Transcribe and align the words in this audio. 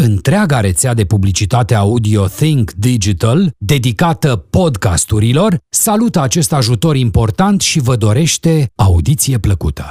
Întreaga 0.00 0.60
rețea 0.60 0.94
de 0.94 1.04
publicitate 1.04 1.74
audio 1.74 2.26
Think 2.26 2.70
Digital, 2.72 3.50
dedicată 3.56 4.36
podcasturilor, 4.36 5.58
salută 5.68 6.20
acest 6.20 6.52
ajutor 6.52 6.96
important 6.96 7.60
și 7.60 7.80
vă 7.80 7.96
dorește 7.96 8.70
audiție 8.74 9.38
plăcută. 9.38 9.90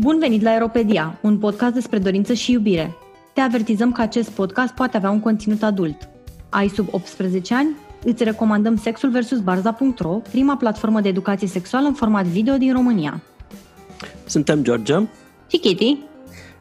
Bun 0.00 0.18
venit 0.18 0.42
la 0.42 0.50
Aeropedia, 0.50 1.18
un 1.22 1.38
podcast 1.38 1.74
despre 1.74 1.98
dorință 1.98 2.32
și 2.32 2.52
iubire. 2.52 2.96
Te 3.34 3.40
avertizăm 3.40 3.92
că 3.92 4.00
acest 4.00 4.30
podcast 4.30 4.74
poate 4.74 4.96
avea 4.96 5.10
un 5.10 5.20
conținut 5.20 5.62
adult. 5.62 6.08
Ai 6.48 6.68
sub 6.68 6.88
18 6.90 7.54
ani? 7.54 7.83
Îți 8.04 8.24
recomandăm 8.24 8.76
Sexul 8.76 9.10
vs. 9.10 9.40
Barza.ro, 9.40 10.20
prima 10.30 10.56
platformă 10.56 11.00
de 11.00 11.08
educație 11.08 11.48
sexuală 11.48 11.86
în 11.86 11.94
format 11.94 12.24
video 12.24 12.56
din 12.56 12.72
România. 12.72 13.22
Suntem 14.26 14.62
George 14.62 14.94
și 15.46 15.58
Kitty 15.58 15.98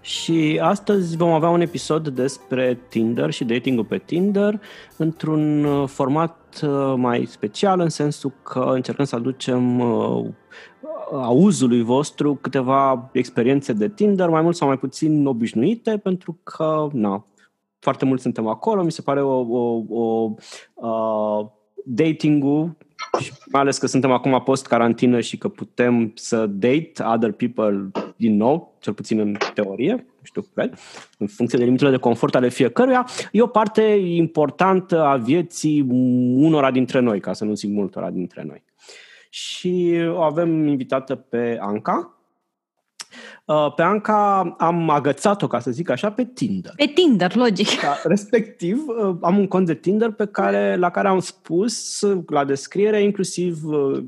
și 0.02 0.59
astăzi 0.62 1.18
vom 1.18 1.31
avea 1.31 1.50
un 1.50 1.62
episod 1.62 2.08
despre 2.08 2.80
Tinder 2.90 3.31
și 3.31 3.44
datingul 3.44 3.86
pe 3.86 4.02
Tinder 4.06 4.62
într-un 4.98 5.64
uh, 5.64 5.88
format 5.88 6.62
uh, 6.64 6.94
mai 6.98 7.26
special 7.26 7.80
în 7.80 7.90
sensul 7.90 8.31
că 8.44 8.70
încercăm 8.73 9.06
să 9.06 9.16
aducem 9.16 9.80
uh, 9.80 10.25
auzului 11.12 11.81
vostru 11.81 12.36
câteva 12.42 13.09
experiențe 13.12 13.73
de 13.73 13.90
Tinder, 13.90 14.30
mai 14.30 14.42
mult 14.42 14.56
sau 14.56 14.68
mai 14.68 14.78
puțin 14.78 15.25
obișnuite, 15.25 15.98
pentru 15.98 16.38
că, 16.44 16.88
na, 16.92 17.25
foarte 17.84 18.06
mult 18.06 18.22
suntem 18.22 18.48
acolo, 18.48 18.84
mi 18.84 18.92
se 18.92 19.02
pare 19.02 19.22
o, 19.22 19.39
o, 19.39 19.84
o 19.89 20.34
uh, 20.73 21.48
dating-ul 21.86 22.78
și 23.20 23.31
mai 23.52 23.62
ales 23.62 23.78
că 23.78 23.88
suntem 23.88 24.12
acum 24.12 24.42
post-carantină 24.44 25.20
și 25.20 25.38
că 25.38 25.48
putem 25.48 26.12
să 26.16 26.45
date 26.45 26.94
other 27.14 27.31
people 27.31 27.92
din 28.16 28.36
nou, 28.36 28.75
cel 28.80 28.94
puțin 28.94 29.20
în 29.20 29.36
teorie, 29.53 29.94
nu 29.94 30.23
știu, 30.23 30.42
cred, 30.53 30.80
în 31.17 31.28
funcție 31.28 31.58
de 31.59 31.64
limitele 31.64 31.90
de 31.90 31.98
confort 31.98 32.36
ale 32.36 32.50
fiecăruia, 32.50 33.08
e 33.31 33.42
o 33.42 33.48
parte 33.48 33.81
importantă 34.06 35.03
a 35.03 35.16
vieții 35.16 35.86
unora 36.36 36.72
dintre 36.72 37.00
noi, 37.00 37.20
ca 37.20 37.34
să 37.34 37.45
nu 37.45 37.53
zic 37.53 37.70
multora 37.70 38.09
dintre 38.09 38.44
noi. 38.44 38.64
Și 39.30 39.94
o 40.09 40.22
avem 40.22 40.68
invitată 40.68 41.16
pe 41.16 41.58
Anca, 41.59 42.08
Uh, 42.08 42.23
pe 43.76 43.82
Anca 43.82 44.40
am 44.58 44.90
agățat-o, 44.90 45.48
ca 45.48 45.60
să 45.60 45.72
zic 45.72 45.90
așa, 45.90 46.12
pe 46.12 46.26
Tinder. 46.34 46.74
Pe 46.76 46.86
Tinder, 46.86 47.36
logic. 47.36 47.82
Da, 47.82 47.98
respectiv, 48.04 48.84
uh, 48.88 49.16
am 49.22 49.38
un 49.38 49.48
cont 49.48 49.66
de 49.66 49.76
Tinder 49.76 50.12
pe 50.12 50.26
care, 50.26 50.76
la 50.76 50.90
care 50.90 51.08
am 51.08 51.20
spus 51.20 52.02
la 52.28 52.46
descriere 52.46 53.02
inclusiv 53.02 53.66
uh, 53.66 54.04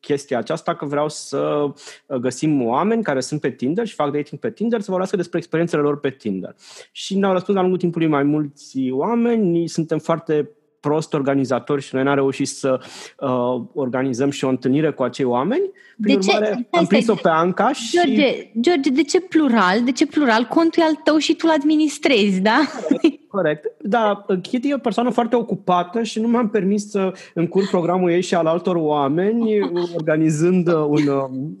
chestia 0.00 0.38
aceasta 0.38 0.74
că 0.74 0.84
vreau 0.84 1.08
să 1.08 1.72
găsim 2.20 2.64
oameni 2.64 3.02
care 3.02 3.20
sunt 3.20 3.40
pe 3.40 3.50
Tinder 3.50 3.86
și 3.86 3.94
fac 3.94 4.12
dating 4.12 4.40
pe 4.40 4.50
Tinder 4.50 4.80
să 4.80 4.86
vorbească 4.88 5.16
despre 5.16 5.38
experiențele 5.38 5.82
lor 5.82 6.00
pe 6.00 6.10
Tinder. 6.10 6.54
Și 6.92 7.18
ne-au 7.18 7.32
răspuns 7.32 7.56
la 7.56 7.62
lungul 7.62 7.80
timpului 7.80 8.06
mai 8.06 8.22
mulți 8.22 8.90
oameni, 8.90 9.68
suntem 9.68 9.98
foarte 9.98 10.50
prost 10.80 11.14
organizatori 11.14 11.82
și 11.82 11.94
noi 11.94 12.04
n-am 12.04 12.14
reușit 12.14 12.48
să 12.48 12.80
uh, 13.18 13.62
organizăm 13.74 14.30
și 14.30 14.44
o 14.44 14.48
întâlnire 14.48 14.90
cu 14.90 15.02
acei 15.02 15.24
oameni. 15.24 15.70
Prin 16.00 16.20
de 16.20 16.26
urmare, 16.26 16.68
ce? 16.70 16.78
am 16.78 16.86
prins-o 16.86 17.14
pe 17.14 17.28
Anca 17.28 17.72
și... 17.72 17.96
George, 17.96 18.50
George, 18.60 18.90
de 18.90 19.02
ce 19.02 19.20
plural? 19.20 19.84
De 19.84 19.92
ce 19.92 20.06
plural? 20.06 20.44
Contul 20.44 20.82
e 20.82 20.86
al 20.86 20.94
tău 20.94 21.16
și 21.16 21.34
tu 21.34 21.46
îl 21.48 21.54
administrezi, 21.58 22.40
da? 22.40 22.58
Corect, 22.88 23.28
corect. 23.28 23.66
Da, 23.78 24.26
Kitty 24.42 24.68
e 24.68 24.74
o 24.74 24.78
persoană 24.78 25.10
foarte 25.10 25.36
ocupată 25.36 26.02
și 26.02 26.20
nu 26.20 26.28
mi-am 26.28 26.48
permis 26.48 26.90
să 26.90 27.12
încurc 27.34 27.68
programul 27.68 28.10
ei 28.10 28.22
și 28.22 28.34
al 28.34 28.46
altor 28.46 28.76
oameni 28.76 29.60
organizând 29.98 30.68
un... 30.68 31.08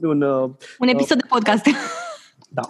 Un, 0.00 0.22
un 0.78 0.88
episod 0.88 1.16
de 1.16 1.26
podcast. 1.28 1.64
Da. 2.48 2.62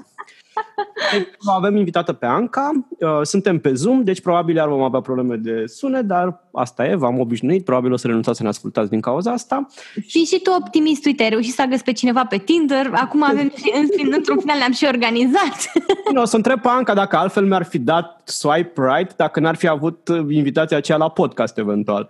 Deci, 1.13 1.29
avem 1.47 1.77
invitată 1.77 2.13
pe 2.13 2.27
Anca, 2.27 2.71
uh, 2.99 3.21
suntem 3.23 3.59
pe 3.59 3.75
Zoom, 3.75 4.05
deci 4.05 4.21
probabil 4.21 4.57
iar 4.57 4.69
vom 4.69 4.83
avea 4.83 5.01
probleme 5.01 5.37
de 5.37 5.67
sunet, 5.67 6.05
dar 6.05 6.45
asta 6.53 6.87
e, 6.87 6.95
v-am 6.95 7.21
obișnuit, 7.21 7.65
probabil 7.65 7.93
o 7.93 7.97
să 7.97 8.07
renunțați 8.07 8.37
să 8.37 8.43
ne 8.43 8.49
ascultați 8.49 8.91
din 8.91 9.01
cauza 9.01 9.33
asta. 9.33 9.67
Și 10.07 10.25
și 10.25 10.41
tu 10.41 10.51
optimist, 10.51 11.05
uite, 11.05 11.23
ai 11.23 11.29
reușit 11.29 11.55
să 11.55 11.65
găsi 11.69 11.83
pe 11.83 11.93
cineva 11.93 12.25
pe 12.25 12.37
Tinder, 12.37 12.91
acum 12.95 13.23
avem 13.23 13.53
și, 13.57 13.73
în, 14.03 14.13
într-un 14.13 14.39
final 14.39 14.59
le-am 14.59 14.73
și 14.73 14.85
organizat. 14.85 15.73
Nu, 16.13 16.21
o 16.21 16.25
să 16.25 16.37
întreb 16.37 16.61
pe 16.61 16.69
Anca 16.69 16.95
dacă 16.95 17.17
altfel 17.17 17.47
mi-ar 17.47 17.65
fi 17.65 17.79
dat 17.79 18.23
swipe 18.25 18.73
right, 18.77 19.17
dacă 19.17 19.41
n-ar 19.41 19.57
fi 19.57 19.69
avut 19.69 20.09
invitația 20.29 20.77
aceea 20.77 20.99
la 20.99 21.09
podcast 21.09 21.59
eventual. 21.59 22.09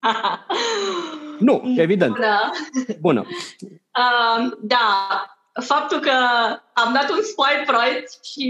nu, 1.38 1.74
evident. 1.76 2.14
Bună. 2.14 2.50
Bună. 3.00 3.24
Uh, 3.60 4.52
da, 4.60 4.78
faptul 5.52 5.98
că 5.98 6.16
am 6.72 6.92
dat 6.92 7.10
un 7.10 7.22
swipe 7.22 7.72
right 7.80 8.24
și 8.24 8.46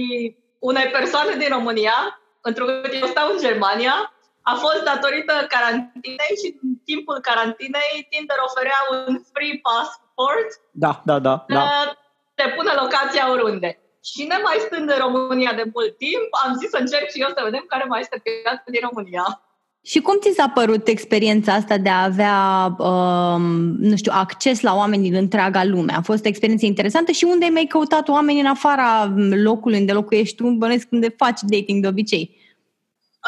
unei 0.59 0.87
persoane 0.87 1.37
din 1.37 1.49
România, 1.49 2.21
într-o 2.41 2.65
eu 3.01 3.07
stau 3.07 3.31
în 3.33 3.39
Germania, 3.39 4.13
a 4.43 4.55
fost 4.55 4.83
datorită 4.85 5.47
carantinei 5.49 6.35
și 6.43 6.59
în 6.63 6.75
timpul 6.85 7.19
carantinei 7.21 8.07
Tinder 8.11 8.37
oferea 8.49 8.81
un 8.91 9.21
free 9.33 9.61
passport. 9.63 10.49
Da, 10.71 11.03
da, 11.05 11.19
da. 11.19 11.45
da. 11.49 11.97
Te 12.35 12.49
pune 12.57 12.73
locația 12.73 13.31
oriunde. 13.31 13.79
Și 14.05 14.23
ne 14.25 14.39
mai 14.43 14.57
stând 14.67 14.91
în 14.91 14.99
România 14.99 15.53
de 15.53 15.71
mult 15.75 15.97
timp, 15.97 16.29
am 16.45 16.55
zis 16.55 16.71
să 16.71 16.77
încerc 16.77 17.09
și 17.11 17.21
eu 17.21 17.29
să 17.29 17.41
vedem 17.45 17.65
care 17.69 17.85
mai 17.85 18.01
este 18.01 18.23
piața 18.23 18.65
din 18.67 18.81
România. 18.89 19.43
Și 19.83 20.01
cum 20.01 20.19
ți 20.21 20.35
s-a 20.35 20.49
părut 20.49 20.89
experiența 20.89 21.53
asta 21.53 21.79
de 21.79 21.89
a 21.89 22.03
avea, 22.03 22.67
um, 22.79 23.43
nu 23.79 23.97
știu, 23.97 24.13
acces 24.15 24.61
la 24.61 24.75
oameni 24.75 25.03
din 25.03 25.15
întreaga 25.15 25.65
lume? 25.65 25.93
A 25.93 26.01
fost 26.01 26.25
o 26.25 26.29
experiență 26.29 26.67
interesantă 26.67 27.13
și 27.13 27.25
unde 27.25 27.47
mi-ai 27.47 27.65
căutat 27.65 28.09
oameni 28.09 28.41
în 28.41 28.47
afara 28.47 29.13
locului 29.31 29.79
unde 29.79 29.93
locuiești 29.93 30.37
tu, 30.37 30.51
bănesc 30.51 30.87
unde 30.91 31.15
faci 31.17 31.41
dating 31.43 31.83
de 31.83 31.89
obicei? 31.89 32.39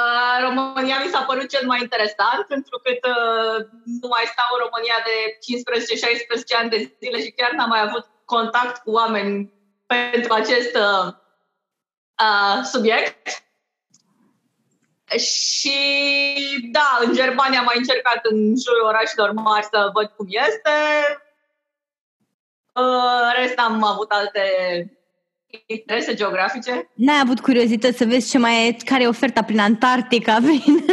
Uh, 0.00 0.36
România 0.46 0.98
mi 1.04 1.10
s-a 1.10 1.22
părut 1.22 1.48
cel 1.48 1.66
mai 1.66 1.80
interesant, 1.80 2.44
pentru 2.48 2.80
că 2.82 2.90
uh, 2.92 3.66
nu 4.00 4.08
mai 4.08 4.24
stau 4.32 4.50
în 4.54 4.62
România 4.64 4.98
de 5.08 5.16
15-16 6.56 6.60
ani 6.60 6.70
de 6.70 6.96
zile 7.02 7.19
și 7.24 7.30
chiar 7.30 7.52
n-am 7.52 7.69
mai 7.69 7.82
avut 7.86 8.04
contact 8.24 8.82
cu 8.82 8.90
oameni 8.90 9.52
pentru 9.86 10.32
acest 10.32 10.74
uh, 10.76 11.06
uh 12.24 12.64
subiect. 12.72 13.42
Și 15.19 15.77
da, 16.73 16.99
în 17.05 17.15
Germania 17.15 17.59
am 17.59 17.65
mai 17.65 17.78
încercat 17.78 18.21
în 18.23 18.37
jurul 18.37 18.87
orașelor 18.87 19.33
mari 19.33 19.65
să 19.65 19.91
văd 19.93 20.06
cum 20.17 20.27
este. 20.28 20.71
În 22.73 23.33
rest 23.37 23.59
am 23.59 23.84
avut 23.84 24.11
alte 24.11 24.43
interese 25.67 26.15
geografice. 26.15 26.91
N-ai 26.95 27.21
avut 27.23 27.41
curiozități 27.41 27.99
să 27.99 28.05
vezi 28.05 28.31
ce 28.31 28.39
mai 28.39 28.69
e, 28.69 28.77
care 28.84 29.03
e 29.03 29.09
oferta 29.09 29.43
prin 29.43 29.59
Antarctica? 29.59 30.39
Prin... 30.45 30.84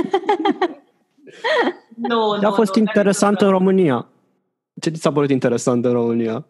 nu, 1.96 2.36
nu. 2.36 2.47
A 2.47 2.51
fost 2.51 2.75
nu, 2.75 2.81
interesant 2.81 3.41
în 3.41 3.50
România. 3.50 4.07
Ce 4.81 4.90
ți 4.90 5.01
s-a 5.01 5.12
părut 5.12 5.30
interesant 5.30 5.86
în 5.86 5.92
România? 5.92 6.45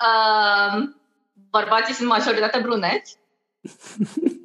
Uh, 0.00 0.82
bărbații 1.50 1.94
sunt 1.94 2.08
majoritatea 2.08 2.60
bruneți. 2.60 3.18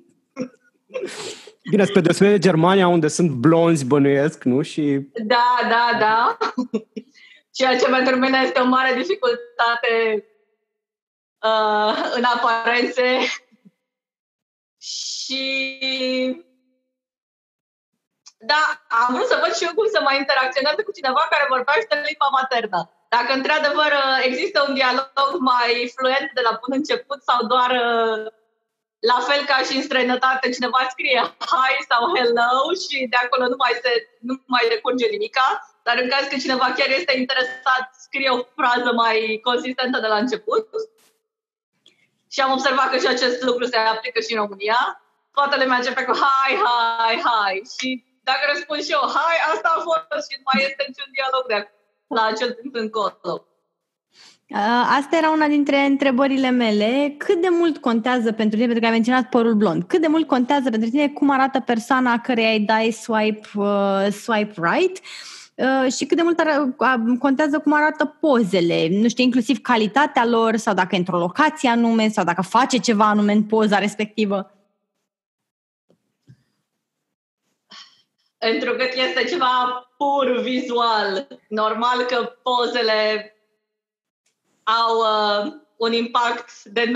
Bine, 1.70 1.86
spre 1.86 2.02
deosebire 2.02 2.36
de 2.36 2.48
Germania, 2.48 2.88
unde 2.88 3.08
sunt 3.08 3.32
blonzi, 3.32 3.86
bănuiesc, 3.86 4.44
nu? 4.44 4.62
Și... 4.62 5.10
Da, 5.14 5.58
da, 5.70 5.98
da. 6.00 6.38
Ceea 7.58 7.78
ce 7.78 7.90
pentru 7.90 8.16
mine 8.16 8.40
este 8.44 8.60
o 8.60 8.66
mare 8.66 8.94
dificultate 8.94 10.26
uh, 11.42 12.12
în 12.16 12.24
aparențe. 12.24 13.18
Și 14.78 15.44
da, 18.40 18.64
am 19.02 19.14
vrut 19.14 19.28
să 19.28 19.40
văd 19.44 19.54
și 19.56 19.66
eu 19.68 19.74
cum 19.76 19.88
să 19.96 20.00
mai 20.02 20.18
interacționez 20.18 20.76
cu 20.86 20.92
cineva 20.98 21.24
care 21.30 21.54
vorbește 21.56 21.92
în 21.96 22.04
limba 22.10 22.30
maternă. 22.40 22.80
Dacă 23.16 23.32
într-adevăr 23.34 23.92
există 24.30 24.66
un 24.68 24.74
dialog 24.74 25.32
mai 25.52 25.72
fluent 25.96 26.30
de 26.38 26.42
la 26.48 26.54
bun 26.62 26.72
început 26.80 27.20
sau 27.30 27.40
doar 27.54 27.72
uh, 27.86 28.20
la 29.00 29.20
fel 29.28 29.46
ca 29.46 29.58
și 29.68 29.76
în 29.76 29.82
străinătate, 29.82 30.50
cineva 30.50 30.88
scrie 30.90 31.22
hi 31.52 31.74
sau 31.90 32.02
hello 32.16 32.58
și 32.84 32.98
de 33.10 33.18
acolo 33.24 33.48
nu 33.48 33.56
mai, 33.58 33.74
se, 33.84 33.92
nu 34.20 34.34
mai 34.46 34.66
decurge 34.70 35.08
nimica. 35.08 35.48
dar 35.84 35.98
în 36.02 36.10
caz 36.10 36.28
că 36.28 36.36
cineva 36.38 36.68
chiar 36.78 36.90
este 36.90 37.18
interesat, 37.18 37.86
scrie 38.06 38.30
o 38.30 38.44
frază 38.56 38.92
mai 38.94 39.40
consistentă 39.44 40.00
de 40.00 40.08
la 40.08 40.18
început. 40.18 40.68
Și 42.34 42.40
am 42.42 42.52
observat 42.52 42.90
că 42.90 42.98
și 42.98 43.08
acest 43.08 43.42
lucru 43.42 43.66
se 43.66 43.78
aplică 43.78 44.20
și 44.20 44.34
în 44.34 44.40
România. 44.44 45.02
Toată 45.34 45.56
lumea 45.62 45.78
începe 45.78 46.04
cu 46.04 46.14
hai, 46.26 46.54
hai, 46.68 47.22
hai. 47.30 47.62
Și 47.80 48.06
dacă 48.24 48.44
răspund 48.52 48.84
și 48.84 48.92
eu, 48.92 49.04
hai, 49.18 49.38
asta 49.54 49.68
a 49.76 49.80
fost 49.88 50.30
și 50.30 50.36
mai 50.48 50.64
este 50.68 50.84
niciun 50.88 51.10
dialog 51.18 51.44
de 51.48 51.58
la 52.08 52.24
acel 52.26 52.54
punct 52.54 52.76
încolo. 52.76 53.48
Asta 54.98 55.18
era 55.18 55.30
una 55.30 55.48
dintre 55.48 55.78
întrebările 55.78 56.50
mele. 56.50 57.16
Cât 57.18 57.42
de 57.42 57.48
mult 57.52 57.78
contează 57.78 58.32
pentru 58.32 58.56
tine, 58.56 58.66
pentru 58.66 58.80
că 58.80 58.86
ai 58.86 58.92
menționat 58.92 59.30
părul 59.30 59.54
blond, 59.54 59.84
cât 59.84 60.02
de 60.02 60.08
mult 60.08 60.28
contează 60.28 60.70
pentru 60.70 60.90
tine 60.90 61.10
cum 61.10 61.30
arată 61.30 61.60
persoana 61.60 62.20
care 62.20 62.46
ai 62.46 62.60
dai 62.60 62.92
swipe, 62.92 63.48
uh, 63.56 64.08
swipe 64.12 64.54
right 64.56 65.02
uh, 65.56 65.92
și 65.92 66.06
cât 66.06 66.18
de 66.18 66.24
mult 66.24 66.40
ar, 66.40 66.74
uh, 66.78 67.18
contează 67.20 67.60
cum 67.60 67.74
arată 67.74 68.06
pozele, 68.06 68.88
nu 68.92 69.08
știu, 69.08 69.24
inclusiv 69.24 69.62
calitatea 69.62 70.26
lor 70.26 70.56
sau 70.56 70.74
dacă 70.74 70.96
e 70.96 70.98
într-o 70.98 71.18
locație 71.18 71.70
anume 71.70 72.08
sau 72.08 72.24
dacă 72.24 72.42
face 72.42 72.78
ceva 72.78 73.06
anume 73.06 73.32
în 73.32 73.44
poza 73.44 73.78
respectivă? 73.78 74.52
Întrucât 78.38 78.94
este 78.94 79.24
ceva 79.30 79.88
pur 79.98 80.42
vizual. 80.42 81.28
Normal 81.48 82.02
că 82.08 82.36
pozele 82.44 83.32
au 84.68 84.94
uh, 84.98 85.54
un 85.78 85.94
impact 85.94 86.64
de 86.64 86.84
99%. 86.86 86.92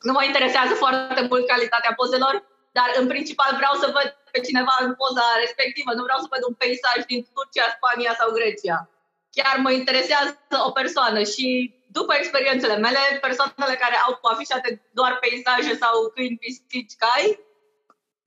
Nu 0.00 0.12
mă 0.12 0.24
interesează 0.24 0.74
foarte 0.74 1.26
mult 1.30 1.46
calitatea 1.46 1.92
pozelor, 1.96 2.34
dar 2.72 2.88
în 3.00 3.06
principal 3.06 3.52
vreau 3.56 3.74
să 3.74 3.90
văd 3.96 4.16
pe 4.30 4.40
cineva 4.40 4.76
în 4.80 4.94
poza 4.94 5.26
respectivă, 5.40 5.90
nu 5.94 6.02
vreau 6.02 6.18
să 6.18 6.26
văd 6.30 6.42
un 6.48 6.54
peisaj 6.54 6.98
din 7.06 7.26
Turcia, 7.34 7.76
Spania 7.76 8.14
sau 8.18 8.30
Grecia. 8.38 8.88
Chiar 9.36 9.56
mă 9.56 9.70
interesează 9.70 10.38
o 10.66 10.70
persoană 10.70 11.22
și 11.22 11.74
după 11.86 12.14
experiențele 12.14 12.76
mele, 12.76 13.02
persoanele 13.20 13.76
care 13.84 13.96
au 14.06 14.18
afișate 14.22 14.82
doar 14.92 15.18
peisaje 15.18 15.76
sau 15.76 16.10
câini, 16.14 16.38
pisici, 16.40 16.94
cai, 17.02 17.26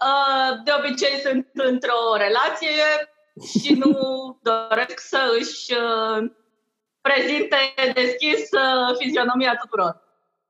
uh, 0.08 0.50
de 0.64 0.72
obicei 0.80 1.20
sunt 1.20 1.48
într-o 1.54 2.16
relație 2.16 2.88
și 3.60 3.74
nu 3.74 3.94
doresc 4.42 5.00
să 5.00 5.36
își 5.40 5.74
uh, 5.74 6.32
prezinte 7.07 7.57
deschis 7.94 8.42
uh, 8.52 8.96
fizionomia 9.00 9.56
tuturor. 9.62 9.94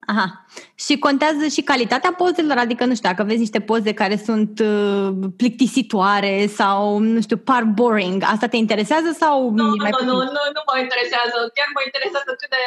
Aha. 0.08 0.46
Și 0.76 1.00
contează 1.00 1.48
și 1.48 1.62
calitatea 1.62 2.14
pozelor? 2.22 2.58
Adică, 2.58 2.84
nu 2.86 2.96
știu, 2.96 3.10
dacă 3.10 3.24
vezi 3.24 3.46
niște 3.46 3.62
poze 3.62 3.94
care 3.94 4.18
sunt 4.28 4.60
uh, 4.60 5.10
plictisitoare 5.38 6.36
sau, 6.60 6.98
nu 6.98 7.22
știu, 7.22 7.38
par 7.38 7.64
boring, 7.64 8.24
asta 8.34 8.48
te 8.48 8.58
interesează 8.58 9.10
sau... 9.22 9.50
Nu, 9.50 9.64
nu, 9.64 9.76
mai 9.76 9.92
nu, 9.92 10.06
nu, 10.06 10.18
nu 10.56 10.62
mă 10.70 10.76
interesează. 10.86 11.38
Chiar 11.56 11.70
mă 11.78 11.82
interesează 11.86 12.32
cât 12.40 12.50
de... 12.56 12.66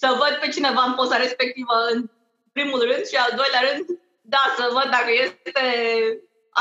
să 0.00 0.08
văd 0.20 0.32
pe 0.40 0.48
cineva 0.56 0.82
în 0.86 0.94
poza 0.98 1.16
respectivă 1.16 1.76
în 1.92 1.98
primul 2.52 2.80
rând 2.90 3.04
și 3.10 3.16
al 3.24 3.32
doilea 3.40 3.62
rând, 3.68 3.84
da, 4.34 4.42
să 4.56 4.64
văd 4.76 4.88
dacă 4.96 5.10
este 5.24 5.64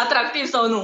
atractiv 0.04 0.45
sau 0.56 0.63
nu. 0.74 0.81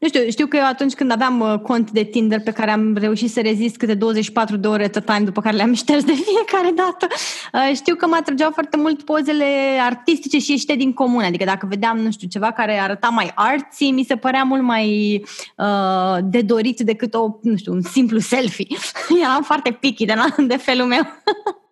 Nu 0.00 0.08
știu, 0.08 0.30
știu 0.30 0.46
că 0.46 0.56
eu 0.56 0.66
atunci 0.66 0.94
când 0.94 1.10
aveam 1.10 1.40
uh, 1.40 1.58
cont 1.58 1.90
de 1.90 2.02
Tinder 2.02 2.40
pe 2.40 2.50
care 2.50 2.70
am 2.70 2.96
reușit 2.96 3.30
să 3.30 3.40
rezist 3.40 3.76
câte 3.76 3.94
24 3.94 4.56
de 4.56 4.68
ore 4.68 4.88
tot 4.88 5.04
time 5.04 5.24
după 5.24 5.40
care 5.40 5.56
le-am 5.56 5.74
șters 5.82 6.04
de 6.04 6.12
fiecare 6.12 6.74
dată, 6.74 7.06
uh, 7.52 7.74
știu 7.74 7.94
că 7.94 8.06
mă 8.06 8.16
atrăgeau 8.20 8.50
foarte 8.50 8.76
mult 8.76 9.02
pozele 9.02 9.44
artistice 9.80 10.38
și 10.38 10.50
ieșite 10.50 10.74
din 10.74 10.92
comun. 10.92 11.22
Adică 11.22 11.44
dacă 11.44 11.66
vedeam, 11.66 11.98
nu 11.98 12.10
știu, 12.10 12.28
ceva 12.28 12.52
care 12.52 12.78
arăta 12.78 13.08
mai 13.08 13.32
artsy, 13.34 13.90
mi 13.90 14.04
se 14.04 14.16
părea 14.16 14.42
mult 14.42 14.62
mai 14.62 15.22
uh, 15.56 16.18
de 16.22 16.42
dorit 16.42 16.80
decât 16.80 17.14
o, 17.14 17.38
nu 17.42 17.56
știu, 17.56 17.72
un 17.72 17.82
simplu 17.82 18.18
selfie. 18.18 18.76
Eram 19.22 19.42
foarte 19.42 19.70
picky 19.70 20.04
de, 20.04 20.14
de 20.46 20.56
felul 20.56 20.86
meu. 20.86 21.02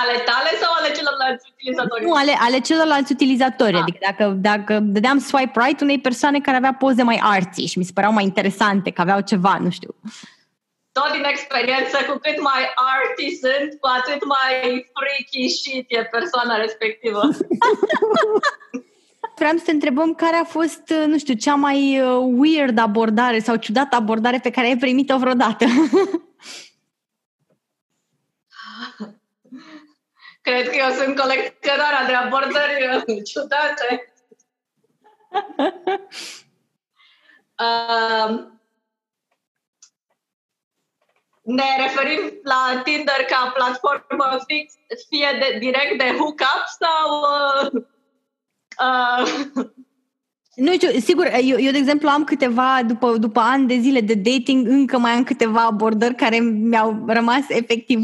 Ale 0.00 0.16
tale 0.30 0.50
sau 0.62 0.72
ale 0.78 0.90
celorlalți 0.98 1.44
utilizatori? 1.54 2.04
Nu, 2.04 2.12
ale, 2.12 2.34
ale 2.46 2.58
celorlalți 2.60 3.12
utilizatori. 3.12 3.74
Ah. 3.74 3.80
Adică 3.82 3.98
dacă, 4.00 4.24
dacă 4.50 4.78
dădeam 4.82 5.18
swipe 5.18 5.60
right 5.64 5.80
unei 5.80 6.00
persoane 6.00 6.40
care 6.40 6.56
avea 6.56 6.74
poze 6.74 7.02
mai 7.02 7.18
arții 7.22 7.66
și 7.66 7.78
mi 7.78 7.84
se 7.84 7.92
păreau 7.94 8.12
mai 8.12 8.24
interesante, 8.24 8.90
că 8.90 9.00
aveau 9.00 9.20
ceva, 9.20 9.58
nu 9.60 9.70
știu. 9.70 9.94
Tot 10.92 11.12
din 11.12 11.24
experiență, 11.24 11.96
cu 12.08 12.18
cât 12.24 12.40
mai 12.40 12.62
arty 12.94 13.36
sunt, 13.42 13.80
cu 13.80 13.88
atât 13.98 14.20
mai 14.34 14.52
freaky 14.98 15.48
shit 15.48 15.86
e 15.88 16.02
persoana 16.16 16.56
respectivă. 16.56 17.20
Vreau 19.38 19.56
să 19.56 19.62
te 19.64 19.70
întrebăm 19.70 20.14
care 20.14 20.36
a 20.36 20.44
fost, 20.44 20.82
nu 21.06 21.18
știu, 21.18 21.34
cea 21.34 21.54
mai 21.54 22.00
uh, 22.00 22.32
weird 22.36 22.78
abordare 22.78 23.38
sau 23.38 23.56
ciudată 23.56 23.96
abordare 23.96 24.40
pe 24.42 24.50
care 24.50 24.66
ai 24.66 24.76
primit-o 24.76 25.18
vreodată. 25.18 25.64
Cred 30.40 30.68
că 30.68 30.76
eu 30.76 30.90
sunt 30.90 31.18
colecționarea 31.18 32.06
de 32.06 32.12
abordări 32.12 33.22
ciudate. 33.22 34.12
uh, 37.64 38.56
ne 41.42 41.64
referim 41.80 42.40
la 42.42 42.80
Tinder 42.84 43.24
ca 43.28 43.52
platformă 43.54 44.38
fix, 44.46 44.74
fie 45.08 45.28
de, 45.40 45.58
direct 45.58 45.98
de 45.98 46.16
hookup 46.18 46.64
sau... 46.80 47.08
Uh, 47.64 47.82
uh, 48.84 49.64
nu 50.64 50.72
știu, 50.72 50.90
sigur, 51.00 51.26
eu, 51.42 51.58
eu, 51.58 51.72
de 51.72 51.78
exemplu, 51.78 52.08
am 52.08 52.24
câteva, 52.24 52.82
după, 52.86 53.16
după 53.16 53.40
ani 53.40 53.66
de 53.66 53.78
zile 53.78 54.00
de 54.00 54.14
dating, 54.14 54.66
încă 54.66 54.98
mai 54.98 55.12
am 55.12 55.24
câteva 55.24 55.64
abordări 55.64 56.14
care 56.14 56.38
mi-au 56.38 57.04
rămas 57.06 57.48
efectiv 57.48 58.00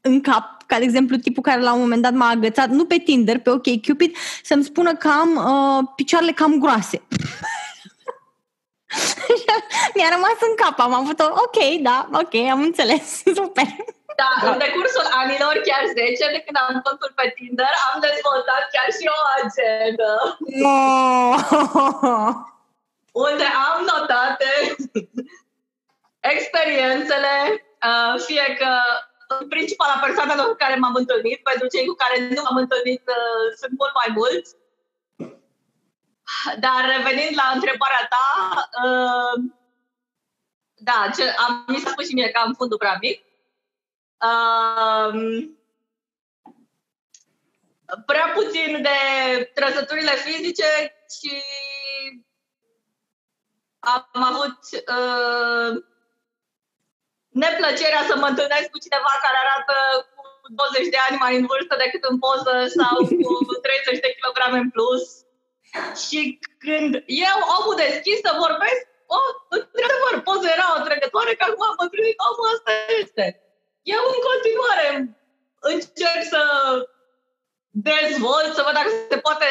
în 0.00 0.20
cap 0.20 0.55
ca 0.66 0.78
de 0.78 0.84
exemplu 0.84 1.16
tipul 1.16 1.42
care 1.42 1.60
la 1.60 1.72
un 1.72 1.80
moment 1.80 2.02
dat 2.02 2.12
m-a 2.12 2.28
agățat, 2.28 2.68
nu 2.68 2.84
pe 2.84 2.98
Tinder, 2.98 3.38
pe 3.38 3.50
OK 3.50 3.82
Cupid, 3.86 4.16
să-mi 4.42 4.64
spună 4.64 4.94
că 4.94 5.08
am 5.08 5.36
uh, 5.36 5.88
picioarele 5.96 6.32
cam 6.32 6.58
groase. 6.58 7.02
Mi-a 9.94 10.08
rămas 10.16 10.38
în 10.48 10.54
cap, 10.62 10.78
am 10.78 10.94
avut 10.94 11.18
o, 11.20 11.24
ok, 11.24 11.58
da, 11.80 12.08
ok, 12.12 12.34
am 12.50 12.60
înțeles, 12.60 13.22
super. 13.38 13.68
Da, 14.20 14.30
da, 14.42 14.50
în 14.50 14.58
decursul 14.58 15.06
anilor, 15.22 15.54
chiar 15.66 15.82
10, 15.86 15.94
de 16.34 16.40
când 16.44 16.56
am 16.66 16.74
contul 16.86 17.12
pe 17.14 17.32
Tinder, 17.36 17.72
am 17.88 17.96
dezvoltat 18.06 18.62
chiar 18.74 18.88
și 18.96 19.04
o 19.16 19.18
agendă. 19.36 20.10
No. 20.62 20.76
unde 23.26 23.46
am 23.68 23.78
notate 23.92 24.50
experiențele, 26.34 27.34
uh, 27.88 28.14
fie 28.26 28.46
că 28.58 28.70
principala 29.48 30.00
persoană 30.04 30.44
cu 30.44 30.54
care 30.54 30.76
m-am 30.76 30.94
întâlnit, 30.94 31.42
pentru 31.42 31.66
cei 31.66 31.86
cu 31.86 31.94
care 31.94 32.28
nu 32.28 32.42
m-am 32.42 32.56
întâlnit 32.56 33.02
uh, 33.08 33.54
sunt 33.60 33.78
mult 33.78 33.94
mai 33.94 34.10
mulți. 34.14 34.56
Dar 36.58 36.80
revenind 36.96 37.36
la 37.36 37.50
întrebarea 37.54 38.08
ta, 38.14 38.28
uh, 38.84 39.42
da, 40.74 41.10
ce, 41.16 41.22
am, 41.30 41.64
mi 41.68 41.78
s-a 41.78 41.90
spus 41.90 42.08
și 42.08 42.14
mie 42.14 42.30
că 42.30 42.40
am 42.40 42.54
fundul 42.54 42.78
prea 42.78 42.96
mic. 43.00 43.24
Uh, 44.30 45.48
prea 48.06 48.32
puțin 48.34 48.82
de 48.82 48.98
trăsăturile 49.54 50.10
fizice 50.10 50.64
și 51.20 51.42
am 53.78 54.22
avut 54.22 54.58
uh, 54.72 55.84
neplăcerea 57.42 58.02
să 58.10 58.14
mă 58.20 58.26
întâlnesc 58.30 58.66
cu 58.70 58.82
cineva 58.84 59.12
care 59.24 59.36
arată 59.40 59.74
cu 60.14 60.22
20 60.60 60.94
de 60.94 61.00
ani 61.06 61.16
mai 61.24 61.32
în 61.40 61.44
vârstă 61.52 61.74
decât 61.84 62.02
în 62.10 62.16
poză 62.24 62.54
sau 62.78 62.94
cu 63.48 63.54
30 63.66 64.04
de 64.04 64.10
kilograme 64.16 64.58
în 64.64 64.70
plus. 64.76 65.04
Și 66.04 66.20
când 66.64 66.90
eu, 67.30 67.38
omul 67.56 67.76
deschis, 67.84 68.18
să 68.26 68.40
vorbesc, 68.44 68.82
oh, 69.16 69.28
într-adevăr, 69.56 70.14
poza 70.28 70.48
era 70.56 70.66
atrăgătoare, 70.78 71.32
că 71.34 71.44
acum 71.46 71.62
am 71.70 71.84
întâlnit 71.86 72.16
omul 72.28 72.52
ăsta 72.54 72.72
este. 73.02 73.26
Eu 73.94 74.02
în 74.14 74.18
continuare 74.30 74.88
încerc 75.72 76.22
să 76.34 76.42
dezvolt, 77.90 78.50
să 78.54 78.62
văd 78.66 78.74
dacă 78.78 78.90
se 79.10 79.18
poate 79.26 79.48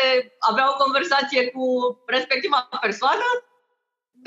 avea 0.49 0.65
o 0.71 0.81
conversație 0.83 1.41
cu 1.53 1.65
respectiva 2.15 2.59
persoană 2.85 3.27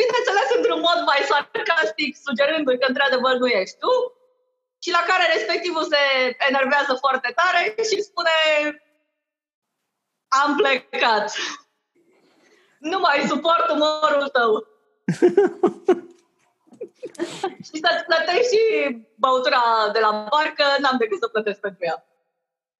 bineînțeles 0.01 0.49
într-un 0.57 0.81
mod 0.89 0.99
mai 1.11 1.21
sarcastic, 1.31 2.11
sugerându-i 2.27 2.81
că 2.81 2.87
într-adevăr 2.89 3.35
nu 3.43 3.49
ești 3.61 3.77
tu, 3.83 3.93
și 4.83 4.91
la 4.91 5.03
care 5.11 5.33
respectivul 5.35 5.85
se 5.93 6.03
enervează 6.49 6.93
foarte 6.95 7.31
tare 7.39 7.75
și 7.89 8.07
spune 8.09 8.37
am 10.29 10.57
plecat. 10.57 11.35
Nu 12.79 12.99
mai 12.99 13.25
suport 13.29 13.71
umorul 13.71 14.29
tău. 14.29 14.53
și 17.67 17.77
să-ți 17.83 18.05
plătești 18.07 18.55
și 18.55 18.63
băutura 19.15 19.63
de 19.93 19.99
la 19.99 20.27
barcă, 20.31 20.65
n-am 20.81 20.97
decât 20.99 21.19
să 21.19 21.29
plătesc 21.29 21.61
pentru 21.61 21.85
ea. 21.85 22.05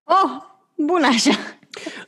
Oh, 0.05 0.31
bun 0.75 1.05
așa. 1.05 1.58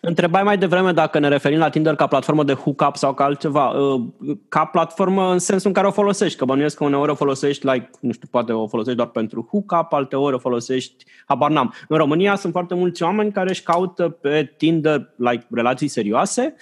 Întrebai 0.00 0.42
mai 0.42 0.58
devreme 0.58 0.92
dacă 0.92 1.18
ne 1.18 1.28
referim 1.28 1.58
la 1.58 1.68
Tinder 1.68 1.94
ca 1.94 2.06
platformă 2.06 2.44
de 2.44 2.52
hookup 2.52 2.96
sau 2.96 3.14
ca 3.14 3.24
altceva. 3.24 3.70
Uh, 3.70 4.02
ca 4.48 4.64
platformă 4.64 5.32
în 5.32 5.38
sensul 5.38 5.68
în 5.68 5.74
care 5.74 5.86
o 5.86 5.90
folosești, 5.90 6.38
că 6.38 6.44
bănuiesc 6.44 6.76
că 6.76 6.84
uneori 6.84 7.10
o 7.10 7.14
folosești, 7.14 7.66
like, 7.66 7.90
nu 8.00 8.12
știu, 8.12 8.28
poate 8.30 8.52
o 8.52 8.66
folosești 8.66 8.96
doar 8.96 9.08
pentru 9.08 9.48
hookup, 9.50 9.92
alte 9.92 10.16
ori 10.16 10.34
o 10.34 10.38
folosești, 10.38 11.04
habar 11.26 11.50
n-am. 11.50 11.74
În 11.88 11.96
România 11.96 12.34
sunt 12.34 12.52
foarte 12.52 12.74
mulți 12.74 13.02
oameni 13.02 13.32
care 13.32 13.48
își 13.48 13.62
caută 13.62 14.08
pe 14.08 14.54
Tinder 14.56 15.12
like, 15.16 15.46
relații 15.50 15.88
serioase 15.88 16.54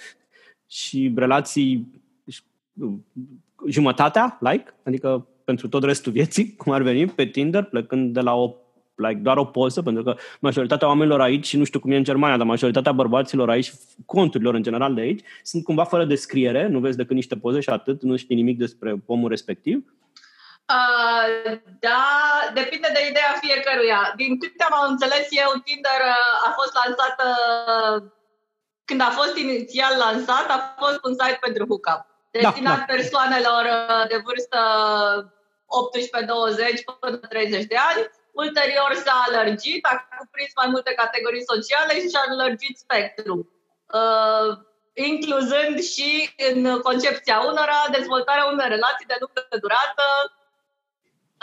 și 0.67 1.13
relații 1.15 2.01
jumătatea, 3.67 4.37
like, 4.39 4.73
adică 4.83 5.27
pentru 5.43 5.67
tot 5.67 5.83
restul 5.83 6.11
vieții, 6.11 6.53
cum 6.61 6.71
ar 6.71 6.81
veni, 6.81 7.05
pe 7.05 7.25
Tinder, 7.25 7.63
plecând 7.63 8.13
de 8.13 8.19
la 8.19 8.35
o 8.35 8.55
like, 8.99 9.19
doar 9.19 9.37
o 9.37 9.45
poză, 9.45 9.81
pentru 9.81 10.03
că 10.03 10.15
majoritatea 10.39 10.87
oamenilor 10.87 11.21
aici, 11.21 11.55
nu 11.55 11.63
știu 11.63 11.79
cum 11.79 11.91
e 11.91 11.97
în 11.97 12.03
Germania, 12.03 12.37
dar 12.37 12.45
majoritatea 12.45 12.91
bărbaților 12.91 13.49
aici, 13.49 13.73
conturilor 14.05 14.53
în 14.53 14.63
general 14.63 14.93
de 14.93 15.01
aici, 15.01 15.23
sunt 15.43 15.63
cumva 15.63 15.83
fără 15.83 16.05
descriere, 16.05 16.67
nu 16.67 16.79
vezi 16.79 16.97
decât 16.97 17.15
niște 17.15 17.35
poze 17.35 17.59
și 17.59 17.69
atât, 17.69 18.01
nu 18.01 18.15
știi 18.15 18.35
nimic 18.35 18.57
despre 18.57 18.95
omul 19.05 19.29
respectiv. 19.29 19.83
Uh, 20.77 21.57
da, 21.79 22.03
depinde 22.53 22.89
de 22.93 23.07
ideea 23.09 23.33
fiecăruia. 23.41 24.13
Din 24.15 24.39
câte 24.39 24.63
am 24.69 24.89
înțeles 24.89 25.27
eu, 25.29 25.49
Tinder 25.63 26.01
uh, 26.15 26.47
a 26.47 26.49
fost 26.57 26.73
lansat, 26.79 27.15
uh, 27.29 28.03
când 28.85 29.01
a 29.01 29.11
fost 29.19 29.37
inițial 29.37 29.93
lansat, 29.97 30.45
a 30.49 30.75
fost 30.79 30.99
un 31.03 31.13
site 31.19 31.39
pentru 31.41 31.65
hookup, 31.69 32.01
destinat 32.31 32.79
da, 32.79 32.85
da. 32.85 32.93
persoanelor 32.93 33.63
uh, 33.65 34.07
de 34.11 34.17
vârstă 34.25 34.59
18-20 35.69 36.83
până 36.99 37.17
30 37.17 37.65
de 37.65 37.75
ani 37.89 38.01
Ulterior 38.43 38.91
s-a 39.05 39.15
alergit, 39.27 39.85
a 39.85 39.95
cuprins 40.17 40.51
mai 40.61 40.69
multe 40.73 40.91
categorii 41.01 41.49
sociale 41.51 41.93
și 41.99 42.09
și-a 42.11 42.25
alergit 42.29 42.75
spectrul, 42.85 43.41
uh, 43.99 44.49
incluzând 44.93 45.75
și 45.93 46.09
în 46.49 46.59
concepția 46.87 47.37
unora 47.51 47.79
dezvoltarea 47.97 48.45
unei 48.53 48.73
relații 48.75 49.09
de 49.11 49.17
lungă 49.19 49.43
durată, 49.63 50.05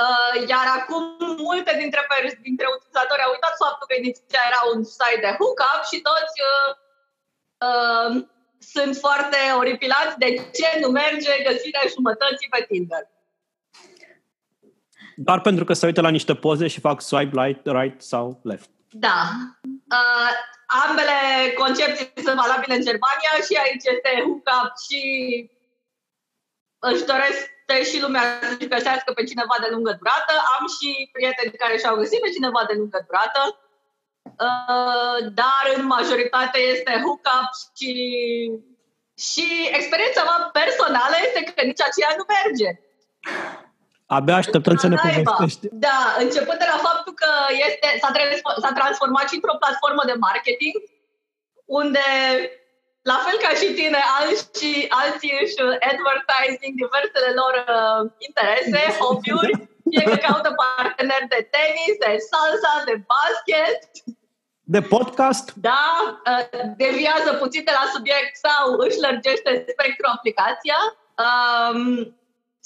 uh, 0.04 0.34
iar 0.52 0.66
acum 0.78 1.04
multe 1.48 1.72
dintre, 1.82 2.00
dintre 2.48 2.66
utilizatori 2.76 3.24
au 3.24 3.32
uitat 3.36 3.54
faptul 3.64 3.86
că 3.88 3.94
inițial 3.96 4.46
era 4.50 4.62
un 4.72 4.80
site 4.96 5.24
de 5.26 5.32
hookup 5.38 5.80
și 5.90 5.98
toți 6.08 6.34
uh, 6.50 6.70
uh, 7.66 8.10
sunt 8.74 8.92
foarte 9.04 9.38
oripilați 9.62 10.18
de 10.24 10.28
ce 10.56 10.68
nu 10.82 10.88
merge 11.00 11.42
găsirea 11.48 11.84
jumătății 11.94 12.52
pe 12.54 12.60
Tinder. 12.68 13.04
Doar 15.16 15.40
pentru 15.40 15.64
că 15.64 15.72
se 15.72 15.86
uită 15.86 16.00
la 16.00 16.08
niște 16.08 16.34
poze 16.34 16.66
și 16.66 16.80
fac 16.80 17.00
swipe 17.00 17.42
right, 17.42 17.66
right 17.66 18.02
sau 18.02 18.40
left. 18.42 18.70
Da. 18.90 19.18
Uh, 19.98 20.30
ambele 20.86 21.18
concepții 21.62 22.24
sunt 22.26 22.40
valabile 22.44 22.74
în 22.74 22.86
Germania 22.88 23.32
și 23.46 23.54
aici 23.62 23.86
este 23.94 24.10
hookup 24.26 24.72
și 24.86 25.02
își 26.78 27.04
doresc 27.12 27.40
pe 27.68 27.76
și 27.88 27.96
lumea 28.04 28.24
să-și 28.42 28.72
găsească 28.74 29.08
pe 29.12 29.28
cineva 29.30 29.56
de 29.60 29.68
lungă 29.74 29.92
durată. 30.00 30.32
Am 30.54 30.64
și 30.76 30.90
prieteni 31.14 31.60
care 31.62 31.76
și-au 31.78 31.96
găsit 32.00 32.20
pe 32.22 32.34
cineva 32.36 32.62
de 32.68 32.74
lungă 32.80 32.98
durată, 33.06 33.42
uh, 34.46 35.18
dar 35.40 35.64
în 35.76 35.82
majoritate 35.96 36.58
este 36.74 36.92
hookup 37.04 37.48
și, 37.78 37.92
și 39.28 39.46
experiența 39.78 40.22
mea 40.28 40.38
personală 40.60 41.16
este 41.26 41.40
că 41.44 41.62
nici 41.64 41.86
aceea 41.88 42.12
nu 42.18 42.24
merge. 42.34 42.70
Abia 44.06 44.36
așteptăm 44.36 44.76
să 44.76 44.86
ne 44.88 44.96
povestești. 44.96 45.66
Da, 45.86 46.00
începând 46.24 46.58
de 46.62 46.68
la 46.72 46.78
faptul 46.88 47.12
că 47.22 47.30
este, 47.66 47.88
s-a, 48.02 48.10
transformat, 48.16 48.56
s-a 48.64 48.72
transformat 48.80 49.26
și 49.28 49.38
într-o 49.38 49.60
platformă 49.62 50.02
de 50.10 50.16
marketing, 50.28 50.74
unde, 51.80 52.06
la 53.10 53.16
fel 53.24 53.36
ca 53.46 53.52
și 53.60 53.68
tine, 53.78 54.00
alții, 54.20 54.80
alții 55.02 55.34
își 55.42 55.56
advertising 55.90 56.72
diversele 56.82 57.30
lor 57.40 57.54
uh, 57.78 58.00
interese, 58.26 58.80
hobby-uri, 59.00 59.54
fie 59.90 60.04
că 60.10 60.16
caută 60.26 60.50
parteneri 60.62 61.32
de 61.34 61.40
tenis, 61.54 61.94
de 62.04 62.12
salsa, 62.30 62.72
de 62.88 62.96
basket. 63.12 63.78
De 64.74 64.80
podcast? 64.94 65.46
Da, 65.68 65.86
uh, 66.30 66.44
deviază 66.82 67.30
puțin 67.42 67.62
de 67.68 67.74
la 67.78 67.84
subiect 67.94 68.32
sau 68.46 68.62
își 68.84 69.02
lărgește 69.06 69.50
spectru 69.72 70.06
aplicația. 70.14 70.78
Um, 71.24 71.80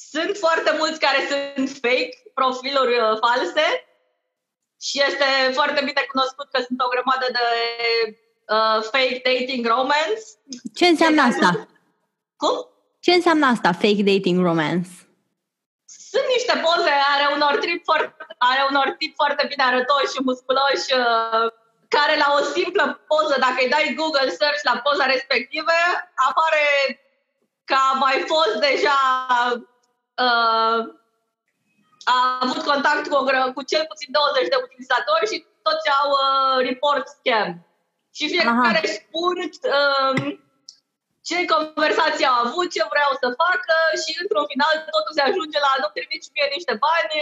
sunt 0.09 0.37
foarte 0.37 0.75
mulți 0.79 0.99
care 1.01 1.21
sunt 1.31 1.69
fake, 1.69 2.15
profiluri 2.35 2.95
uh, 2.99 3.19
false 3.25 3.67
și 4.87 4.97
este 5.09 5.29
foarte 5.59 5.81
bine 5.85 6.03
cunoscut 6.13 6.49
că 6.51 6.59
sunt 6.67 6.81
o 6.87 6.93
grămadă 6.95 7.27
de 7.39 7.47
uh, 8.55 8.79
fake 8.93 9.21
dating 9.29 9.67
romance. 9.67 10.23
Ce 10.79 10.87
înseamnă 10.87 11.23
asta? 11.23 11.51
Cum? 12.37 12.57
Ce 13.01 13.13
înseamnă 13.13 13.47
asta, 13.47 13.73
fake 13.73 14.09
dating 14.11 14.41
romance? 14.51 14.91
Sunt 16.11 16.27
niște 16.37 16.55
poze, 16.67 16.95
are 17.15 17.27
unor 17.37 17.55
trip 17.65 17.81
foarte, 17.85 18.27
are 18.39 18.63
unor 18.71 18.89
tip 18.99 19.13
foarte 19.21 19.45
bine 19.51 19.63
arătoși 19.63 20.13
și 20.15 20.27
musculoși 20.31 20.89
uh, 21.01 21.47
care 21.97 22.15
la 22.25 22.29
o 22.39 22.41
simplă 22.57 22.85
poză, 23.11 23.37
dacă 23.47 23.59
îi 23.61 23.73
dai 23.75 23.95
Google 24.01 24.31
search 24.39 24.63
la 24.71 24.75
poza 24.85 25.07
respectivă, 25.15 25.77
apare 26.29 26.65
că 27.65 27.77
a 27.91 27.93
mai 28.05 28.25
fost 28.33 28.55
deja 28.69 28.99
uh, 30.25 30.79
a 32.15 32.19
avut 32.45 32.63
contact 32.71 33.05
cu, 33.09 33.17
cu 33.57 33.63
cel 33.71 33.85
puțin 33.91 34.09
20 34.11 34.53
de 34.53 34.63
utilizatori 34.67 35.31
și 35.31 35.39
toți 35.67 35.87
au 36.01 36.09
uh, 36.19 36.57
report 36.69 37.05
scam. 37.17 37.51
Și 38.17 38.33
fiecare 38.35 38.83
Aha. 38.83 38.97
spun 38.99 39.37
uh, 39.79 40.15
ce 41.29 41.37
conversații 41.55 42.31
au 42.31 42.39
avut, 42.45 42.69
ce 42.75 42.83
vreau 42.95 43.13
să 43.23 43.39
facă 43.43 43.77
și 44.03 44.11
într-un 44.23 44.47
final 44.53 44.75
totul 44.95 45.15
se 45.17 45.27
ajunge 45.29 45.59
la 45.67 45.73
nu 45.83 45.89
trimiți 45.97 46.33
mie 46.35 46.49
niște 46.57 46.75
bani, 46.87 47.15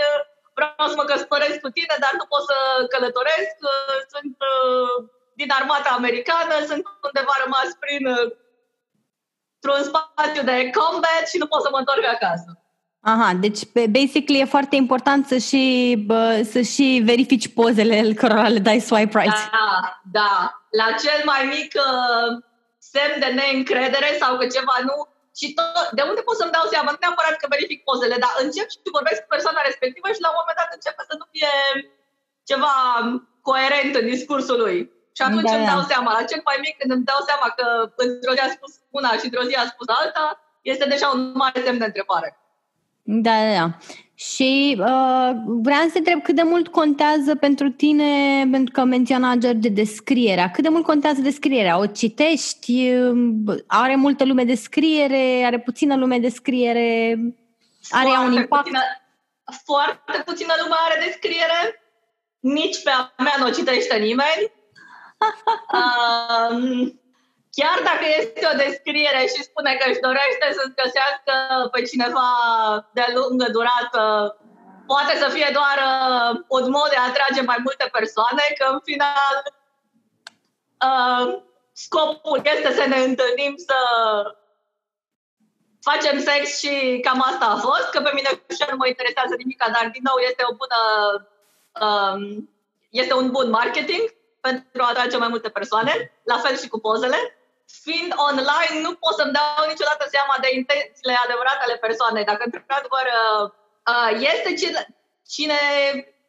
vreau 0.56 0.86
să 0.90 0.96
mă 0.98 1.04
căsătoresc 1.10 1.58
cu 1.64 1.70
tine, 1.76 1.94
dar 2.04 2.12
nu 2.20 2.26
pot 2.32 2.42
să 2.50 2.58
călătoresc, 2.92 3.54
sunt 4.12 4.36
uh, 4.52 4.94
din 5.40 5.50
armata 5.60 5.90
americană, 6.00 6.54
sunt 6.70 6.82
undeva 7.08 7.34
rămas 7.44 7.68
prin 7.84 8.02
uh, 8.16 8.26
într-un 9.60 9.82
spațiu 9.90 10.42
de 10.50 10.56
combat 10.78 11.24
și 11.30 11.38
nu 11.42 11.46
pot 11.46 11.62
să 11.62 11.70
mă 11.70 11.78
întorc 11.78 12.04
acasă. 12.04 12.50
Aha, 13.00 13.32
deci 13.34 13.60
basically 13.98 14.40
e 14.40 14.54
foarte 14.56 14.76
important 14.76 15.26
să 15.26 15.36
și, 15.36 15.94
bă, 16.06 16.46
să 16.52 16.60
și 16.60 17.02
verifici 17.04 17.52
pozele 17.54 18.12
cărora 18.12 18.48
le 18.48 18.58
dai 18.58 18.80
swipe 18.80 19.18
right. 19.18 19.50
Da, 19.58 20.00
da. 20.18 20.32
La 20.80 20.88
cel 21.02 21.20
mai 21.24 21.42
mic 21.56 21.70
uh, 21.88 22.30
semn 22.92 23.14
de 23.24 23.30
neîncredere 23.38 24.10
sau 24.20 24.36
că 24.38 24.44
ceva 24.56 24.76
nu 24.88 24.96
și 25.38 25.46
tot, 25.58 25.88
de 25.98 26.02
unde 26.10 26.20
pot 26.26 26.36
să-mi 26.40 26.56
dau 26.56 26.66
seama? 26.72 26.90
Nu 26.90 27.00
neapărat 27.00 27.36
că 27.38 27.46
verific 27.54 27.80
pozele, 27.88 28.16
dar 28.24 28.32
încep 28.44 28.66
și 28.72 28.96
vorbesc 28.98 29.20
cu 29.22 29.32
persoana 29.34 29.68
respectivă 29.68 30.08
și 30.12 30.24
la 30.24 30.30
un 30.30 30.38
moment 30.40 30.58
dat 30.60 30.70
începe 30.76 31.02
să 31.10 31.14
nu 31.20 31.26
fie 31.34 31.52
ceva 32.50 32.74
coerent 33.48 33.92
în 34.00 34.06
discursul 34.14 34.58
lui. 34.64 34.78
Și 35.16 35.22
atunci 35.28 35.50
da, 35.50 35.56
îmi 35.56 35.70
dau 35.72 35.80
da. 35.82 35.88
seama, 35.92 36.10
la 36.18 36.28
cel 36.30 36.42
mai 36.48 36.58
mic 36.64 36.74
când 36.78 36.90
îmi 36.96 37.08
dau 37.10 37.20
seama 37.28 37.48
că 37.58 37.66
într-o 38.04 38.34
zi 38.36 38.42
a 38.44 38.50
spus 38.56 38.72
una 38.98 39.10
și 39.18 39.26
într-o 39.28 39.48
zi 39.48 39.54
a 39.54 39.72
spus 39.72 39.88
alta, 40.00 40.24
este 40.72 40.84
deja 40.94 41.08
un 41.16 41.22
mare 41.42 41.58
semn 41.64 41.78
de 41.82 41.88
întrebare. 41.90 42.30
Da, 43.10 43.30
da, 43.30 43.52
da. 43.58 43.76
Și 44.14 44.76
uh, 44.78 45.30
vreau 45.44 45.88
să 45.90 45.98
întreb 45.98 46.22
cât 46.22 46.34
de 46.34 46.42
mult 46.42 46.68
contează 46.68 47.34
pentru 47.34 47.70
tine, 47.70 48.42
pentru 48.50 48.72
că 48.72 48.84
menționa 48.84 49.34
George 49.34 49.68
descrierea, 49.68 50.50
cât 50.50 50.62
de 50.62 50.68
mult 50.68 50.84
contează 50.84 51.20
descrierea? 51.20 51.78
O 51.78 51.86
citești? 51.86 52.90
Are 53.66 53.96
multă 53.96 54.24
lume 54.24 54.44
descriere? 54.44 55.42
Are 55.44 55.60
puțină 55.60 55.96
lume 55.96 56.18
descriere? 56.18 57.18
Are 57.90 58.08
foarte 58.08 58.26
un 58.26 58.32
impact? 58.32 58.62
Puțină, 58.62 58.80
foarte 59.64 60.22
puțină 60.24 60.52
lume 60.62 60.74
are 60.86 61.04
descriere. 61.04 61.82
Nici 62.38 62.82
pe 62.82 62.90
a 62.90 63.22
mea 63.22 63.34
nu 63.38 63.46
o 63.46 63.50
citește 63.50 63.96
nimeni. 63.96 64.52
um, 65.78 67.00
Chiar 67.60 67.78
dacă 67.90 68.04
este 68.18 68.48
o 68.52 68.56
descriere 68.64 69.22
și 69.32 69.48
spune 69.48 69.72
că 69.74 69.84
își 69.90 70.04
dorește 70.08 70.46
să-ți 70.56 70.78
găsească 70.82 71.34
pe 71.72 71.82
cineva 71.82 72.30
de 72.92 73.04
lungă 73.14 73.46
durată, 73.56 74.02
poate 74.86 75.14
să 75.22 75.28
fie 75.28 75.50
doar 75.58 75.78
uh, 75.92 76.30
un 76.56 76.70
mod 76.70 76.88
de 76.90 76.96
a 76.96 77.08
atrage 77.08 77.42
mai 77.42 77.60
multe 77.66 77.88
persoane, 77.92 78.44
că 78.58 78.64
în 78.74 78.80
final 78.88 79.36
uh, 80.88 81.24
scopul 81.72 82.40
este 82.54 82.70
să 82.72 82.84
ne 82.86 82.98
întâlnim, 83.08 83.54
să 83.56 83.78
facem 85.88 86.16
sex 86.20 86.58
și 86.58 87.00
cam 87.06 87.20
asta 87.30 87.46
a 87.46 87.56
fost, 87.56 87.88
că 87.90 88.00
pe 88.00 88.10
mine 88.14 88.30
nu 88.70 88.76
mă 88.76 88.86
interesează 88.86 89.34
nimic, 89.36 89.58
dar 89.58 89.88
din 89.92 90.04
nou 90.08 90.18
este 90.28 90.42
o 90.50 90.54
bună 90.60 90.80
um, 91.84 92.50
este 92.90 93.14
un 93.14 93.30
bun 93.30 93.50
marketing 93.50 94.04
pentru 94.40 94.82
a 94.82 94.88
atrage 94.88 95.16
mai 95.16 95.28
multe 95.28 95.48
persoane, 95.48 96.12
la 96.22 96.38
fel 96.38 96.56
și 96.56 96.68
cu 96.68 96.78
pozele 96.78 97.37
fiind 97.82 98.12
online, 98.28 98.74
nu 98.86 98.92
pot 98.94 99.14
să-mi 99.18 99.36
dau 99.38 99.62
niciodată 99.68 100.04
seama 100.14 100.36
de 100.40 100.48
intențiile 100.60 101.14
adevărate 101.24 101.62
ale 101.64 101.76
persoanei. 101.86 102.24
Dacă 102.24 102.42
într-adevăr 102.44 103.06
uh, 103.22 103.44
uh, 103.92 104.10
este 104.32 104.50
cine, 104.60 104.80
cine 105.34 105.60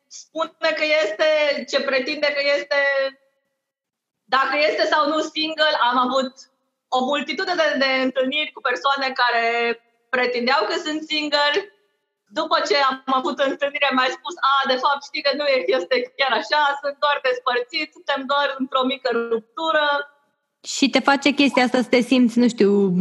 spune 0.08 0.69
că 0.79 0.86
este, 1.03 1.27
ce 1.69 1.81
pretinde 1.81 2.27
că 2.36 2.41
este, 2.58 2.79
dacă 4.24 4.55
este 4.69 4.84
sau 4.86 5.08
nu 5.08 5.19
single, 5.19 5.74
am 5.89 5.98
avut 5.98 6.34
o 6.88 7.00
multitudine 7.05 7.55
de, 7.55 7.77
de 7.77 7.91
întâlniri 8.08 8.51
cu 8.51 8.62
persoane 8.62 9.08
care 9.22 9.46
pretindeau 10.10 10.65
că 10.65 10.75
sunt 10.86 11.01
single. 11.03 11.74
După 12.31 12.58
ce 12.67 12.75
am 12.77 13.03
avut 13.05 13.39
întâlnire, 13.39 13.89
mi-a 13.91 14.10
spus, 14.17 14.36
a, 14.51 14.67
de 14.67 14.77
fapt, 14.84 15.03
știi 15.03 15.22
că 15.22 15.31
nu 15.36 15.46
este 15.77 15.96
chiar 16.17 16.31
așa, 16.41 16.79
sunt 16.81 16.96
doar 17.00 17.19
despărțiți, 17.24 17.96
suntem 17.98 18.22
doar 18.25 18.55
într-o 18.58 18.84
mică 18.84 19.10
ruptură. 19.13 19.86
Și 20.63 20.89
te 20.89 20.99
face 20.99 21.29
chestia 21.31 21.63
asta 21.63 21.81
să 21.81 21.87
te 21.89 21.99
simți, 21.99 22.39
nu 22.39 22.47
știu, 22.47 22.93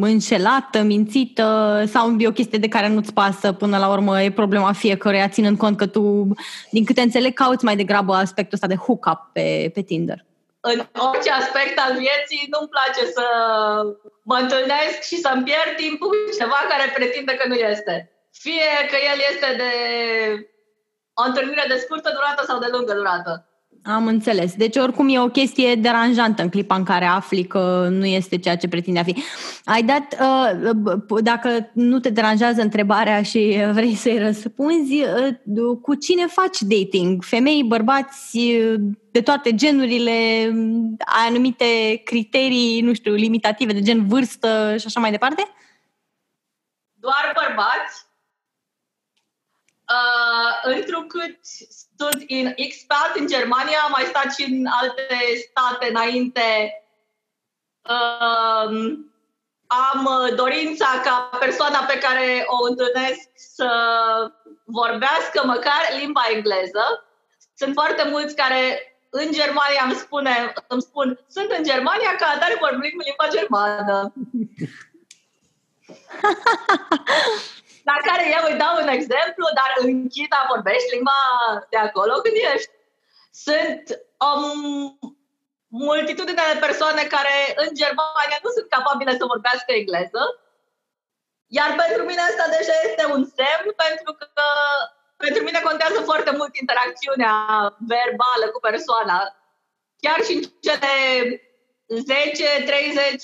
înșelată, 0.00 0.82
mințită 0.82 1.84
sau 1.86 2.16
e 2.18 2.28
o 2.28 2.32
chestie 2.32 2.58
de 2.58 2.68
care 2.68 2.88
nu-ți 2.88 3.12
pasă 3.12 3.52
până 3.52 3.78
la 3.78 3.88
urmă 3.88 4.22
e 4.22 4.30
problema 4.32 4.72
fiecăruia, 4.72 5.28
ținând 5.28 5.58
cont 5.58 5.76
că 5.76 5.86
tu, 5.86 6.28
din 6.70 6.84
câte 6.84 7.00
înțeleg, 7.00 7.32
cauți 7.34 7.64
mai 7.64 7.76
degrabă 7.76 8.14
aspectul 8.14 8.54
ăsta 8.54 8.66
de 8.66 8.82
hook-up 8.84 9.20
pe, 9.32 9.70
pe 9.74 9.82
Tinder. 9.82 10.24
În 10.60 10.78
orice 11.10 11.30
aspect 11.30 11.78
al 11.86 11.92
vieții 12.04 12.50
nu-mi 12.52 12.72
place 12.74 13.02
să 13.16 13.26
mă 14.22 14.36
întâlnesc 14.42 14.98
și 15.08 15.16
să-mi 15.24 15.42
pierd 15.42 15.72
timpul 15.76 16.08
cu 16.08 16.32
ceva 16.40 16.60
care 16.68 16.92
pretinde 16.94 17.32
că 17.34 17.48
nu 17.48 17.54
este. 17.54 17.94
Fie 18.32 18.70
că 18.90 18.96
el 19.12 19.18
este 19.30 19.48
de 19.62 19.72
o 21.20 21.22
întâlnire 21.28 21.64
de 21.68 21.82
scurtă 21.84 22.10
durată 22.16 22.42
sau 22.48 22.58
de 22.58 22.68
lungă 22.70 22.94
durată. 22.94 23.47
Am 23.82 24.06
înțeles. 24.06 24.54
Deci 24.54 24.76
oricum 24.76 25.08
e 25.08 25.20
o 25.20 25.28
chestie 25.28 25.74
deranjantă 25.74 26.42
în 26.42 26.48
clipa 26.48 26.74
în 26.74 26.84
care 26.84 27.04
afli 27.04 27.46
că 27.46 27.88
nu 27.90 28.04
este 28.04 28.38
ceea 28.38 28.56
ce 28.56 28.68
pretinde 28.68 28.98
a 28.98 29.02
fi. 29.02 29.22
Ai 29.64 29.82
dat, 29.82 30.16
uh, 30.20 31.20
dacă 31.22 31.70
nu 31.72 31.98
te 31.98 32.10
deranjează 32.10 32.62
întrebarea 32.62 33.22
și 33.22 33.56
vrei 33.72 33.94
să-i 33.94 34.18
răspunzi, 34.18 35.02
uh, 35.02 35.78
cu 35.82 35.94
cine 35.94 36.26
faci 36.26 36.58
dating? 36.60 37.24
Femei, 37.24 37.62
bărbați, 37.62 38.38
de 39.10 39.20
toate 39.20 39.54
genurile, 39.54 40.10
ai 40.98 41.26
anumite 41.28 42.00
criterii, 42.04 42.80
nu 42.80 42.94
știu, 42.94 43.14
limitative 43.14 43.72
de 43.72 43.82
gen 43.82 44.06
vârstă 44.06 44.74
și 44.78 44.86
așa 44.86 45.00
mai 45.00 45.10
departe? 45.10 45.42
Doar 46.94 47.32
bărbați 47.34 48.07
Uh, 49.88 50.74
întrucât 50.74 51.38
sunt 51.96 52.24
în 52.28 52.52
expat 52.56 53.16
în 53.16 53.26
Germania, 53.26 53.78
am 53.84 53.90
mai 53.90 54.04
stat 54.04 54.34
și 54.34 54.42
în 54.50 54.66
alte 54.66 55.16
state 55.48 55.88
înainte. 55.88 56.72
Uh, 57.82 58.98
am 59.66 60.32
dorința 60.36 61.00
ca 61.04 61.30
persoana 61.40 61.78
pe 61.78 61.98
care 61.98 62.44
o 62.46 62.64
întâlnesc 62.64 63.28
să 63.34 63.70
vorbească 64.64 65.42
măcar 65.44 65.80
limba 66.00 66.22
engleză. 66.30 67.06
Sunt 67.54 67.72
foarte 67.72 68.08
mulți 68.08 68.36
care 68.36 68.92
în 69.10 69.32
Germania 69.32 69.82
îmi, 69.84 69.94
spune, 69.94 70.52
îmi 70.66 70.82
spun 70.82 71.24
sunt 71.28 71.50
în 71.50 71.64
Germania, 71.64 72.16
ca 72.16 72.26
atare 72.26 72.56
vorbim 72.60 73.00
limba 73.04 73.28
germană. 73.28 74.12
la 77.90 77.96
care 78.08 78.24
eu 78.36 78.42
îi 78.46 78.60
dau 78.62 78.74
un 78.82 78.90
exemplu, 78.98 79.44
dar 79.58 79.70
în 79.82 80.08
China 80.14 80.50
vorbești 80.52 80.92
limba 80.94 81.20
de 81.72 81.78
acolo 81.86 82.14
când 82.24 82.36
ești. 82.54 82.72
Sunt 83.46 83.84
o 84.28 84.30
multitudine 85.84 86.44
de 86.52 86.58
persoane 86.66 87.02
care 87.14 87.36
în 87.62 87.70
Germania 87.80 88.38
nu 88.44 88.50
sunt 88.56 88.68
capabile 88.76 89.12
să 89.20 89.30
vorbească 89.32 89.70
engleză, 89.72 90.22
iar 91.58 91.70
pentru 91.82 92.02
mine 92.08 92.22
asta 92.24 92.46
deja 92.56 92.76
este 92.88 93.04
un 93.14 93.22
semn, 93.36 93.68
pentru 93.84 94.10
că 94.18 94.26
pentru 95.24 95.42
mine 95.42 95.60
contează 95.68 96.00
foarte 96.10 96.30
mult 96.38 96.52
interacțiunea 96.56 97.34
verbală 97.94 98.46
cu 98.52 98.60
persoana. 98.68 99.18
Chiar 100.04 100.18
și 100.26 100.32
în 100.36 100.42
cele 100.66 100.94
10, 101.86 102.62
30, 102.66 103.22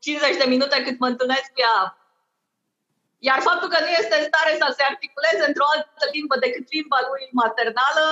50 0.00 0.36
de 0.36 0.44
minute 0.54 0.82
cât 0.82 0.98
mă 0.98 1.06
întâlnesc 1.06 1.48
cu 1.52 1.60
ea 1.66 1.76
iar 3.28 3.40
faptul 3.48 3.68
că 3.68 3.78
nu 3.80 3.90
este 4.00 4.14
în 4.18 4.24
stare 4.30 4.52
să 4.60 4.66
se 4.76 4.84
articuleze 4.92 5.42
într-o 5.46 5.70
altă 5.74 6.04
limbă 6.12 6.34
decât 6.44 6.64
limba 6.76 6.98
lui 7.10 7.24
maternală 7.42 8.06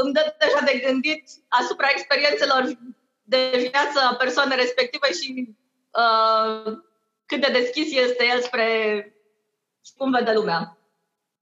îmi 0.00 0.12
dă 0.16 0.22
deja 0.42 0.60
de 0.64 0.74
gândit 0.84 1.24
asupra 1.48 1.88
experiențelor 1.90 2.62
de 3.22 3.42
viață 3.66 3.98
a 4.00 4.14
persoanei 4.14 4.62
respective 4.64 5.08
și 5.20 5.28
uh, 6.02 6.64
cât 7.26 7.40
de 7.40 7.50
deschis 7.58 7.88
este 8.06 8.24
el 8.32 8.40
spre 8.40 8.68
cum 9.96 10.10
vede 10.10 10.32
lumea. 10.32 10.78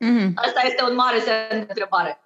Mm-hmm. 0.05 0.33
Asta 0.35 0.61
este 0.65 0.83
un 0.83 0.95
mare 0.95 1.21
semn 1.21 1.49
de 1.49 1.67
întrebare. 1.69 2.21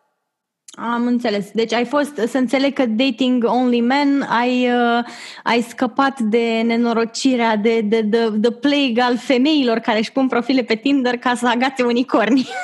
Am 0.78 1.06
înțeles. 1.06 1.50
Deci 1.50 1.72
ai 1.72 1.84
fost, 1.84 2.14
să 2.16 2.38
înțeleg 2.38 2.74
că 2.74 2.86
dating 2.86 3.44
only 3.44 3.80
men, 3.80 4.22
ai, 4.22 4.72
uh, 4.72 5.04
ai 5.42 5.60
scăpat 5.60 6.18
de 6.18 6.60
nenorocirea, 6.64 7.56
de, 7.56 7.80
de, 7.80 8.00
de, 8.00 8.28
de 8.30 8.50
plague 8.52 9.02
al 9.02 9.18
femeilor 9.18 9.78
care 9.78 9.98
își 9.98 10.12
pun 10.12 10.28
profile 10.28 10.62
pe 10.62 10.74
Tinder 10.74 11.16
ca 11.18 11.34
să 11.34 11.48
agațe 11.48 11.82
unicorni. 11.82 12.48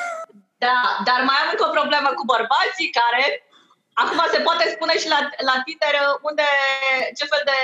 Da, 0.61 0.81
dar 1.09 1.21
mai 1.29 1.39
am 1.43 1.49
încă 1.53 1.65
o 1.69 1.77
problemă 1.79 2.09
cu 2.19 2.25
bărbații 2.35 2.95
care, 3.01 3.25
acum 3.93 4.21
se 4.33 4.41
poate 4.47 4.65
spune 4.75 4.95
și 4.99 5.09
la, 5.15 5.21
la 5.49 5.55
Tinder 5.65 5.95
unde, 6.29 6.47
ce 7.19 7.25
fel 7.33 7.43
de 7.51 7.61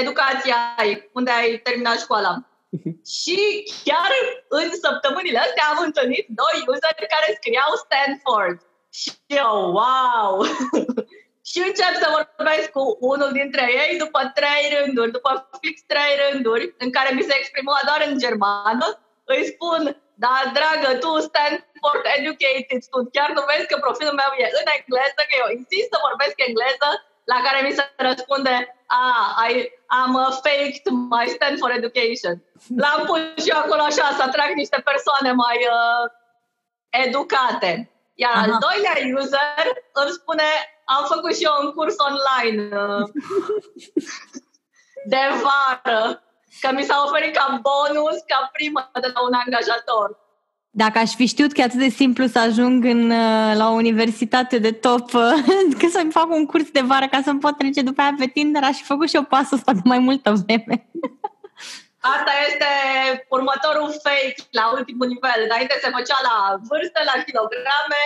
educație 0.00 0.54
ai, 0.76 1.10
unde 1.12 1.30
ai 1.30 1.50
terminat 1.66 1.98
școala. 2.00 2.32
și 3.20 3.38
chiar 3.84 4.10
în 4.48 4.68
săptămânile 4.84 5.38
astea 5.38 5.64
am 5.72 5.80
întâlnit 5.88 6.26
doi 6.42 6.56
useri 6.72 7.12
care 7.14 7.38
scriau 7.38 7.70
Stanford. 7.84 8.58
Și 8.90 9.10
eu, 9.26 9.54
wow! 9.78 10.44
și 11.50 11.58
încep 11.68 11.94
să 12.02 12.08
vorbesc 12.16 12.70
cu 12.70 12.96
unul 13.00 13.30
dintre 13.32 13.64
ei 13.82 13.98
după 13.98 14.20
trei 14.38 14.64
rânduri, 14.76 15.10
după 15.18 15.30
fix 15.60 15.76
trei 15.92 16.12
rânduri, 16.22 16.74
în 16.78 16.90
care 16.96 17.10
mi 17.14 17.26
se 17.28 17.34
exprimă 17.38 17.72
doar 17.88 18.00
în 18.08 18.18
germană, 18.18 18.86
îi 19.24 19.44
spun, 19.52 19.80
da, 20.24 20.36
dragă, 20.56 20.90
tu 21.02 21.10
Stanford 21.28 22.04
Educated, 22.16 22.82
tu 22.92 22.98
chiar 23.16 23.30
nu 23.36 23.42
vezi 23.50 23.70
că 23.70 23.76
profilul 23.86 24.18
meu 24.22 24.30
e 24.42 24.46
în 24.60 24.68
engleză, 24.76 25.20
că 25.28 25.34
eu 25.42 25.48
insist 25.58 25.88
să 25.92 26.04
vorbesc 26.08 26.36
engleză, 26.48 26.88
la 27.32 27.38
care 27.46 27.58
mi 27.66 27.76
se 27.76 27.84
răspunde, 28.08 28.54
ah, 29.00 29.28
I, 29.48 29.52
am 29.86 30.12
uh, 30.14 30.30
faked 30.44 30.86
my 31.12 31.26
Stanford 31.34 31.74
education. 31.76 32.34
L-am 32.82 33.00
pus 33.08 33.20
și 33.44 33.50
eu 33.52 33.58
acolo 33.58 33.82
așa 33.82 34.06
să 34.16 34.22
atrag 34.22 34.50
niște 34.54 34.78
persoane 34.90 35.30
mai 35.44 35.58
uh, 35.76 36.04
educate. 37.04 37.72
Iar 38.24 38.34
Aha. 38.34 38.42
al 38.44 38.52
doilea 38.66 38.96
user 39.18 39.64
îmi 40.00 40.14
spune, 40.18 40.48
am 40.94 41.04
făcut 41.12 41.32
și 41.36 41.44
eu 41.48 41.54
un 41.64 41.70
curs 41.76 41.96
online 42.08 42.60
uh, 42.82 43.04
de 45.12 45.22
vară, 45.44 46.22
că 46.60 46.68
mi 46.76 46.86
s-a 46.88 47.02
oferit 47.06 47.32
ca 47.36 47.60
bonus, 47.68 48.16
ca 48.30 48.38
primă 48.52 48.90
de 49.04 49.10
la 49.14 49.20
un 49.28 49.34
angajator. 49.42 50.08
Dacă 50.70 50.98
aș 50.98 51.14
fi 51.14 51.26
știut 51.26 51.52
că 51.52 51.60
e 51.60 51.64
atât 51.64 51.78
de 51.78 51.88
simplu 51.88 52.26
să 52.26 52.38
ajung 52.38 52.84
în, 52.84 53.10
uh, 53.10 53.52
la 53.60 53.70
o 53.70 53.80
universitate 53.84 54.58
de 54.58 54.72
top, 54.72 55.14
uh, 55.14 55.32
că 55.78 55.86
să-mi 55.90 56.12
fac 56.18 56.28
un 56.30 56.46
curs 56.46 56.70
de 56.70 56.80
vară 56.80 57.06
ca 57.10 57.20
să-mi 57.24 57.40
pot 57.40 57.56
trece 57.56 57.82
după 57.82 58.00
aia 58.00 58.14
pe 58.18 58.26
Tinder, 58.26 58.62
aș 58.62 58.76
fi 58.76 58.84
făcut 58.84 59.08
și 59.08 59.16
eu 59.16 59.22
pasul 59.22 59.56
ăsta 59.56 59.72
de 59.72 59.80
mai 59.84 59.98
multă 59.98 60.32
vreme. 60.46 60.90
Asta 62.00 62.32
este 62.48 62.70
următorul 63.28 63.90
fake 64.02 64.40
la 64.50 64.64
ultimul 64.76 65.06
nivel. 65.06 65.40
Înainte 65.44 65.74
se 65.82 65.90
făcea 65.96 66.18
la 66.28 66.36
vârstă, 66.68 67.00
la 67.10 67.22
kilograme, 67.22 68.04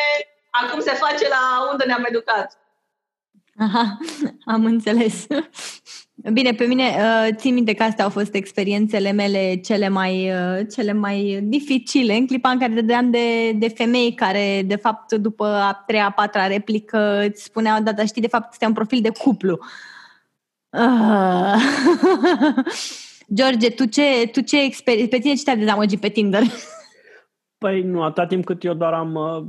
acum 0.51 0.81
se 0.81 0.95
face 1.05 1.29
la 1.29 1.43
unde 1.71 1.85
ne-am 1.85 2.05
educat. 2.09 2.59
Aha, 3.59 3.99
am 4.45 4.65
înțeles. 4.65 5.27
Bine, 6.33 6.53
pe 6.53 6.65
mine 6.65 6.97
uh, 6.99 7.29
țin 7.37 7.55
minte 7.55 7.75
că 7.75 7.83
astea 7.83 8.05
au 8.05 8.11
fost 8.11 8.35
experiențele 8.35 9.11
mele 9.11 9.61
cele 9.65 9.89
mai, 9.89 10.31
uh, 10.31 10.67
cele 10.75 10.93
mai 10.93 11.41
dificile, 11.43 12.15
în 12.15 12.27
clipa 12.27 12.51
în 12.51 12.59
care 12.59 12.73
dădeam 12.73 13.11
de, 13.11 13.53
de 13.53 13.69
femei 13.69 14.15
care, 14.15 14.63
de 14.65 14.77
fapt, 14.77 15.13
după 15.13 15.47
a 15.47 15.83
treia, 15.87 16.07
a 16.07 16.11
patra 16.11 16.47
replică, 16.47 17.25
îți 17.29 17.43
spuneau, 17.43 17.83
da, 17.83 17.93
dar 17.93 18.07
știi, 18.07 18.23
de 18.23 18.29
fapt, 18.29 18.53
este 18.53 18.67
un 18.67 18.73
profil 18.73 19.01
de 19.01 19.11
cuplu. 19.11 19.59
Uh. 20.71 21.55
George, 23.35 23.71
tu 23.71 23.85
ce, 23.85 24.29
tu 24.33 24.41
ce 24.41 24.65
experi- 24.65 25.09
pe 25.09 25.19
tine 25.19 25.35
ce 25.35 25.43
te-a 25.43 25.57
dezamăgit 25.57 26.01
pe 26.01 26.09
Tinder? 26.09 26.43
Păi 27.59 27.83
nu, 27.83 28.03
atâta 28.03 28.27
timp 28.27 28.45
cât 28.45 28.65
eu 28.65 28.75
doar 28.75 28.93
am... 28.93 29.15
Uh, 29.15 29.45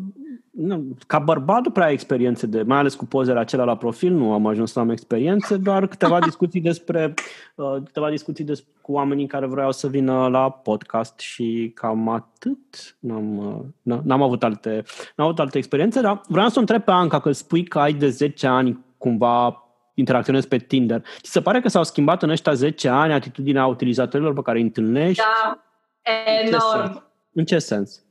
nu, 0.51 0.97
ca 1.07 1.19
bărbat 1.19 1.63
nu 1.63 1.71
prea 1.71 1.85
ai 1.85 1.93
experiențe 1.93 2.47
de... 2.47 2.61
Mai 2.61 2.77
ales 2.77 2.95
cu 2.95 3.05
pozele 3.05 3.39
acelea 3.39 3.65
la 3.65 3.77
profil, 3.77 4.13
nu 4.13 4.33
am 4.33 4.45
ajuns 4.45 4.71
să 4.71 4.79
am 4.79 4.89
experiențe, 4.89 5.57
doar 5.57 5.87
câteva 5.87 6.19
discuții 6.29 6.61
despre... 6.61 7.13
Uh, 7.55 7.75
câteva 7.83 8.09
discuții 8.09 8.43
des, 8.43 8.63
cu 8.81 8.91
oamenii 8.91 9.27
care 9.27 9.45
vreau 9.45 9.71
să 9.71 9.87
vină 9.87 10.27
la 10.27 10.49
podcast 10.49 11.19
și 11.19 11.71
cam 11.75 12.09
atât. 12.09 12.97
N-am, 12.99 13.37
uh, 13.83 13.97
n-am 14.03 14.21
avut 14.21 14.43
alte, 14.43 14.83
n-am 15.15 15.27
avut 15.27 15.39
alte 15.39 15.57
experiențe, 15.57 16.01
dar 16.01 16.21
vreau 16.27 16.47
să 16.47 16.53
o 16.57 16.59
întreb 16.59 16.81
pe 16.81 16.91
Anca, 16.91 17.19
că 17.19 17.31
spui 17.31 17.63
că 17.63 17.79
ai 17.79 17.93
de 17.93 18.09
10 18.09 18.47
ani 18.47 18.85
cumva 18.97 19.62
interacționezi 19.93 20.47
pe 20.47 20.57
Tinder. 20.57 21.01
Ți 21.21 21.31
se 21.31 21.41
pare 21.41 21.61
că 21.61 21.67
s-au 21.67 21.83
schimbat 21.83 22.23
în 22.23 22.29
ăștia 22.29 22.53
10 22.53 22.89
ani 22.89 23.13
atitudinea 23.13 23.65
utilizatorilor 23.65 24.33
pe 24.33 24.41
care 24.41 24.57
îi 24.57 24.63
întâlnești? 24.63 25.23
Da, 25.23 25.63
enorm. 26.03 27.11
În 27.33 27.45
ce 27.45 27.59
sens? 27.59 28.01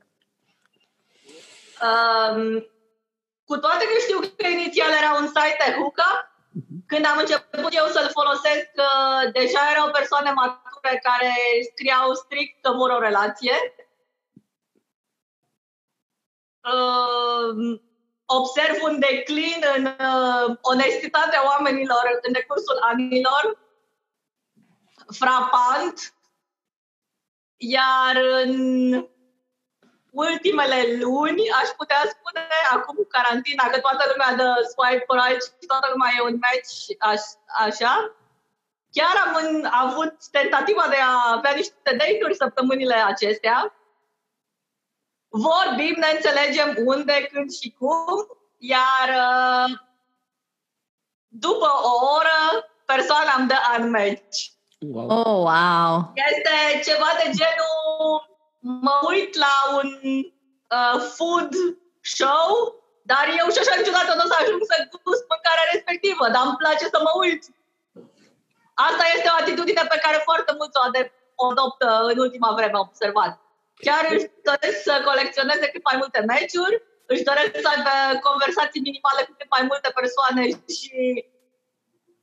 Um, 1.83 2.67
cu 3.45 3.57
toate 3.57 3.85
că 3.85 3.97
știu 4.01 4.19
că 4.37 4.47
inițial 4.47 4.91
era 5.01 5.13
un 5.21 5.27
site 5.27 5.63
de 5.65 5.73
hookup, 5.73 6.31
Când 6.87 7.05
am 7.07 7.19
început 7.19 7.73
eu 7.81 7.87
să-l 7.95 8.11
folosesc, 8.19 8.71
uh, 8.89 9.33
deja 9.33 9.63
erau 9.73 9.91
persoane 9.91 10.31
mature 10.33 10.95
care 11.09 11.33
scriau 11.71 12.15
strict 12.15 12.63
că 12.63 12.71
vor 12.73 12.91
o 12.91 13.05
relație. 13.09 13.57
Uh, 16.73 17.81
observ 18.37 18.77
un 18.83 18.99
declin 18.99 19.63
în 19.77 19.85
uh, 19.85 20.57
onestitatea 20.61 21.45
oamenilor 21.47 22.19
în 22.23 22.33
decursul 22.33 22.79
anilor, 22.81 23.59
frapant, 25.19 26.15
iar 27.57 28.17
în 28.43 28.53
ultimele 30.13 30.97
luni, 31.01 31.51
aș 31.51 31.69
putea 31.69 32.01
spune, 32.09 32.47
acum 32.73 32.95
cu 32.95 33.07
carantina, 33.09 33.65
că 33.69 33.79
toată 33.81 34.05
lumea 34.11 34.35
dă 34.41 34.49
swipe 34.73 35.07
right 35.21 35.43
și 35.43 35.67
toată 35.67 35.89
lumea 35.93 36.11
e 36.17 36.29
un 36.31 36.39
match 36.45 36.73
aș, 36.99 37.23
așa, 37.67 38.15
chiar 38.93 39.15
am 39.25 39.33
în, 39.43 39.65
avut 39.65 40.15
tentativa 40.31 40.87
de 40.89 40.97
a 40.97 41.33
avea 41.37 41.53
niște 41.55 41.97
date-uri 41.99 42.35
săptămânile 42.35 42.95
acestea. 42.95 43.75
Vorbim, 45.33 45.95
ne 45.99 46.11
înțelegem 46.15 46.75
unde, 46.85 47.29
când 47.33 47.53
și 47.53 47.75
cum, 47.79 48.27
iar 48.59 49.09
uh, 49.09 49.79
după 51.29 51.71
o 51.83 51.93
oră, 52.17 52.69
persoana 52.85 53.35
îmi 53.39 53.49
dă 53.49 53.59
unmatch. 53.79 54.39
Wow. 54.79 55.09
Oh, 55.19 55.39
wow! 55.49 56.13
Este 56.15 56.91
ceva 56.91 57.11
de 57.23 57.31
genul 57.41 58.33
mă 58.63 58.97
uit 59.09 59.33
la 59.45 59.55
un 59.79 59.89
uh, 60.77 60.97
food 61.17 61.53
show, 62.01 62.49
dar 63.11 63.25
eu 63.41 63.47
și 63.53 63.61
așa 63.63 63.75
niciodată 63.77 64.11
nu 64.15 64.25
o 64.25 64.31
să 64.33 64.37
ajung 64.41 64.61
să 64.71 64.77
gust 65.05 65.25
mâncarea 65.33 65.71
respectivă, 65.73 66.25
dar 66.35 66.43
îmi 66.47 66.61
place 66.63 66.85
să 66.95 66.99
mă 67.07 67.13
uit. 67.25 67.43
Asta 68.89 69.05
este 69.17 69.29
o 69.31 69.39
atitudine 69.43 69.85
pe 69.89 70.03
care 70.05 70.19
foarte 70.29 70.53
mulți 70.59 70.79
o 71.41 71.47
adoptă 71.51 71.89
în 72.11 72.19
ultima 72.19 72.51
vreme, 72.57 72.77
am 72.77 72.89
observat. 72.91 73.33
Chiar 73.87 74.05
își 74.15 74.27
doresc 74.51 74.79
să 74.83 75.03
colecționeze 75.05 75.67
cât 75.69 75.85
mai 75.91 75.97
multe 75.97 76.21
meciuri, 76.33 76.77
își 77.13 77.27
doresc 77.31 77.53
să 77.63 77.69
aibă 77.75 77.95
conversații 78.29 78.87
minimale 78.89 79.21
cu 79.29 79.35
cât 79.39 79.51
mai 79.57 79.65
multe 79.71 79.91
persoane 79.99 80.43
și 80.77 80.97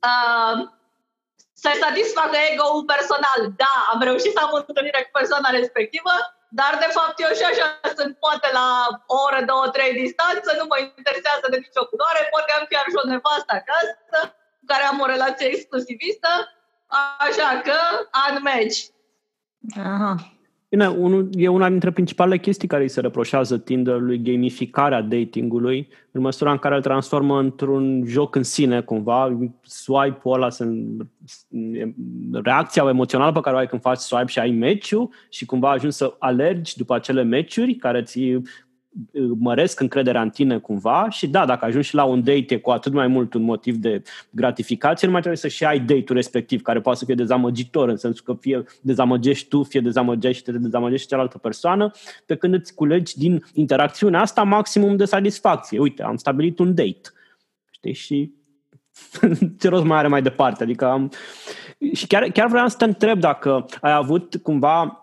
uh, 0.08 0.54
să 1.62 1.70
satisfacă 1.84 2.36
ego-ul 2.50 2.84
personal. 2.94 3.40
Da, 3.62 3.74
am 3.92 4.00
reușit 4.08 4.32
să 4.36 4.40
am 4.42 4.52
o 4.56 4.60
întâlnire 4.60 5.00
cu 5.02 5.12
persoana 5.18 5.58
respectivă, 5.58 6.14
dar 6.58 6.72
de 6.84 6.90
fapt 6.96 7.16
eu 7.24 7.32
și 7.38 7.44
așa 7.50 7.66
sunt 7.98 8.12
poate 8.24 8.48
la 8.58 8.68
o 9.14 9.16
oră, 9.26 9.40
două, 9.50 9.66
trei 9.76 9.92
distanță, 10.02 10.48
nu 10.58 10.64
mă 10.70 10.78
interesează 10.98 11.46
de 11.50 11.62
nicio 11.64 11.84
culoare, 11.90 12.20
poate 12.32 12.50
am 12.52 12.66
chiar 12.72 12.86
și 12.90 13.00
o 13.02 13.08
nevastă 13.12 13.52
acasă 13.60 14.18
cu 14.58 14.64
care 14.70 14.84
am 14.84 14.98
o 15.04 15.10
relație 15.14 15.46
exclusivistă, 15.46 16.30
așa 17.26 17.50
că 17.66 17.76
unmatch. 18.28 18.78
Aha. 19.84 20.14
Bine, 20.70 20.86
unul, 20.86 21.28
e 21.32 21.48
una 21.48 21.68
dintre 21.68 21.90
principalele 21.90 22.38
chestii 22.38 22.68
care 22.68 22.82
îi 22.82 22.88
se 22.88 23.00
reproșează 23.00 23.58
Tinder-ului, 23.58 24.22
gamificarea 24.22 25.00
datingului, 25.00 25.88
în 26.10 26.20
măsura 26.20 26.50
în 26.50 26.58
care 26.58 26.74
îl 26.74 26.82
transformă 26.82 27.38
într-un 27.38 28.02
joc 28.06 28.34
în 28.34 28.42
sine, 28.42 28.80
cumva. 28.80 29.38
Swipe-ul 29.62 30.34
ăla, 30.34 30.48
reacția 32.42 32.84
emoțională 32.88 33.32
pe 33.32 33.40
care 33.40 33.56
o 33.56 33.58
ai 33.58 33.66
când 33.66 33.80
faci 33.80 33.98
swipe 33.98 34.26
și 34.26 34.38
ai 34.38 34.50
meciul 34.50 35.10
și 35.28 35.46
cumva 35.46 35.70
ajungi 35.70 35.96
să 35.96 36.14
alergi 36.18 36.76
după 36.76 36.94
acele 36.94 37.22
meciuri 37.22 37.74
care 37.74 38.02
ți 38.02 38.40
măresc 39.38 39.80
încrederea 39.80 40.22
în 40.22 40.30
tine 40.30 40.58
cumva 40.58 41.06
și 41.10 41.28
da, 41.28 41.46
dacă 41.46 41.64
ajungi 41.64 41.88
și 41.88 41.94
la 41.94 42.04
un 42.04 42.24
date 42.24 42.54
e 42.54 42.58
cu 42.58 42.70
atât 42.70 42.92
mai 42.92 43.06
mult 43.06 43.34
un 43.34 43.42
motiv 43.42 43.76
de 43.76 44.02
gratificație, 44.30 45.06
nu 45.06 45.12
mai 45.12 45.20
trebuie 45.20 45.40
să 45.40 45.48
și 45.48 45.64
ai 45.64 45.78
date-ul 45.78 46.14
respectiv, 46.14 46.62
care 46.62 46.80
poate 46.80 46.98
să 46.98 47.04
fie 47.04 47.14
dezamăgitor, 47.14 47.88
în 47.88 47.96
sensul 47.96 48.24
că 48.24 48.36
fie 48.40 48.64
dezamăgești 48.80 49.48
tu, 49.48 49.62
fie 49.62 49.80
dezamăgești, 49.80 50.42
te 50.42 50.52
dezamăgești 50.52 51.08
cealaltă 51.08 51.38
persoană, 51.38 51.90
pe 52.26 52.36
când 52.36 52.54
îți 52.54 52.74
culegi 52.74 53.18
din 53.18 53.44
interacțiunea 53.52 54.20
asta 54.20 54.42
maximum 54.42 54.96
de 54.96 55.04
satisfacție. 55.04 55.78
Uite, 55.78 56.02
am 56.02 56.16
stabilit 56.16 56.58
un 56.58 56.74
date. 56.74 57.00
Știi? 57.70 57.92
Și 57.92 58.32
ce 59.60 59.68
rost 59.68 59.84
mai 59.84 59.98
are 59.98 60.08
mai 60.08 60.22
departe? 60.22 60.62
Adică 60.62 60.84
am... 60.84 61.12
Și 61.92 62.06
chiar, 62.06 62.22
chiar 62.22 62.48
vreau 62.48 62.68
să 62.68 62.76
te 62.76 62.84
întreb 62.84 63.20
dacă 63.20 63.66
ai 63.80 63.92
avut 63.92 64.36
cumva 64.42 64.99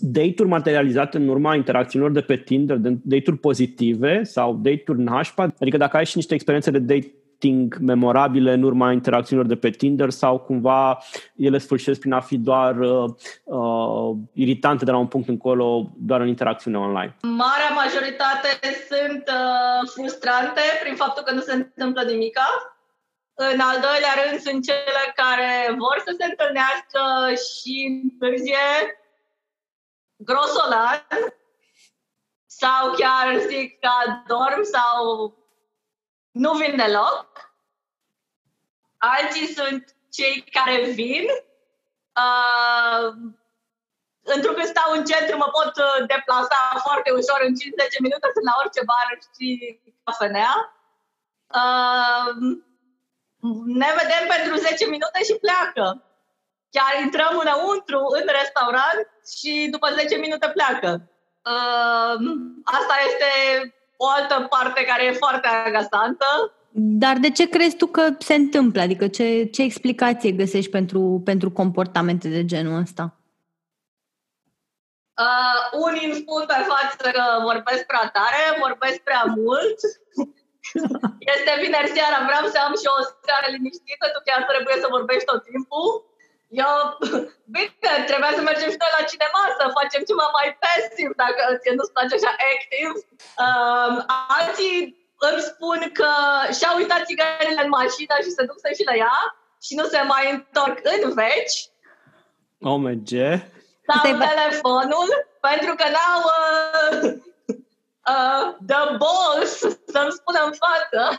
date-uri 0.00 0.50
materializate 0.50 1.16
în 1.16 1.28
urma 1.28 1.54
interacțiunilor 1.54 2.14
de 2.14 2.20
pe 2.20 2.36
Tinder, 2.36 2.76
de 2.76 2.98
date-uri 3.02 3.38
pozitive 3.38 4.22
sau 4.22 4.54
date-uri 4.54 5.02
nașpa? 5.02 5.54
Adică 5.60 5.76
dacă 5.76 5.96
ai 5.96 6.06
și 6.06 6.16
niște 6.16 6.34
experiențe 6.34 6.70
de 6.70 6.78
dating 6.78 7.76
memorabile 7.80 8.52
în 8.52 8.62
urma 8.62 8.92
interacțiunilor 8.92 9.50
de 9.50 9.56
pe 9.56 9.70
Tinder 9.70 10.10
sau 10.10 10.38
cumva 10.38 10.98
ele 11.36 11.58
sfârșesc 11.58 12.00
prin 12.00 12.12
a 12.12 12.20
fi 12.20 12.38
doar 12.38 12.78
uh, 12.78 13.04
uh, 13.44 14.16
iritante 14.32 14.84
de 14.84 14.90
la 14.90 14.96
un 14.96 15.06
punct 15.06 15.28
încolo, 15.28 15.90
doar 15.98 16.20
în 16.20 16.28
interacțiune 16.28 16.78
online? 16.78 17.16
Marea 17.22 17.72
majoritate 17.74 18.48
sunt 18.90 19.24
uh, 19.28 19.90
frustrante 19.94 20.60
prin 20.82 20.94
faptul 20.94 21.22
că 21.22 21.32
nu 21.34 21.40
se 21.40 21.52
întâmplă 21.52 22.02
nimica. 22.02 22.48
În 23.34 23.60
al 23.70 23.78
doilea 23.88 24.14
rând 24.20 24.40
sunt 24.46 24.64
cele 24.70 25.04
care 25.22 25.52
vor 25.84 25.96
să 26.06 26.12
se 26.18 26.26
întâlnească 26.30 27.02
și 27.46 27.74
întârzie 28.02 28.66
grosolan 30.24 31.06
sau 32.46 32.92
chiar 32.94 33.38
zic 33.38 33.78
că 33.78 33.88
dorm 34.26 34.62
sau 34.62 35.34
nu 36.30 36.52
vin 36.52 36.76
deloc. 36.76 37.54
Alții 38.98 39.46
sunt 39.46 39.96
cei 40.10 40.44
care 40.50 40.90
vin. 40.90 41.26
Uh, 42.24 43.12
într-un 44.22 44.64
stau 44.64 44.92
în 44.92 45.04
centru, 45.04 45.36
mă 45.36 45.48
pot 45.52 45.72
uh, 45.76 46.06
deplasa 46.06 46.80
foarte 46.82 47.10
ușor 47.10 47.40
în 47.46 47.54
5-10 47.54 47.56
minute, 48.00 48.28
sunt 48.32 48.44
la 48.44 48.54
orice 48.58 48.82
bar 48.84 49.18
și 49.36 49.80
cafenea. 50.04 50.52
Uh, 51.60 52.34
ne 53.64 53.90
vedem 54.00 54.24
pentru 54.36 54.54
10 54.56 54.84
minute 54.84 55.24
și 55.24 55.34
pleacă. 55.34 56.11
Chiar 56.74 56.92
intrăm 57.04 57.34
înăuntru, 57.44 58.00
în 58.18 58.26
restaurant 58.40 59.02
și 59.38 59.68
după 59.70 59.88
10 59.98 60.16
minute 60.16 60.48
pleacă. 60.56 60.90
Uh, 61.52 62.14
asta 62.78 62.94
este 63.08 63.30
o 63.96 64.06
altă 64.16 64.46
parte 64.54 64.84
care 64.84 65.04
e 65.04 65.22
foarte 65.24 65.48
agasantă. 65.48 66.26
Dar 67.04 67.16
de 67.16 67.30
ce 67.30 67.48
crezi 67.48 67.76
tu 67.76 67.86
că 67.86 68.04
se 68.18 68.34
întâmplă? 68.34 68.80
Adică 68.80 69.08
ce, 69.08 69.44
ce 69.44 69.62
explicație 69.62 70.40
găsești 70.42 70.70
pentru, 70.70 71.22
pentru 71.24 71.50
comportamente 71.50 72.28
de 72.28 72.44
genul 72.44 72.80
ăsta? 72.80 73.04
Uh, 75.24 75.60
unii 75.86 76.06
îmi 76.08 76.20
spun 76.22 76.42
pe 76.52 76.58
față 76.72 77.04
că 77.16 77.24
vorbesc 77.50 77.82
prea 77.92 78.06
tare, 78.16 78.42
vorbesc 78.66 78.98
prea 79.08 79.24
mult. 79.40 79.78
este 81.34 81.52
vineri 81.62 81.94
seara, 81.96 82.18
vreau 82.28 82.44
să 82.52 82.58
am 82.66 82.74
și 82.80 82.88
o 82.96 82.98
seară 83.26 83.46
liniștită, 83.54 84.04
tu 84.12 84.20
chiar 84.28 84.42
trebuie 84.52 84.76
să 84.82 84.94
vorbești 84.96 85.28
tot 85.30 85.40
timpul. 85.50 85.86
Eu, 86.60 86.72
bine, 87.54 87.92
trebuia 88.08 88.32
să 88.38 88.42
mergem 88.42 88.70
și 88.72 88.80
noi 88.82 88.96
la 88.98 89.08
cinema, 89.12 89.42
să 89.58 89.74
facem 89.78 90.02
ceva 90.10 90.26
mai 90.38 90.48
pasiv, 90.62 91.08
dacă 91.22 91.42
ție 91.60 91.72
nu-ți 91.76 91.94
place 91.96 92.14
așa 92.16 92.32
activ. 92.52 92.90
Um, 93.44 93.94
alții 94.38 94.76
îmi 95.28 95.44
spun 95.50 95.80
că 95.98 96.10
și-au 96.56 96.74
uitat 96.80 97.02
țigările 97.08 97.62
în 97.64 97.70
mașină 97.80 98.14
și 98.24 98.36
se 98.36 98.46
duc 98.48 98.58
să 98.64 98.68
și 98.78 98.88
le 98.88 98.96
ia 99.04 99.18
și 99.66 99.72
nu 99.78 99.84
se 99.92 100.00
mai 100.12 100.24
întorc 100.34 100.76
în 100.94 101.02
veci. 101.20 101.56
OMG! 102.72 103.10
Sau 103.88 104.00
telefonul, 104.30 105.10
pentru 105.48 105.72
că 105.78 105.86
n-au 105.94 106.20
uh, 106.36 106.96
uh, 108.12 108.44
the 108.70 108.82
balls 109.02 109.54
să-mi 109.92 110.16
spună 110.18 110.40
în 110.48 110.54
față 110.64 111.00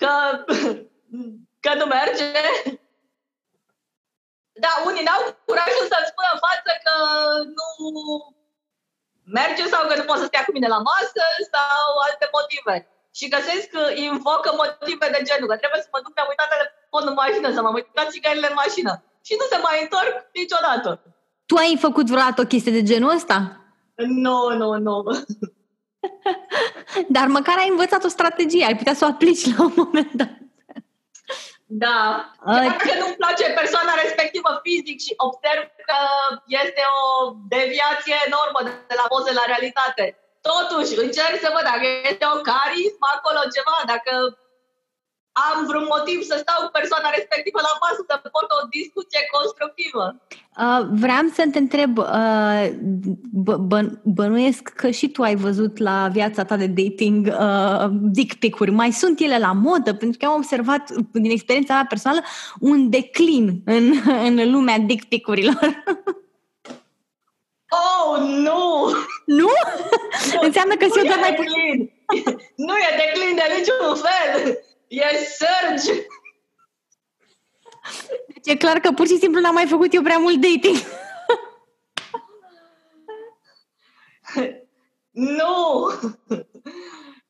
că 0.00 0.12
că 1.66 1.72
nu 1.80 1.86
merge. 1.96 2.30
Da, 4.64 4.72
unii 4.88 5.06
n-au 5.06 5.22
curajul 5.48 5.86
să-mi 5.92 6.10
spună 6.12 6.28
în 6.32 6.40
față 6.46 6.70
că 6.86 6.94
nu 7.50 7.60
merge 9.38 9.64
sau 9.72 9.82
că 9.88 9.94
nu 9.96 10.08
poate 10.08 10.22
să 10.22 10.28
stea 10.30 10.44
cu 10.46 10.52
mine 10.56 10.68
la 10.74 10.80
masă 10.90 11.24
sau 11.54 11.86
alte 12.06 12.26
motive. 12.36 12.74
Și 13.18 13.32
găsesc 13.34 13.66
că 13.74 13.82
invocă 14.08 14.50
motive 14.60 15.06
de 15.14 15.20
genul, 15.28 15.50
că 15.50 15.56
trebuie 15.62 15.84
să 15.84 15.90
mă 15.92 16.00
duc, 16.04 16.12
mi-am 16.14 16.32
uitat 16.32 16.48
telefonul 16.54 17.10
în 17.12 17.20
mașină, 17.22 17.48
să 17.50 17.60
m-am 17.62 17.78
uitat 17.78 18.12
țigările 18.14 18.48
în 18.50 18.60
mașină. 18.62 18.92
Și 19.26 19.32
nu 19.40 19.46
se 19.52 19.58
mai 19.66 19.76
întorc 19.84 20.14
niciodată. 20.40 20.90
Tu 21.48 21.54
ai 21.62 21.84
făcut 21.86 22.06
vreodată 22.12 22.38
o 22.40 22.50
chestie 22.52 22.76
de 22.78 22.88
genul 22.90 23.16
ăsta? 23.18 23.38
Nu, 24.24 24.38
nu, 24.60 24.68
nu. 24.86 24.96
Dar 27.16 27.26
măcar 27.36 27.56
ai 27.58 27.74
învățat 27.74 28.02
o 28.04 28.14
strategie, 28.16 28.64
ai 28.64 28.80
putea 28.80 28.94
să 28.94 29.04
o 29.04 29.08
aplici 29.08 29.56
la 29.56 29.62
un 29.68 29.74
moment 29.76 30.12
dat. 30.20 30.45
Da. 31.68 32.30
Dacă 32.44 32.90
nu-mi 32.98 33.20
place 33.22 33.44
persoana 33.60 33.94
respectivă 34.02 34.50
fizic 34.62 34.98
și 35.06 35.12
observ 35.26 35.64
că 35.88 35.98
este 36.62 36.82
o 37.02 37.04
deviație 37.54 38.16
enormă 38.28 38.60
de 38.88 38.94
la 39.00 39.06
poze 39.12 39.32
la 39.32 39.44
realitate. 39.52 40.04
Totuși, 40.50 40.92
încerc 41.04 41.36
să 41.44 41.52
văd 41.54 41.64
dacă 41.72 41.86
este 42.10 42.24
o 42.34 42.36
carismă 42.50 43.06
acolo 43.16 43.40
ceva, 43.56 43.76
dacă 43.92 44.12
am 45.44 45.66
vreun 45.68 45.86
motiv 45.96 46.18
să 46.30 46.36
stau 46.38 46.58
cu 46.64 46.70
persoana 46.78 47.08
respectivă 47.16 47.58
la 47.68 47.74
masă 47.82 48.00
să 48.08 48.28
pot 48.36 48.48
o 48.58 48.60
discuție 48.78 49.22
constructivă. 49.36 50.04
Uh, 50.64 50.80
vreau 51.02 51.26
să 51.34 51.42
te 51.52 51.58
întreb, 51.58 51.98
uh, 51.98 52.64
bă, 53.46 53.56
bă, 53.56 53.80
bănuiesc 54.02 54.62
că 54.62 54.90
și 54.90 55.08
tu 55.08 55.22
ai 55.22 55.36
văzut 55.36 55.78
la 55.78 56.08
viața 56.12 56.44
ta 56.44 56.56
de 56.56 56.66
dating 56.66 57.26
uh, 57.26 57.86
dick 58.16 58.38
pic-uri. 58.38 58.70
Mai 58.70 58.90
sunt 58.92 59.20
ele 59.20 59.38
la 59.38 59.52
modă? 59.52 59.94
Pentru 59.94 60.18
că 60.18 60.26
am 60.26 60.34
observat 60.34 60.90
din 61.12 61.30
experiența 61.30 61.74
mea 61.74 61.86
personală 61.88 62.20
un 62.60 62.90
declin 62.90 63.62
în, 63.64 63.92
în 64.28 64.50
lumea 64.50 64.78
dick 64.78 65.08
pic-urilor. 65.08 65.58
Oh, 67.76 68.18
nu! 68.20 68.90
Nu? 69.24 69.50
Înseamnă 70.46 70.74
că 70.76 70.86
se 70.90 71.02
doar 71.02 71.18
mai 71.18 71.34
puțin. 71.34 71.92
nu 72.56 72.74
e 72.86 72.90
declin 73.04 73.34
de 73.34 73.42
niciun 73.56 73.96
fel. 74.06 74.58
E 74.88 75.04
surge. 75.38 76.06
Deci 78.26 78.54
e 78.54 78.56
clar 78.56 78.78
că 78.78 78.90
pur 78.92 79.06
și 79.06 79.18
simplu 79.18 79.40
n-am 79.40 79.54
mai 79.54 79.66
făcut 79.66 79.94
eu 79.94 80.02
prea 80.02 80.18
mult 80.18 80.40
dating. 80.40 80.76
nu! 85.10 85.90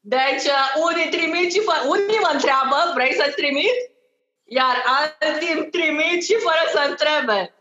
Deci, 0.01 0.45
uh, 0.45 0.75
unii 0.91 1.11
trimit 1.11 1.53
și 1.53 1.61
fără... 1.61 1.81
Unii 1.89 2.19
mă 2.21 2.31
întreabă, 2.33 2.77
vrei 2.95 3.15
să-ți 3.15 3.35
trimit? 3.35 3.77
Iar 4.45 4.83
alții 4.87 5.53
îmi 5.53 5.71
trimit 5.71 6.25
și 6.25 6.35
fără 6.35 6.63
să 6.73 6.89
întrebe. 6.89 7.55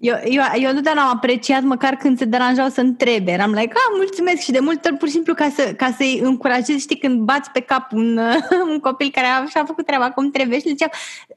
Eu, 0.00 0.14
eu, 0.24 0.42
eu 0.58 0.72
nu 0.72 0.80
am 0.90 1.14
apreciat 1.14 1.62
măcar 1.62 1.94
când 1.94 2.18
se 2.18 2.24
deranjau 2.24 2.68
să 2.68 2.80
întrebe. 2.80 3.30
Eram 3.30 3.50
like, 3.50 3.72
ah, 3.72 3.94
mulțumesc 3.96 4.42
și 4.42 4.50
de 4.50 4.58
multe 4.58 4.88
ori 4.88 4.98
pur 4.98 5.08
și 5.08 5.14
simplu 5.14 5.34
ca, 5.34 5.48
să, 5.54 5.74
ca 5.76 5.94
să-i 5.96 6.20
încurajez, 6.22 6.76
știi, 6.76 6.98
când 6.98 7.20
bați 7.20 7.50
pe 7.50 7.60
cap 7.60 7.92
un, 7.92 8.20
un 8.72 8.78
copil 8.78 9.10
care 9.12 9.26
a, 9.26 9.44
și-a 9.44 9.64
făcut 9.64 9.86
treaba 9.86 10.10
cum 10.10 10.30
trebuie 10.30 10.58
și 10.58 10.64
le 10.64 10.70
ziceam, 10.70 10.90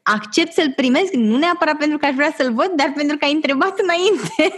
accept 0.04 0.54
să-l 0.54 0.74
primesc, 0.76 1.14
nu 1.14 1.38
neapărat 1.38 1.78
pentru 1.78 1.98
că 1.98 2.06
aș 2.06 2.14
vrea 2.14 2.34
să-l 2.38 2.54
văd, 2.54 2.72
dar 2.76 2.92
pentru 2.96 3.18
că 3.18 3.26
ai 3.26 3.34
întrebat 3.34 3.80
înainte. 3.80 4.58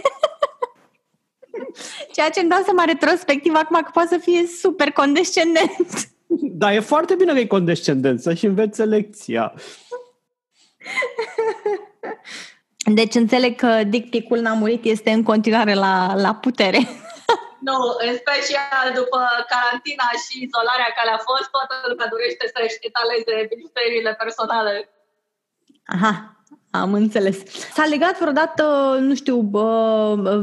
Ceea 2.14 2.30
ce 2.30 2.40
îmi 2.40 2.48
dau 2.48 2.62
seama 2.64 2.84
retrospectiv 2.84 3.54
acum 3.54 3.80
că 3.82 3.90
poate 3.92 4.08
să 4.08 4.18
fie 4.20 4.46
super 4.46 4.90
condescendent. 4.90 5.86
Da, 6.44 6.74
e 6.74 6.80
foarte 6.80 7.14
bine 7.14 7.32
că 7.32 7.38
e 7.38 7.46
condescendent, 7.46 8.20
să-și 8.20 8.46
învețe 8.46 8.84
lecția. 8.84 9.54
Deci 12.84 13.14
înțeleg 13.14 13.56
că 13.56 13.80
dicticul 13.84 14.38
n-a 14.38 14.54
murit, 14.54 14.84
este 14.84 15.10
în 15.10 15.22
continuare 15.22 15.74
la, 15.74 16.14
la 16.16 16.34
putere. 16.34 16.78
Nu, 17.68 17.78
în 18.06 18.14
special 18.22 18.86
după 19.00 19.20
carantina 19.52 20.08
și 20.22 20.34
izolarea 20.46 20.90
care 20.98 21.10
a 21.14 21.24
fost, 21.28 21.48
toată 21.56 21.74
lumea 21.90 22.08
dorește 22.14 22.44
să-și 22.54 22.78
etaleze 22.88 23.34
bijuteriile 23.52 24.12
personale. 24.22 24.74
Aha, 25.94 26.12
am 26.70 26.92
înțeles. 26.92 27.38
S-a 27.76 27.84
legat 27.84 28.18
vreodată, 28.18 28.64
nu 29.00 29.14
știu, 29.14 29.36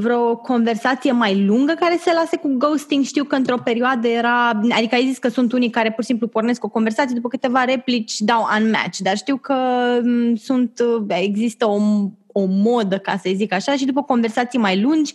vreo 0.05 0.35
conversație 0.35 1.11
mai 1.11 1.45
lungă 1.45 1.73
care 1.73 1.97
se 1.97 2.13
lase 2.13 2.37
cu 2.37 2.55
ghosting? 2.57 3.03
Știu 3.03 3.23
că 3.23 3.35
într-o 3.35 3.63
perioadă 3.69 4.07
era, 4.07 4.49
adică 4.49 4.95
ai 4.95 5.07
zis 5.07 5.17
că 5.17 5.29
sunt 5.29 5.51
unii 5.51 5.69
care 5.69 5.91
pur 5.91 6.03
și 6.03 6.09
simplu 6.09 6.27
pornesc 6.27 6.63
o 6.63 6.75
conversație, 6.77 7.15
după 7.15 7.27
câteva 7.27 7.63
replici 7.63 8.19
dau 8.19 8.47
unmatch, 8.59 8.97
dar 8.97 9.17
știu 9.17 9.37
că 9.37 9.57
sunt, 10.35 10.83
există 11.07 11.65
o 11.65 11.77
o 12.41 12.45
modă, 12.45 12.97
ca 12.97 13.11
să 13.11 13.29
zic 13.33 13.53
așa, 13.53 13.75
și 13.75 13.85
după 13.85 14.03
conversații 14.03 14.59
mai 14.59 14.81
lungi, 14.81 15.13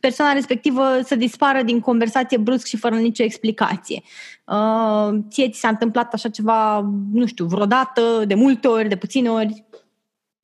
persoana 0.00 0.32
respectivă 0.32 1.00
să 1.04 1.14
dispară 1.14 1.62
din 1.62 1.80
conversație 1.80 2.36
brusc 2.36 2.66
și 2.66 2.76
fără 2.76 2.94
nicio 2.94 3.22
explicație. 3.22 4.02
Uh, 4.44 5.08
ție 5.30 5.50
ți 5.50 5.58
s-a 5.58 5.68
întâmplat 5.68 6.12
așa 6.12 6.28
ceva, 6.28 6.80
nu 7.12 7.26
știu, 7.26 7.44
vreodată, 7.44 8.22
de 8.26 8.34
multe 8.34 8.68
ori, 8.68 8.88
de 8.88 8.96
puține 8.96 9.30
ori? 9.30 9.64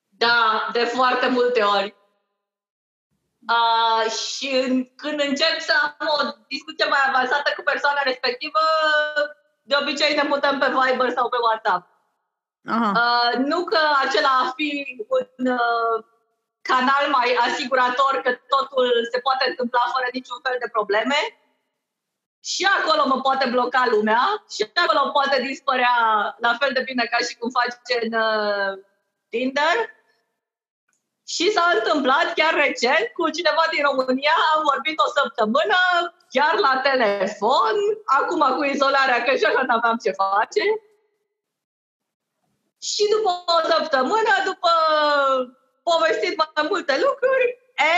Da, 0.08 0.68
de 0.72 0.78
foarte 0.78 1.28
multe 1.28 1.60
ori. 1.60 1.94
Uh, 3.56 4.10
și 4.10 4.48
când 4.96 5.18
încep 5.28 5.56
să 5.68 5.74
am 5.98 6.06
o 6.18 6.20
discuție 6.48 6.86
mai 6.88 7.02
avansată 7.08 7.52
cu 7.56 7.62
persoana 7.62 8.00
respectivă, 8.04 8.62
de 9.62 9.74
obicei 9.80 10.14
ne 10.14 10.24
mutăm 10.28 10.58
pe 10.58 10.66
Viber 10.76 11.10
sau 11.10 11.28
pe 11.28 11.36
WhatsApp. 11.46 11.84
Aha. 12.64 12.90
Uh, 13.00 13.44
nu 13.50 13.64
că 13.64 13.78
acela 14.06 14.32
a 14.42 14.52
fi 14.56 14.96
un 15.08 15.46
uh, 15.46 16.04
canal 16.62 17.04
mai 17.16 17.28
asigurator 17.46 18.20
că 18.24 18.30
totul 18.54 18.88
se 19.12 19.18
poate 19.18 19.44
întâmpla 19.48 19.84
fără 19.94 20.08
niciun 20.12 20.38
fel 20.42 20.56
de 20.60 20.68
probleme. 20.76 21.20
Și 22.50 22.68
acolo 22.76 23.02
mă 23.06 23.20
poate 23.20 23.46
bloca 23.48 23.82
lumea 23.94 24.22
și 24.54 24.70
acolo 24.74 25.10
poate 25.10 25.42
dispărea 25.42 25.96
la 26.38 26.52
fel 26.60 26.70
de 26.72 26.82
bine 26.88 27.04
ca 27.04 27.18
și 27.26 27.36
cum 27.36 27.50
face 27.58 27.94
în 28.04 28.12
uh, 28.28 28.72
Tinder. 29.28 29.76
Și 31.26 31.52
s-a 31.52 31.66
întâmplat 31.76 32.34
chiar 32.34 32.54
recent 32.54 33.06
cu 33.16 33.30
cineva 33.30 33.64
din 33.70 33.82
România, 33.90 34.34
am 34.54 34.62
vorbit 34.70 34.98
o 34.98 35.08
săptămână, 35.18 35.80
chiar 36.34 36.54
la 36.66 36.80
telefon, 36.88 37.74
acum 38.04 38.42
cu 38.56 38.62
izolarea, 38.64 39.22
că 39.22 39.36
și 39.36 39.44
așa 39.44 39.62
n-aveam 39.62 39.96
ce 39.96 40.10
face. 40.10 40.64
Și 42.88 43.02
după 43.14 43.30
o 43.56 43.60
săptămână, 43.72 44.32
după 44.44 44.70
povestit 45.90 46.34
mai 46.40 46.64
multe 46.72 46.94
lucruri, 47.06 47.46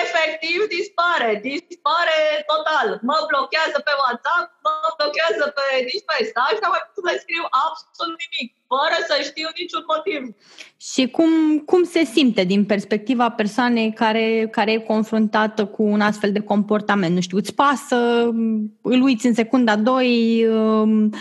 efectiv 0.01 0.59
dispare, 0.77 1.31
dispare 1.49 2.19
total. 2.53 2.89
Mă 3.09 3.19
blochează 3.31 3.79
pe 3.87 3.95
WhatsApp, 4.01 4.47
mă 4.67 4.89
blochează 4.99 5.45
pe 5.57 5.67
nici 5.91 6.07
mesaj, 6.13 6.53
nu 6.63 6.69
mai 6.73 6.83
putut 6.87 7.05
să 7.07 7.13
scriu 7.23 7.45
absolut 7.65 8.19
nimic, 8.25 8.49
fără 8.73 8.97
să 9.09 9.15
știu 9.29 9.49
niciun 9.61 9.85
motiv. 9.93 10.21
Și 10.91 11.03
cum, 11.17 11.33
cum 11.71 11.83
se 11.95 12.03
simte 12.15 12.43
din 12.53 12.63
perspectiva 12.73 13.27
persoanei 13.41 13.89
care, 14.03 14.27
care 14.57 14.71
e 14.73 14.91
confruntată 14.93 15.63
cu 15.75 15.83
un 15.95 16.01
astfel 16.11 16.33
de 16.33 16.47
comportament? 16.53 17.15
Nu 17.15 17.23
știu, 17.27 17.39
îți 17.39 17.55
pasă, 17.63 17.99
îl 18.95 19.01
uiți 19.07 19.27
în 19.27 19.35
secunda 19.35 19.75
doi, 19.77 20.47
um, 20.47 21.13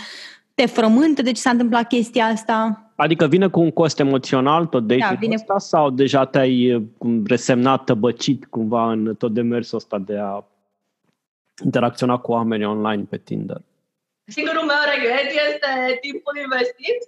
te 0.54 0.66
frământă 0.66 1.22
de 1.22 1.32
ce 1.32 1.40
s-a 1.40 1.50
întâmplat 1.50 1.88
chestia 1.88 2.24
asta? 2.24 2.78
Adică 2.96 3.26
vine 3.26 3.48
cu 3.48 3.60
un 3.60 3.70
cost 3.70 3.98
emoțional 3.98 4.66
tot 4.66 4.86
de 4.86 4.96
da, 4.96 5.16
vine... 5.18 5.34
ăsta 5.34 5.58
sau 5.58 5.90
deja 5.90 6.26
te-ai 6.26 6.88
resemnat, 7.26 7.84
tăbăcit 7.84 8.44
cumva 8.44 8.90
în 8.90 9.14
tot 9.14 9.34
demersul 9.34 9.78
ăsta 9.78 9.98
de 9.98 10.16
a 10.18 10.44
interacționa 11.64 12.16
cu 12.18 12.32
oameni 12.32 12.64
online 12.64 13.02
pe 13.10 13.18
Tinder? 13.18 13.60
Singurul 14.26 14.66
meu 14.72 14.82
regret 14.94 15.28
este 15.50 15.70
timpul 16.00 16.36
investit. 16.46 17.00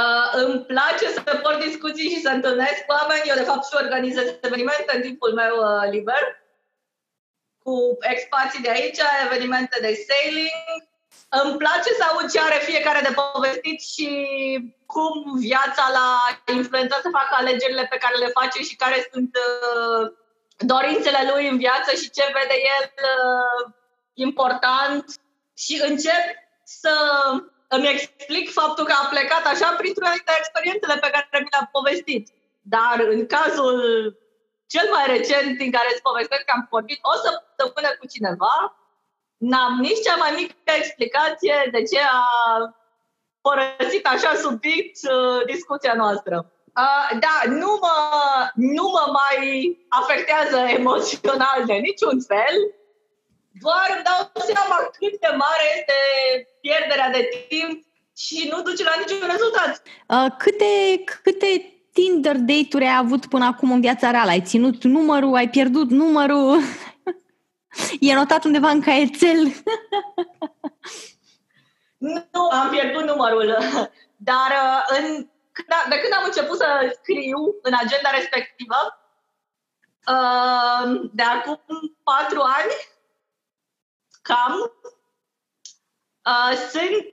Uh, 0.00 0.26
îmi 0.44 0.60
place 0.72 1.06
să 1.16 1.40
port 1.42 1.60
discuții 1.68 2.08
și 2.12 2.20
să 2.20 2.30
întâlnesc 2.34 2.78
cu 2.86 2.92
oameni. 3.00 3.28
Eu, 3.30 3.36
de 3.40 3.48
fapt, 3.50 3.64
și 3.66 3.80
organizez 3.84 4.26
evenimente 4.48 4.90
în 4.96 5.02
timpul 5.08 5.32
meu 5.42 5.54
uh, 5.68 5.84
liber 5.94 6.22
cu 7.62 7.74
expații 8.14 8.64
de 8.66 8.70
aici, 8.76 9.00
evenimente 9.26 9.76
de 9.86 9.92
sailing, 10.06 10.87
îmi 11.28 11.56
place 11.56 11.90
să 11.98 12.04
aud 12.04 12.30
ce 12.30 12.40
are 12.40 12.58
fiecare 12.70 13.00
de 13.00 13.14
povestit 13.32 13.80
și 13.92 14.08
cum 14.86 15.38
viața 15.38 15.84
l-a 15.96 16.42
influențat 16.54 17.00
să 17.00 17.08
facă 17.18 17.32
alegerile 17.36 17.86
pe 17.90 17.96
care 17.96 18.16
le 18.16 18.36
face 18.38 18.62
și 18.62 18.76
care 18.76 19.08
sunt 19.12 19.30
uh, 19.36 20.12
dorințele 20.56 21.30
lui 21.32 21.48
în 21.48 21.56
viață 21.56 21.90
și 22.00 22.10
ce 22.10 22.24
vede 22.38 22.56
el 22.76 22.84
uh, 23.10 23.72
important 24.14 25.04
și 25.56 25.82
încep 25.88 26.24
să 26.64 26.94
îmi 27.68 27.88
explic 27.88 28.52
faptul 28.52 28.84
că 28.84 28.94
a 28.96 29.08
plecat 29.08 29.44
așa 29.46 29.68
printr-una 29.80 30.10
dintre 30.10 30.34
experiențele 30.38 30.94
pe 30.94 31.10
care 31.10 31.26
mi 31.32 31.48
le-a 31.50 31.68
povestit. 31.72 32.28
Dar 32.60 32.96
în 33.14 33.26
cazul 33.26 33.78
cel 34.66 34.86
mai 34.94 35.04
recent 35.06 35.58
din 35.58 35.70
care 35.76 35.88
îți 35.90 36.06
povestesc 36.08 36.44
că 36.44 36.52
am 36.54 36.66
vorbit 36.70 36.98
o 37.12 37.14
săptămână 37.24 37.90
cu 37.98 38.06
cineva, 38.14 38.54
n-am 39.38 39.78
nici 39.80 40.04
cea 40.04 40.16
mai 40.16 40.32
mică 40.36 40.72
explicație 40.78 41.68
de 41.72 41.82
ce 41.82 42.00
a 42.00 42.24
părăsit 43.40 44.06
așa 44.06 44.34
subiect 44.34 44.98
uh, 45.08 45.44
discuția 45.46 45.94
noastră. 45.94 46.52
Uh, 46.82 47.18
da, 47.24 47.36
nu 47.60 47.78
mă, 47.84 47.96
nu 48.54 48.84
mă 48.96 49.04
mai 49.18 49.38
afectează 49.88 50.58
emoțional 50.78 51.58
de 51.66 51.72
niciun 51.72 52.16
fel, 52.30 52.56
doar 53.64 53.88
îmi 53.94 54.06
dau 54.08 54.20
seama 54.50 54.76
cât 54.98 55.14
de 55.24 55.32
mare 55.44 55.64
este 55.76 55.96
pierderea 56.60 57.10
de 57.10 57.28
timp 57.48 57.84
și 58.16 58.48
nu 58.50 58.62
duce 58.62 58.84
la 58.84 58.96
niciun 58.98 59.28
rezultat. 59.34 59.82
Uh, 60.14 60.30
câte, 60.38 60.72
câte 61.22 61.72
Tinder 61.92 62.36
date-uri 62.36 62.84
ai 62.84 62.96
avut 62.98 63.26
până 63.26 63.44
acum 63.44 63.72
în 63.72 63.80
viața 63.80 64.10
reală? 64.10 64.30
Ai 64.30 64.42
ținut 64.44 64.84
numărul, 64.84 65.34
ai 65.34 65.48
pierdut 65.48 65.90
numărul? 65.90 66.58
E 68.00 68.14
notat 68.14 68.44
undeva 68.44 68.70
în 68.70 68.80
caietel. 68.80 69.52
nu, 72.32 72.48
am 72.48 72.68
pierdut 72.70 73.04
numărul. 73.04 73.56
Dar 74.16 74.50
uh, 74.50 74.98
în, 74.98 75.28
de 75.88 75.98
când 75.98 76.12
am 76.16 76.24
început 76.24 76.56
să 76.56 76.98
scriu 77.02 77.38
în 77.62 77.72
agenda 77.72 78.10
respectivă, 78.10 78.76
uh, 80.06 81.10
de 81.12 81.22
acum 81.22 81.60
patru 82.02 82.40
ani, 82.40 82.72
cam, 84.22 84.72
uh, 86.24 86.56
sunt 86.70 87.08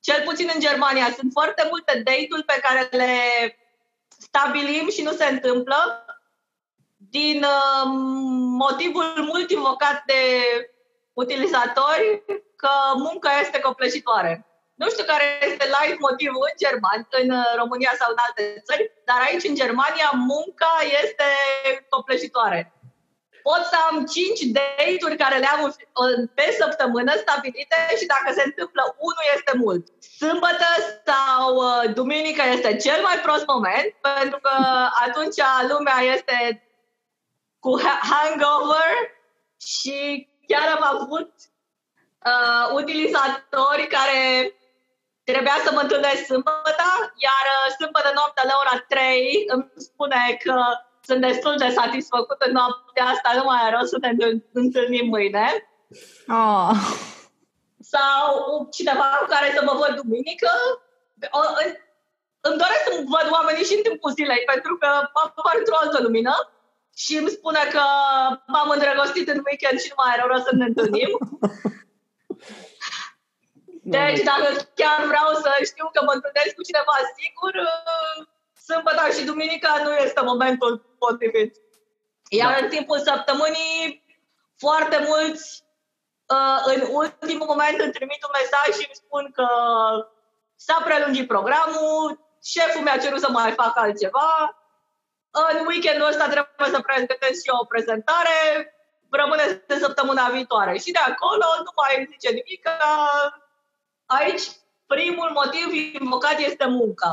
cel 0.00 0.22
puțin 0.24 0.50
în 0.54 0.60
Germania, 0.60 1.12
sunt 1.12 1.32
foarte 1.32 1.66
multe 1.70 1.92
date-uri 2.04 2.44
pe 2.44 2.60
care 2.62 2.88
le 2.90 3.12
stabilim 4.18 4.90
și 4.90 5.02
nu 5.02 5.12
se 5.12 5.24
întâmplă 5.24 6.05
din 7.10 7.42
uh, 7.42 7.84
motivul 8.64 9.28
mult 9.32 9.50
invocat 9.50 10.02
de 10.06 10.22
utilizatori 11.12 12.22
că 12.56 12.70
munca 12.96 13.30
este 13.40 13.60
copleșitoare. 13.60 14.46
Nu 14.74 14.86
știu 14.90 15.04
care 15.04 15.26
este 15.50 15.64
live 15.76 15.96
motivul 16.08 16.48
în 16.50 16.56
German, 16.62 17.00
în 17.20 17.28
uh, 17.40 17.50
România 17.60 17.92
sau 18.00 18.08
în 18.10 18.20
alte 18.26 18.42
țări, 18.66 18.84
dar 19.08 19.20
aici 19.26 19.48
în 19.48 19.58
Germania 19.62 20.08
munca 20.32 20.72
este 21.02 21.28
copleșitoare. 21.88 22.60
Pot 23.48 23.62
să 23.72 23.76
am 23.88 23.96
5 24.04 24.40
date-uri 24.56 25.16
care 25.24 25.36
le 25.38 25.48
am 25.54 25.60
pe 26.38 26.46
săptămână 26.60 27.12
stabilite 27.16 27.78
și 27.98 28.06
dacă 28.14 28.28
se 28.36 28.42
întâmplă 28.46 28.82
unul 29.08 29.26
este 29.36 29.52
mult. 29.64 29.82
Sâmbătă 30.18 30.68
sau 31.08 31.48
uh, 31.56 31.94
duminică 31.98 32.42
este 32.54 32.70
cel 32.76 33.00
mai 33.08 33.18
prost 33.26 33.46
moment 33.54 33.88
pentru 34.00 34.38
că 34.46 34.54
atunci 35.06 35.38
lumea 35.70 35.98
este 36.14 36.65
cu 37.66 37.72
hangover 38.10 38.92
și 39.72 40.28
chiar 40.46 40.66
am 40.76 40.84
avut 40.94 41.32
uh, 42.30 42.66
utilizatori 42.80 43.86
care 43.96 44.20
Trebuia 45.30 45.58
să 45.64 45.70
mă 45.72 45.80
întâlnesc 45.80 46.22
sâmbătă, 46.24 46.88
iar 47.26 47.44
uh, 47.56 47.66
sâmbătă 47.78 48.10
noaptea 48.14 48.44
la 48.50 48.56
ora 48.62 48.76
3 48.88 49.44
îmi 49.54 49.66
spune 49.88 50.22
că 50.44 50.56
sunt 51.08 51.20
destul 51.28 51.54
de 51.62 51.68
satisfăcut 51.80 52.40
în 52.46 52.52
noaptea 52.58 53.04
asta, 53.12 53.28
nu 53.38 53.44
mai 53.44 53.60
are 53.60 53.76
rost 53.76 53.90
să 53.94 53.98
ne 54.00 54.10
întâlnim 54.62 55.06
mâine. 55.14 55.46
Oh. 56.40 56.70
Sau 57.92 58.28
cineva 58.76 59.08
cu 59.20 59.26
care 59.34 59.48
să 59.56 59.60
mă 59.64 59.74
văd 59.82 59.92
duminică. 60.00 60.50
O, 61.38 61.40
în, 61.62 61.68
îmi 62.48 62.60
doresc 62.62 62.82
să 62.86 62.92
văd 63.14 63.26
oamenii 63.36 63.68
și 63.68 63.76
în 63.76 63.82
timpul 63.86 64.16
zilei, 64.18 64.42
pentru 64.52 64.72
că 64.80 64.88
apar 65.24 65.54
într-o 65.58 65.80
altă 65.82 65.98
lumină 66.02 66.34
și 67.02 67.12
îmi 67.16 67.34
spune 67.36 67.62
că 67.74 67.84
m-am 68.52 68.68
îndrăgostit 68.74 69.28
în 69.28 69.42
weekend 69.46 69.78
și 69.80 69.92
nu 69.92 69.98
mai 70.02 70.12
are 70.12 70.24
rost 70.26 70.44
să 70.44 70.54
ne 70.54 70.64
întâlnim. 70.64 71.10
Deci 73.96 74.20
dacă 74.30 74.46
chiar 74.80 75.00
vreau 75.12 75.28
să 75.44 75.50
știu 75.70 75.86
că 75.92 76.00
mă 76.06 76.12
întâlnesc 76.14 76.52
cu 76.54 76.66
cineva 76.68 76.96
sigur, 77.18 77.54
uh, 77.70 78.16
sâmbătă 78.66 79.02
și 79.16 79.28
duminica 79.30 79.72
nu 79.84 79.92
este 80.06 80.20
momentul 80.32 80.72
potrivit. 80.98 81.52
Iar 82.28 82.52
da. 82.52 82.58
în 82.62 82.68
timpul 82.74 82.98
săptămânii, 82.98 84.04
foarte 84.64 84.98
mulți 85.08 85.64
uh, 86.34 86.60
în 86.72 86.80
ultimul 87.00 87.46
moment 87.46 87.78
îmi 87.80 87.96
trimit 87.98 88.20
un 88.24 88.34
mesaj 88.40 88.68
și 88.78 88.86
îmi 88.88 89.00
spun 89.02 89.24
că 89.38 89.48
s-a 90.66 90.78
prelungit 90.84 91.26
programul, 91.26 92.04
șeful 92.52 92.82
mi-a 92.82 92.98
cerut 92.98 93.20
să 93.20 93.30
mai 93.30 93.52
fac 93.52 93.72
altceva, 93.76 94.30
în 95.52 95.58
weekendul 95.70 96.10
ăsta 96.12 96.26
trebuie 96.34 96.74
să 96.74 96.80
pregătesc 96.88 97.36
și 97.42 97.50
eu 97.52 97.58
o 97.62 97.70
prezentare, 97.72 98.36
rămâne 99.20 99.44
de 99.70 99.76
săptămâna 99.84 100.24
viitoare. 100.36 100.74
Și 100.84 100.90
de 100.96 101.02
acolo 101.10 101.46
nu 101.66 101.72
mai 101.80 101.92
zice 102.12 102.28
nimic, 102.38 102.62
aici 104.18 104.44
primul 104.92 105.30
motiv 105.40 105.66
invocat 106.00 106.36
este 106.48 106.66
munca. 106.80 107.12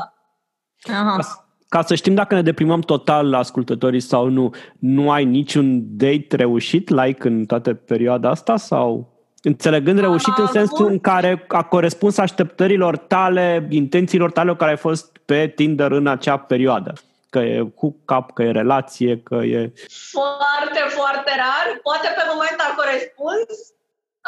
Aha. 0.98 1.16
Ca, 1.16 1.24
ca 1.68 1.82
să 1.82 1.94
știm 1.94 2.14
dacă 2.14 2.34
ne 2.34 2.42
deprimăm 2.50 2.80
total 2.80 3.24
la 3.30 3.38
ascultătorii 3.38 4.00
sau 4.12 4.28
nu, 4.28 4.54
nu 4.78 5.10
ai 5.10 5.24
niciun 5.24 5.96
date 6.02 6.36
reușit, 6.36 6.88
like 6.88 7.28
în 7.28 7.44
toată 7.44 7.74
perioada 7.74 8.28
asta 8.30 8.56
sau... 8.56 9.12
Înțelegând 9.46 9.98
reușit 9.98 10.36
în 10.36 10.46
sensul 10.46 10.86
în 10.86 10.98
care 10.98 11.44
a 11.48 11.62
corespuns 11.62 12.18
așteptărilor 12.18 12.96
tale, 12.96 13.66
intențiilor 13.70 14.30
tale 14.30 14.54
care 14.54 14.70
ai 14.70 14.76
fost 14.76 15.18
pe 15.24 15.52
Tinder 15.54 15.90
în 15.90 16.06
acea 16.06 16.36
perioadă. 16.36 16.92
Că 17.34 17.40
e 17.40 17.72
cap, 18.04 18.32
că 18.32 18.42
e 18.42 18.50
relație, 18.50 19.22
că 19.22 19.34
e... 19.34 19.72
Foarte, 20.10 20.80
foarte 20.88 21.30
rar. 21.36 21.78
Poate 21.82 22.08
pe 22.16 22.22
moment 22.32 22.60
a 22.60 22.74
corespuns. 22.76 23.50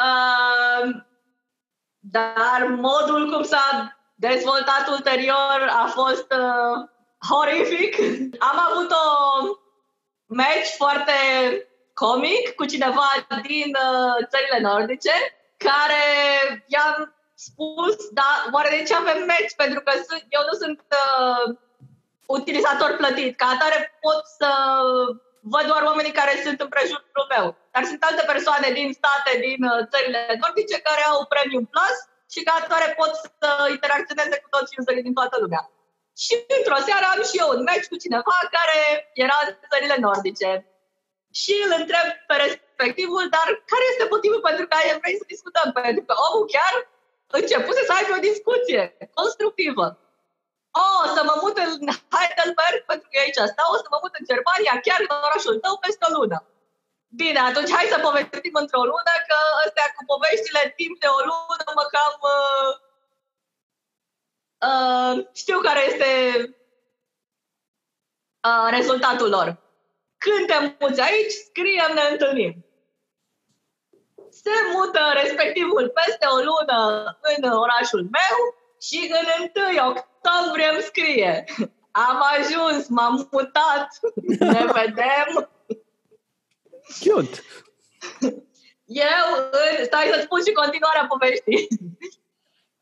Uh, 0.07 0.83
dar 1.99 2.67
modul 2.69 3.31
cum 3.31 3.43
s-a 3.43 3.97
dezvoltat 4.15 4.87
ulterior 4.89 5.59
a 5.83 5.85
fost 5.85 6.27
uh, 6.31 6.75
horrific. 7.29 7.99
Am 8.39 8.57
avut 8.69 8.91
o 8.91 9.05
match 10.25 10.69
foarte 10.77 11.11
comic 11.93 12.55
cu 12.55 12.65
cineva 12.65 13.09
din 13.41 13.69
uh, 13.87 14.27
țările 14.29 14.59
nordice 14.59 15.13
care 15.57 16.05
i-am 16.65 17.15
spus, 17.33 17.95
da, 18.11 18.45
oare 18.51 18.69
de 18.77 18.83
ce 18.83 18.95
avem 18.95 19.25
match? 19.27 19.53
Pentru 19.55 19.81
că 19.81 19.91
sunt, 20.07 20.25
eu 20.29 20.41
nu 20.49 20.53
sunt 20.63 20.81
uh, 21.03 21.55
utilizator 22.35 22.91
plătit. 23.01 23.31
Ca 23.37 23.47
atare 23.55 23.79
pot 24.05 24.21
să 24.39 24.49
văd 25.53 25.65
doar 25.71 25.83
oamenii 25.89 26.19
care 26.19 26.33
sunt 26.45 26.57
în 26.61 26.69
prejurul 26.73 27.27
meu. 27.35 27.45
Dar 27.73 27.83
sunt 27.91 28.01
alte 28.03 28.23
persoane 28.31 28.69
din 28.79 28.87
state, 28.99 29.31
din 29.45 29.61
uh, 29.71 29.79
țările 29.91 30.21
nordice, 30.43 30.77
care 30.87 31.03
au 31.11 31.17
Premium 31.33 31.65
Plus 31.73 31.97
și 32.33 32.39
ca 32.47 32.53
atare 32.61 32.87
pot 32.99 33.11
să 33.39 33.49
interacționeze 33.75 34.35
cu 34.43 34.49
toți 34.55 34.75
userii 34.79 35.07
din 35.07 35.17
toată 35.19 35.35
lumea. 35.43 35.63
Și 36.23 36.33
într-o 36.57 36.79
seară 36.87 37.05
am 37.13 37.21
și 37.29 37.35
eu 37.41 37.49
un 37.55 37.63
match 37.67 37.87
cu 37.91 37.97
cineva 38.03 38.37
care 38.57 38.79
era 39.23 39.37
în 39.45 39.49
țările 39.71 39.97
nordice. 40.05 40.51
Și 41.39 41.53
îl 41.65 41.71
întreb 41.81 42.07
pe 42.29 42.35
respectivul, 42.45 43.25
dar 43.35 43.47
care 43.71 43.85
este 43.91 44.05
motivul 44.13 44.41
pentru 44.49 44.65
care 44.73 44.99
vrei 45.01 45.19
să 45.21 45.31
discutăm? 45.33 45.67
Pentru 45.77 46.03
că 46.07 46.13
omul 46.27 46.45
chiar 46.55 46.73
începuse 47.39 47.81
să 47.87 47.93
aibă 47.95 48.13
o 48.15 48.25
discuție 48.29 48.81
constructivă. 49.19 49.85
O, 50.71 50.79
oh, 50.79 51.03
să 51.15 51.21
mă 51.29 51.35
mut 51.43 51.55
în 51.57 51.87
Heidelberg, 52.13 52.79
pentru 52.89 53.07
că 53.07 53.13
e 53.15 53.25
aici 53.25 53.43
asta, 53.45 53.61
o 53.73 53.75
să 53.83 53.87
mă 53.93 53.99
mut 54.03 54.13
în 54.19 54.25
Germania, 54.31 54.73
chiar 54.85 54.99
în 55.05 55.11
orașul 55.27 55.55
tău, 55.63 55.73
peste 55.83 56.05
o 56.07 56.13
lună. 56.17 56.39
Bine, 57.21 57.39
atunci 57.39 57.71
hai 57.77 57.93
să 57.93 57.99
povestim 58.07 58.55
într-o 58.63 58.83
lună, 58.91 59.13
că 59.27 59.37
astea 59.63 59.87
cu 59.95 60.01
poveștile 60.11 60.63
timp 60.79 60.95
de 61.03 61.07
o 61.17 61.19
lună 61.31 61.65
mă 61.77 61.85
cam... 61.93 62.15
Uh, 62.35 62.71
uh, 64.67 65.13
știu 65.41 65.59
care 65.59 65.81
este 65.91 66.09
uh, 68.47 68.67
rezultatul 68.77 69.29
lor. 69.29 69.47
Când 70.17 70.47
te 70.47 70.57
muți 70.79 71.01
aici, 71.01 71.31
scriem, 71.31 71.91
ne 71.93 72.01
întâlnim. 72.11 72.65
Se 74.29 74.51
mută 74.73 74.99
respectivul 75.13 75.89
peste 75.89 76.25
o 76.25 76.37
lună 76.49 76.79
în 77.21 77.51
orașul 77.51 78.01
meu 78.17 78.37
și 78.81 79.11
în 79.19 79.51
1 79.75 79.89
octombrie 79.89 80.16
îmi 80.71 80.81
scrie 80.81 81.43
Am 81.91 82.23
ajuns, 82.37 82.87
m-am 82.87 83.27
mutat, 83.31 83.87
ne 84.39 84.65
vedem 84.79 85.49
Cute! 86.99 87.39
Eu, 88.85 89.27
stai 89.83 90.11
să 90.13 90.19
spun 90.21 90.39
și 90.45 90.59
continuarea 90.61 91.05
poveștii. 91.13 91.67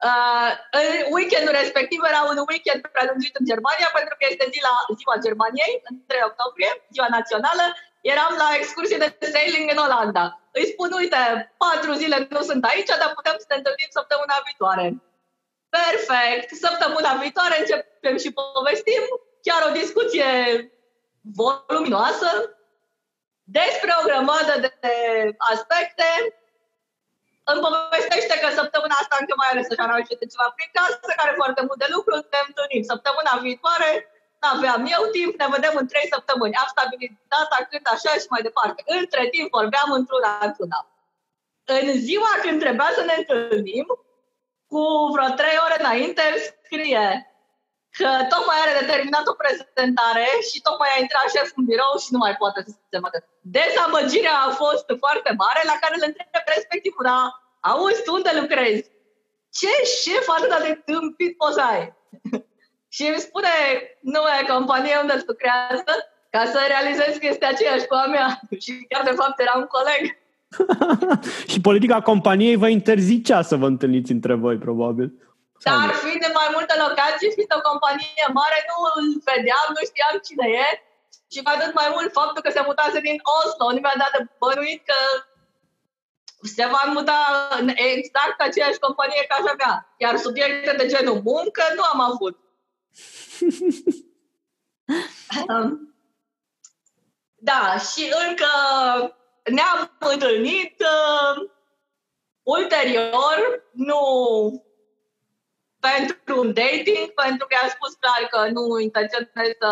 Uh, 0.10 0.52
în 0.82 0.90
weekendul 1.16 1.56
respectiv 1.62 2.00
era 2.12 2.22
un 2.32 2.38
weekend 2.50 2.82
prelungit 2.96 3.34
în 3.40 3.46
Germania 3.52 3.90
pentru 3.98 4.14
că 4.18 4.24
este 4.30 4.46
zi 4.54 4.60
la, 4.68 4.74
ziua 5.00 5.16
Germaniei, 5.26 5.76
în 5.88 5.96
3 6.10 6.30
octombrie, 6.30 6.72
ziua 6.94 7.10
națională. 7.18 7.66
Eram 8.14 8.34
la 8.44 8.50
excursie 8.60 8.98
de 9.04 9.10
sailing 9.34 9.68
în 9.74 9.84
Olanda. 9.86 10.26
Îi 10.58 10.70
spun, 10.74 10.90
uite, 11.02 11.22
patru 11.64 11.92
zile 12.02 12.18
nu 12.36 12.42
sunt 12.50 12.64
aici, 12.72 12.92
dar 13.02 13.12
putem 13.20 13.36
să 13.42 13.48
ne 13.50 13.60
întâlnim 13.60 13.90
săptămâna 13.98 14.46
viitoare. 14.48 14.86
Perfect! 15.78 16.50
Săptămâna 16.66 17.12
viitoare 17.24 17.56
începem 17.60 18.16
și 18.24 18.36
povestim 18.40 19.04
chiar 19.46 19.62
o 19.70 19.76
discuție 19.82 20.30
voluminoasă 21.40 22.30
despre 23.58 23.92
o 24.00 24.06
grămadă 24.08 24.54
de 24.64 24.74
aspecte. 25.52 26.10
Îmi 27.52 27.64
povestește 27.66 28.36
că 28.42 28.48
săptămâna 28.60 28.96
asta 29.00 29.16
încă 29.20 29.34
mai 29.38 29.50
are 29.52 29.64
să-și 29.68 29.84
aranjeze 29.86 30.26
ceva 30.34 30.48
prin 30.56 30.70
casă, 30.78 31.08
care 31.20 31.32
foarte 31.42 31.62
mult 31.68 31.80
de 31.84 31.90
lucru, 31.96 32.14
ne 32.16 32.40
întâlnim. 32.48 32.84
Săptămâna 32.92 33.34
viitoare 33.48 33.90
aveam 34.54 34.82
eu 34.96 35.04
timp, 35.18 35.34
ne 35.42 35.48
vedem 35.56 35.74
în 35.82 35.88
trei 35.92 36.08
săptămâni. 36.14 36.60
Am 36.62 36.70
stabilit 36.76 37.14
data 37.34 37.58
când 37.70 37.86
așa 37.96 38.12
și 38.22 38.32
mai 38.34 38.46
departe. 38.48 38.80
Între 39.00 39.24
timp 39.34 39.48
vorbeam 39.60 39.90
într-una 40.00 40.32
într-una. 40.48 40.80
În 41.78 41.88
ziua 42.08 42.34
când 42.44 42.58
trebuia 42.64 42.92
să 42.98 43.04
ne 43.10 43.16
întâlnim, 43.22 43.88
cu 44.72 44.82
vreo 45.14 45.30
trei 45.40 45.58
ore 45.66 45.78
înainte, 45.80 46.24
scrie 46.64 47.08
că 47.98 48.10
tocmai 48.34 48.60
are 48.64 48.80
determinat 48.82 49.26
o 49.28 49.40
prezentare 49.42 50.28
și 50.50 50.58
tocmai 50.68 50.90
a 50.94 51.02
intrat 51.04 51.28
șeful 51.36 51.60
în 51.62 51.66
birou 51.72 51.94
și 52.04 52.14
nu 52.14 52.20
mai 52.24 52.36
poate 52.42 52.60
să 52.68 52.72
se 52.92 52.98
vadă. 53.04 53.18
Dezamăgirea 53.58 54.38
a 54.48 54.50
fost 54.64 54.88
foarte 55.04 55.32
mare, 55.44 55.62
la 55.72 55.78
care 55.82 55.96
le 55.96 56.08
întreb 56.10 56.46
respectiv, 56.56 56.94
da, 57.10 57.20
auzi, 57.70 58.04
tu 58.04 58.12
unde 58.14 58.32
lucrezi? 58.42 58.86
Ce 59.60 59.72
șef 60.02 60.26
atât 60.36 60.52
de 60.68 60.74
tâmpit 60.86 61.38
poți 61.38 61.58
să 61.58 61.64
ai? 61.74 61.84
și 62.96 63.04
îmi 63.08 63.26
spune 63.28 63.54
e 64.40 64.52
companie 64.54 64.98
unde 65.02 65.24
lucrează, 65.28 65.94
ca 66.30 66.46
să 66.46 66.60
realizez 66.68 67.18
că 67.18 67.26
este 67.28 67.46
aceeași 67.46 67.88
cu 67.88 67.94
a 67.94 68.06
mea. 68.06 68.40
și 68.64 68.86
chiar 68.90 69.04
de 69.04 69.18
fapt 69.20 69.40
era 69.40 69.54
un 69.56 69.66
coleg. 69.66 70.02
și 71.52 71.62
politica 71.68 72.02
companiei 72.02 72.62
vă 72.64 72.68
interzicea 72.68 73.42
să 73.42 73.56
vă 73.56 73.68
întâlniți 73.74 74.12
între 74.12 74.34
voi, 74.34 74.58
probabil. 74.58 75.08
Dar 75.68 75.90
fiind 76.04 76.24
în 76.30 76.36
mai 76.42 76.50
multe 76.56 76.74
locații, 76.86 77.36
fiind 77.36 77.54
o 77.60 77.68
companie 77.70 78.26
mare, 78.40 78.60
nu 78.70 78.78
îl 78.96 79.06
vedeam, 79.30 79.68
nu 79.76 79.82
știam 79.90 80.16
cine 80.28 80.48
e. 80.66 80.68
Și 81.34 81.40
cu 81.44 81.50
atât 81.56 81.72
mai 81.80 81.90
mult 81.96 82.10
faptul 82.20 82.42
că 82.44 82.52
se 82.54 82.68
mutase 82.70 83.00
din 83.08 83.18
Oslo, 83.38 83.66
nu 83.72 83.82
mi-a 83.82 83.98
dat 84.04 84.14
de 84.16 84.22
bănuit 84.42 84.82
că 84.90 85.00
se 86.56 86.66
va 86.74 86.84
muta 86.96 87.20
în 87.60 87.68
exact 87.92 88.38
aceeași 88.48 88.84
companie 88.86 89.26
ca 89.28 89.36
aș 89.38 89.48
avea. 89.54 89.74
Iar 90.04 90.16
subiecte 90.26 90.72
de 90.80 90.86
genul 90.94 91.20
muncă 91.32 91.64
nu 91.78 91.84
am 91.94 92.00
avut. 92.10 92.36
Um, 95.48 95.96
da, 97.36 97.76
și 97.78 98.14
încă 98.28 98.46
ne-am 99.52 99.98
întâlnit 100.00 100.76
uh, 100.80 101.50
ulterior, 102.44 103.64
nu 103.72 104.00
pentru 105.80 106.40
un 106.40 106.54
dating, 106.54 107.08
pentru 107.24 107.48
că 107.48 107.56
am 107.62 107.70
spus 107.70 107.94
clar 107.94 108.22
că 108.30 108.50
nu 108.52 108.80
intenționez 108.80 109.28
să 109.60 109.72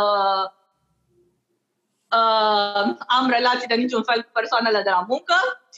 uh, 2.17 2.95
am 3.07 3.29
relații 3.29 3.67
de 3.67 3.75
niciun 3.75 4.03
fel 4.03 4.23
cu 4.23 4.29
persoanele 4.33 4.81
de 4.81 4.89
la 4.89 5.05
muncă, 5.07 5.35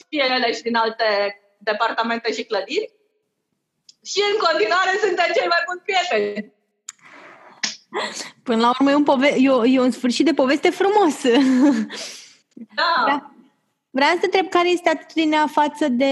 fie 0.08 0.24
ele 0.24 0.52
și 0.52 0.62
din 0.62 0.76
alte 0.76 1.40
departamente 1.58 2.32
și 2.32 2.44
clădiri. 2.44 2.94
Și 4.04 4.22
în 4.32 4.38
continuare 4.46 4.98
suntem 5.00 5.30
cei 5.34 5.46
mai 5.46 5.62
buni 5.66 5.82
prieteni. 5.84 6.54
Până 8.42 8.60
la 8.60 8.68
urmă 8.68 8.90
e 8.90 8.94
un, 8.94 9.04
pove- 9.04 9.36
e, 9.36 9.50
e 9.64 9.80
un 9.80 9.90
sfârșit 9.90 10.24
de 10.24 10.32
poveste 10.32 10.70
frumos. 10.70 11.22
Da. 12.54 13.04
da. 13.06 13.35
Vreau 13.96 14.10
să 14.10 14.20
întreb 14.22 14.48
care 14.48 14.70
este 14.70 14.88
atitudinea 14.88 15.46
față 15.46 15.88
de, 15.88 16.06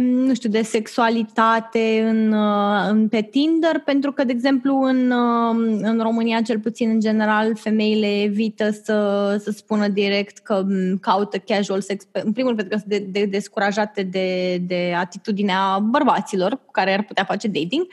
nu 0.00 0.34
știu, 0.34 0.48
de 0.48 0.62
sexualitate 0.62 2.06
în, 2.08 2.32
uh, 2.32 2.86
în, 2.88 3.08
pe 3.08 3.22
Tinder, 3.22 3.78
pentru 3.84 4.12
că, 4.12 4.24
de 4.24 4.32
exemplu, 4.32 4.80
în, 4.80 5.10
uh, 5.10 5.78
în 5.80 5.98
România, 6.02 6.40
cel 6.40 6.58
puțin 6.58 6.90
în 6.90 7.00
general, 7.00 7.56
femeile 7.56 8.22
evită 8.22 8.70
să, 8.70 9.36
să 9.42 9.50
spună 9.50 9.88
direct 9.88 10.38
că 10.38 10.64
mm, 10.66 10.98
caută 10.98 11.38
casual 11.38 11.80
sex, 11.80 12.04
în 12.12 12.32
primul 12.32 12.54
rând 12.54 12.68
pentru 12.68 12.68
că 12.68 12.76
sunt 12.76 12.90
de, 12.90 13.20
de, 13.20 13.26
descurajate 13.26 14.02
de, 14.02 14.56
de 14.56 14.94
atitudinea 14.96 15.78
bărbaților 15.78 16.50
cu 16.50 16.70
care 16.70 16.94
ar 16.94 17.02
putea 17.02 17.24
face 17.24 17.48
dating. 17.48 17.86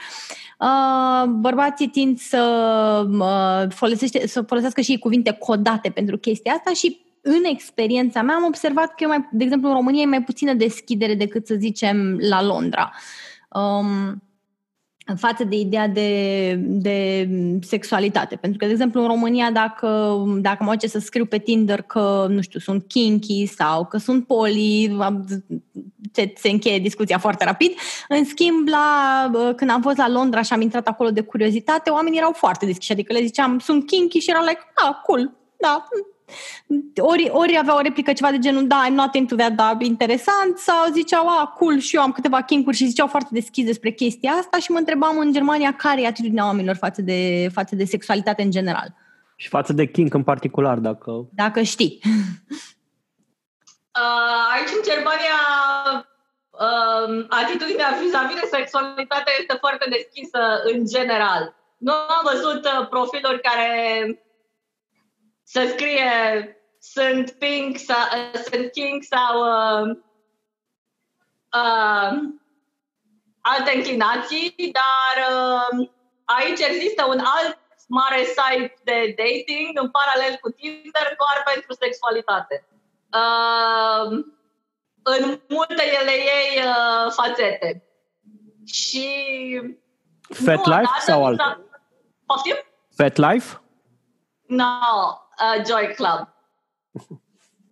Uh, 0.60 1.30
bărbații 1.30 1.88
tind 1.88 2.20
să, 2.20 2.44
uh, 3.20 3.70
folosește, 3.70 4.28
să 4.28 4.42
folosească 4.42 4.82
și 4.82 5.00
cuvinte 5.00 5.32
codate 5.32 5.90
pentru 5.90 6.18
chestia 6.18 6.54
asta 6.54 6.72
și 6.74 7.02
în 7.26 7.44
experiența 7.44 8.22
mea 8.22 8.36
am 8.36 8.44
observat 8.44 8.96
că, 8.96 9.08
mai, 9.08 9.30
de 9.32 9.44
exemplu, 9.44 9.70
în 9.70 9.76
România 9.76 10.02
e 10.02 10.06
mai 10.06 10.24
puțină 10.24 10.54
deschidere 10.54 11.16
decât, 11.16 11.48
să 11.48 11.56
zicem, 11.56 12.18
la 12.20 12.44
Londra. 12.44 12.92
Um, 13.50 14.22
în 15.06 15.16
față 15.16 15.44
de 15.44 15.56
ideea 15.56 15.88
de, 15.88 16.54
de 16.60 17.30
sexualitate. 17.62 18.36
Pentru 18.36 18.60
că, 18.60 18.66
de 18.66 18.72
exemplu, 18.72 19.02
în 19.02 19.08
România, 19.08 19.52
dacă, 19.52 20.24
dacă 20.38 20.64
mă 20.64 20.76
să 20.80 21.00
scriu 21.00 21.26
pe 21.26 21.38
Tinder 21.38 21.82
că, 21.82 22.26
nu 22.30 22.42
știu, 22.42 22.60
sunt 22.60 22.88
kinky 22.88 23.46
sau 23.46 23.86
că 23.86 23.98
sunt 23.98 24.28
poli, 24.28 24.98
se, 26.12 26.34
se 26.36 26.50
încheie 26.50 26.80
discuția 26.80 27.18
foarte 27.18 27.44
rapid. 27.44 27.72
În 28.08 28.26
schimb, 28.26 28.68
la, 28.68 29.32
când 29.56 29.70
am 29.70 29.82
fost 29.82 29.98
la 29.98 30.10
Londra 30.10 30.42
și 30.42 30.54
am 30.54 30.62
intrat 30.62 30.88
acolo 30.88 31.12
de 31.12 31.22
curiozitate, 31.22 31.90
oamenii 31.90 32.18
erau 32.18 32.32
foarte 32.32 32.66
deschiși. 32.66 32.92
Adică 32.92 33.14
le 33.14 33.24
ziceam, 33.24 33.60
sunt 33.60 33.86
kinky 33.88 34.20
și 34.20 34.30
erau 34.30 34.44
like, 34.44 34.62
ah, 34.74 34.96
cool, 35.04 35.32
da, 35.58 35.88
ori, 37.02 37.30
ori 37.32 37.58
avea 37.58 37.76
o 37.76 37.82
replică 37.82 38.14
ceva 38.14 38.32
de 38.32 38.40
genul, 38.40 38.68
da, 38.68 38.86
I'm 38.90 38.94
not 38.94 39.16
into 39.16 39.36
that, 39.36 39.52
da, 39.52 39.78
interesant, 39.80 40.58
sau 40.58 40.92
ziceau, 40.92 41.28
a, 41.28 41.54
cool, 41.58 41.80
și 41.80 41.96
eu 41.96 42.02
am 42.02 42.12
câteva 42.12 42.42
kinkuri 42.42 42.76
și 42.76 42.86
ziceau 42.86 43.08
foarte 43.08 43.30
deschis 43.32 43.66
despre 43.66 43.92
chestia 43.92 44.32
asta 44.32 44.58
și 44.58 44.72
mă 44.72 44.78
întrebam 44.78 45.18
în 45.18 45.32
Germania 45.32 45.74
care 45.74 46.02
e 46.02 46.08
atitudinea 46.08 46.46
oamenilor 46.46 46.76
față 46.76 47.02
de, 47.02 47.50
față 47.54 47.76
de 47.76 47.86
sexualitate 47.86 48.42
în 48.42 48.52
general. 48.52 48.96
Și 49.36 49.48
față 49.48 49.74
de 49.74 49.86
kink 49.86 50.14
în 50.14 50.24
particular, 50.24 50.78
dacă... 50.78 51.28
Dacă 51.32 51.62
știi. 51.62 52.00
Uh, 54.02 54.44
aici 54.54 54.76
în 54.78 54.84
Germania 54.92 55.40
uh, 56.66 57.26
atitudinea 57.42 57.90
vis-a-vis 58.02 58.40
de 58.42 58.48
sexualitate 58.58 59.32
este 59.40 59.56
foarte 59.60 59.86
deschisă 59.90 60.40
în 60.72 60.86
general. 60.86 61.56
Nu 61.78 61.92
am 61.92 62.24
văzut 62.32 62.62
uh, 62.66 62.88
profiluri 62.90 63.42
care 63.42 63.70
să 65.54 65.68
scrie 65.70 66.12
sunt 66.80 67.32
pink 67.32 67.78
sau 67.78 68.06
sunt 68.44 68.72
king 68.72 69.04
sau 69.04 69.34
uh, 69.40 69.98
uh, 71.62 72.12
alte 73.42 73.72
înclinații, 73.76 74.72
dar 74.80 75.16
uh, 75.32 75.90
aici 76.26 76.60
există 76.60 77.06
un 77.06 77.20
alt 77.20 77.60
mare 77.88 78.24
site 78.24 78.76
de 78.84 79.16
dating 79.18 79.80
în 79.82 79.90
paralel 79.92 80.38
cu 80.42 80.50
Tinder 80.50 81.16
doar 81.18 81.44
pentru 81.54 81.74
sexualitate. 81.74 82.68
Uh, 83.14 84.12
în 85.04 85.42
multe 85.50 85.84
ele 86.02 86.12
ei 86.12 86.64
uh, 86.66 87.12
fațete. 87.12 87.84
Și 88.66 89.08
Fat 90.22 90.66
Life 90.66 91.00
sau 91.00 91.26
alt? 91.26 91.42
Poftim? 92.26 92.56
Fat 92.96 93.18
Life? 93.18 93.62
No, 94.48 95.23
uh, 95.40 95.66
Joy 95.66 95.94
Club. 95.96 96.28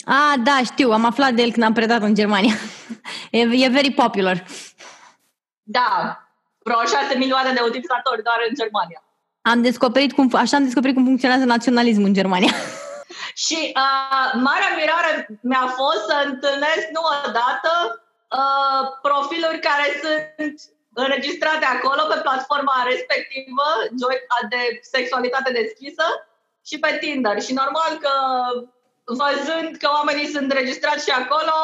Ah, 0.05 0.33
da, 0.43 0.61
știu, 0.63 0.91
am 0.91 1.05
aflat 1.05 1.33
de 1.33 1.41
el 1.41 1.51
când 1.51 1.63
am 1.63 1.73
predat 1.73 2.01
în 2.01 2.13
Germania. 2.13 2.53
e, 3.31 3.39
e 3.39 3.67
very 3.67 3.91
popular. 3.91 4.43
Da, 5.63 6.17
vreo 6.63 6.85
6 6.85 7.17
milioane 7.17 7.51
de 7.53 7.61
utilizatori 7.63 8.23
doar 8.23 8.37
în 8.49 8.55
Germania. 8.55 9.03
Am 9.41 9.61
descoperit 9.61 10.11
cum, 10.13 10.29
așa 10.33 10.57
am 10.57 10.63
descoperit 10.63 10.95
cum 10.95 11.05
funcționează 11.05 11.45
naționalismul 11.45 12.07
în 12.07 12.13
Germania. 12.13 12.53
Și 13.45 13.59
uh, 13.75 14.41
marea 14.47 14.71
mirare 14.79 15.39
mi-a 15.41 15.67
fost 15.79 16.03
să 16.09 16.15
întâlnesc 16.25 16.85
nu 16.95 17.01
odată 17.27 17.71
uh, 18.39 18.81
profiluri 19.01 19.59
care 19.59 19.87
sunt 20.01 20.55
înregistrate 20.93 21.65
acolo 21.65 22.01
pe 22.09 22.19
platforma 22.21 22.87
respectivă 22.91 23.67
de 24.49 24.79
sexualitate 24.81 25.51
deschisă 25.51 26.05
și 26.65 26.79
pe 26.79 26.97
Tinder. 26.99 27.41
Și 27.41 27.53
normal 27.53 27.97
că 27.99 28.13
văzând 29.03 29.77
că 29.77 29.89
oamenii 29.93 30.27
sunt 30.27 30.51
registrați 30.51 31.05
și 31.05 31.11
acolo, 31.11 31.55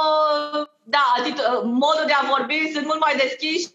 da, 0.83 1.05
modul 1.63 2.05
de 2.05 2.13
a 2.13 2.27
vorbi 2.35 2.71
sunt 2.73 2.85
mult 2.85 2.99
mai 2.99 3.15
deschiși, 3.15 3.67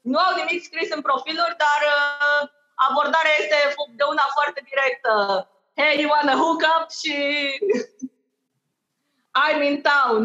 nu 0.00 0.18
au 0.18 0.34
nimic 0.36 0.64
scris 0.64 0.90
în 0.94 1.00
profiluri, 1.00 1.56
dar 1.64 1.80
abordarea 2.74 3.38
este 3.40 3.56
de 3.96 4.04
una 4.12 4.26
foarte 4.36 4.60
directă. 4.70 5.12
Hey, 5.76 6.00
you 6.00 6.10
wanna 6.10 6.36
hook 6.42 6.62
up? 6.74 6.90
Și 7.00 7.14
I'm 9.44 9.60
in 9.70 9.82
town. 9.92 10.22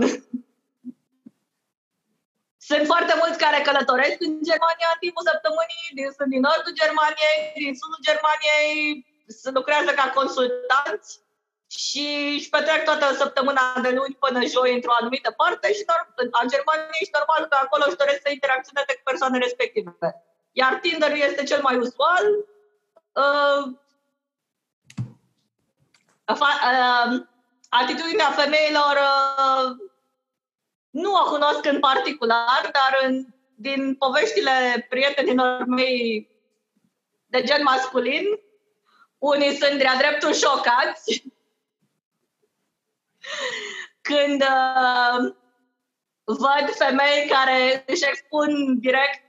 Sunt 2.69 2.85
foarte 2.85 3.13
mulți 3.21 3.41
care 3.43 3.67
călătoresc 3.67 4.17
în 4.27 4.33
Germania 4.49 4.89
în 4.91 4.99
timpul 5.03 5.23
săptămânii, 5.31 5.83
din, 5.97 6.07
sunt 6.17 6.29
din 6.33 6.43
nordul 6.47 6.79
Germaniei, 6.81 7.39
din 7.63 7.73
sudul 7.79 8.01
Germaniei, 8.09 8.77
se 9.29 9.51
lucrează 9.51 9.91
ca 9.91 10.11
consultanți 10.15 11.19
și 11.67 12.33
își 12.37 12.49
petrec 12.49 12.83
toată 12.83 13.13
săptămâna 13.13 13.79
de 13.81 13.89
luni 13.89 14.17
până 14.19 14.45
joi 14.45 14.73
într-o 14.73 14.91
anumită 14.99 15.31
parte 15.31 15.73
și 15.73 15.85
în 16.15 16.49
Germania 16.49 16.87
ești 16.99 17.17
normal 17.17 17.47
că 17.49 17.57
acolo 17.61 17.83
își 17.87 17.95
doresc 17.95 18.21
să 18.21 18.31
interacționeze 18.31 18.93
cu 18.95 19.01
persoane 19.03 19.37
respective. 19.37 20.23
Iar 20.51 20.73
Tinder 20.81 21.11
este 21.11 21.43
cel 21.43 21.61
mai 21.61 21.77
usual. 21.77 22.25
Uh, 23.13 23.63
uh, 26.27 27.25
atitudinea 27.69 28.29
femeilor 28.31 28.97
uh, 28.97 29.75
nu 30.89 31.13
o 31.13 31.23
cunosc 31.29 31.65
în 31.65 31.79
particular, 31.79 32.69
dar 32.71 32.99
în, 33.05 33.25
din 33.55 33.95
poveștile 33.95 34.85
prietenilor 34.89 35.65
mei 35.65 36.29
de 37.25 37.43
gen 37.43 37.63
masculin, 37.63 38.25
unii 39.19 39.55
sunt 39.55 39.77
de-a 39.79 39.95
dreptul 39.95 40.33
șocați 40.33 41.23
când 44.01 44.41
uh, 44.41 45.33
văd 46.23 46.75
femei 46.75 47.27
care 47.27 47.83
își 47.87 48.05
expun 48.05 48.79
direct 48.79 49.23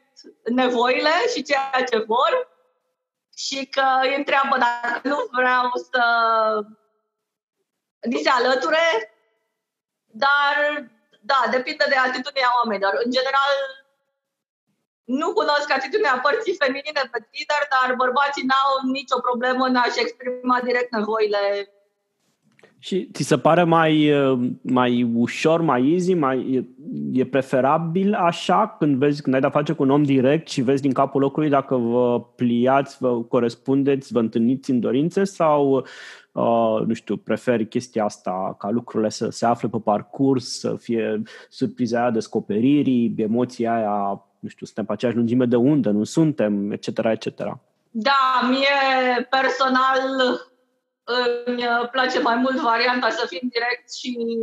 nevoile 0.44 1.10
și 1.34 1.42
ceea 1.42 1.84
ce 1.90 1.98
vor 1.98 2.48
și 3.36 3.66
că 3.66 3.84
îi 4.02 4.14
întreabă 4.14 4.56
dacă 4.58 5.08
nu 5.08 5.28
vreau 5.30 5.70
să 5.92 6.04
li 8.00 8.20
se 8.22 8.28
alăture, 8.28 9.14
dar 10.04 10.84
da, 11.20 11.46
depinde 11.50 11.84
de 11.88 11.96
atitudinea 11.96 12.50
oamenilor. 12.62 13.00
În 13.04 13.10
general, 13.10 13.52
nu 15.18 15.28
cunosc 15.38 15.68
atitudinea 15.76 16.20
părții 16.26 16.60
feminine 16.62 17.02
pe 17.12 17.18
Tinder, 17.30 17.62
dar 17.74 17.88
bărbații 18.02 18.48
n-au 18.50 18.70
nicio 18.98 19.18
problemă 19.28 19.62
în 19.66 19.76
a-și 19.82 20.02
exprima 20.04 20.58
direct 20.68 20.90
nevoile. 20.98 21.42
Și 22.82 22.96
ți 23.12 23.22
se 23.22 23.38
pare 23.38 23.62
mai, 23.62 23.92
mai 24.62 24.92
ușor, 25.14 25.60
mai 25.60 25.92
easy, 25.92 26.14
mai, 26.14 26.36
e, 26.38 26.60
e 27.20 27.24
preferabil 27.26 28.14
așa 28.14 28.76
când 28.78 28.96
vezi, 28.96 29.22
când 29.22 29.34
ai 29.34 29.40
de-a 29.40 29.58
face 29.58 29.72
cu 29.72 29.82
un 29.82 29.90
om 29.90 30.02
direct 30.02 30.48
și 30.48 30.60
vezi 30.60 30.82
din 30.82 30.92
capul 30.92 31.20
locului 31.20 31.48
dacă 31.48 31.76
vă 31.76 32.20
pliați, 32.20 32.96
vă 33.00 33.22
corespundeți, 33.22 34.12
vă 34.12 34.18
întâlniți 34.18 34.70
în 34.70 34.80
dorințe 34.80 35.24
sau 35.24 35.84
Uh, 36.32 36.86
nu 36.86 36.94
știu, 36.94 37.16
preferi 37.16 37.68
chestia 37.68 38.04
asta, 38.04 38.54
ca 38.58 38.70
lucrurile 38.70 39.08
să 39.08 39.28
se 39.28 39.46
afle 39.46 39.68
pe 39.68 39.78
parcurs, 39.78 40.58
să 40.58 40.76
fie 40.76 41.22
surpriza 41.48 42.00
aia 42.00 42.10
descoperirii, 42.10 43.14
emoția 43.16 43.74
aia, 43.74 44.24
nu 44.40 44.48
știu, 44.48 44.66
suntem 44.66 44.84
pe 44.84 44.92
aceeași 44.92 45.16
lungime 45.16 45.44
de 45.44 45.56
undă, 45.56 45.90
nu 45.90 46.04
suntem, 46.04 46.70
etc., 46.70 46.86
etc. 46.86 47.26
Da, 47.90 48.40
mie 48.48 49.26
personal 49.30 50.00
îmi 51.44 51.88
place 51.90 52.20
mai 52.20 52.36
mult 52.36 52.60
varianta 52.60 53.10
să 53.10 53.26
fim 53.26 53.48
direct 53.48 53.94
și 53.94 54.38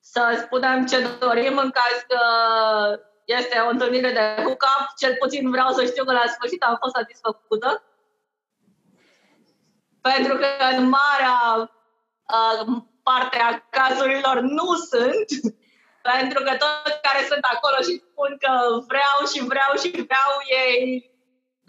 să 0.00 0.40
spunem 0.42 0.86
ce 0.86 1.06
dorim 1.20 1.56
în 1.56 1.70
caz 1.70 2.04
că 2.08 2.20
este 3.24 3.58
o 3.58 3.68
întâlnire 3.68 4.12
de 4.12 4.42
hook-up, 4.42 4.86
cel 4.96 5.16
puțin 5.18 5.50
vreau 5.50 5.72
să 5.72 5.84
știu 5.84 6.04
că 6.04 6.12
la 6.12 6.24
sfârșit 6.26 6.62
am 6.62 6.76
fost 6.80 6.94
satisfăcută 6.94 7.82
pentru 10.00 10.36
că 10.36 10.46
în 10.76 10.88
marea 10.88 11.70
uh, 12.36 12.82
parte 13.02 13.38
a 13.38 13.58
cazurilor 13.70 14.40
nu 14.40 14.74
sunt, 14.74 15.54
pentru 16.10 16.40
că 16.46 16.52
toți 16.64 17.00
care 17.06 17.20
sunt 17.30 17.44
acolo 17.54 17.78
și 17.86 18.02
spun 18.06 18.30
că 18.44 18.52
vreau 18.90 19.18
și 19.32 19.40
vreau 19.52 19.72
și 19.82 19.90
vreau, 19.90 20.32
ei 20.62 21.12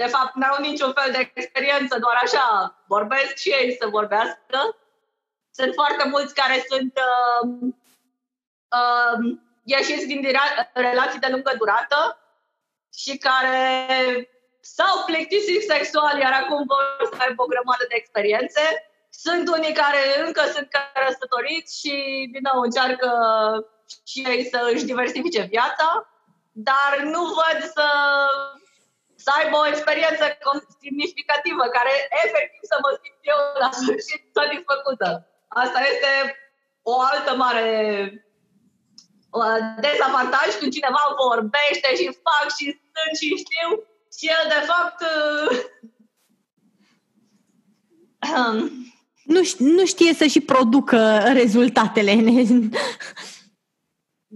de 0.02 0.08
fapt 0.16 0.36
n-au 0.36 0.58
niciun 0.60 0.92
fel 1.00 1.12
de 1.12 1.32
experiență, 1.34 2.00
doar 2.00 2.18
așa 2.24 2.48
vorbesc 2.88 3.36
și 3.36 3.50
ei 3.50 3.78
să 3.80 3.88
vorbească. 3.88 4.58
Sunt 5.52 5.74
foarte 5.74 6.08
mulți 6.08 6.34
care 6.34 6.66
sunt 6.70 6.94
uh, 7.10 7.44
uh, 8.80 9.38
ieșiți 9.64 10.06
din 10.06 10.22
relații 10.74 11.20
de 11.20 11.28
lungă 11.30 11.54
durată 11.58 12.00
și 12.94 13.18
care 13.18 13.90
s-au 14.62 14.96
plictisit 15.06 15.62
sexual, 15.62 16.20
iar 16.20 16.34
acum 16.34 16.64
vor 16.66 17.10
să 17.12 17.24
aibă 17.28 17.44
o 17.44 17.52
grămadă 17.54 17.86
de 17.88 17.96
experiențe. 17.98 18.64
Sunt 19.10 19.48
unii 19.48 19.74
care 19.74 20.02
încă 20.26 20.42
sunt 20.54 20.68
căsătoriți 20.76 21.80
și, 21.80 21.94
din 22.32 22.44
nou, 22.52 22.62
încearcă 22.62 23.10
și 24.12 24.20
ei 24.32 24.42
să 24.52 24.70
își 24.74 24.90
diversifice 24.92 25.42
viața, 25.56 25.88
dar 26.52 26.92
nu 27.14 27.22
văd 27.40 27.60
să, 27.76 27.88
să 29.16 29.30
aibă 29.40 29.56
o 29.58 29.68
experiență 29.68 30.24
semnificativă, 30.82 31.64
care 31.78 31.94
efectiv 32.26 32.64
să 32.72 32.78
mă 32.84 32.92
simt 33.02 33.22
eu 33.32 33.40
la 33.64 33.70
sfârșit 33.80 34.22
satisfăcută. 34.38 35.10
Asta 35.48 35.80
este 35.92 36.12
o 36.82 36.96
altă 37.12 37.36
mare 37.36 37.70
uh, 39.40 39.60
dezavantaj 39.86 40.48
când 40.60 40.72
cineva 40.72 41.04
vorbește 41.28 41.90
și 42.00 42.18
fac 42.26 42.48
și 42.58 42.66
sunt 42.94 43.14
și 43.20 43.28
știu 43.44 43.70
și 44.18 44.26
el, 44.36 44.46
de 44.56 44.62
fapt, 44.70 45.00
uh, 45.12 45.50
nu, 49.34 49.42
nu 49.58 49.86
știe 49.86 50.14
să 50.14 50.26
și 50.26 50.40
producă 50.40 51.18
rezultatele. 51.34 52.14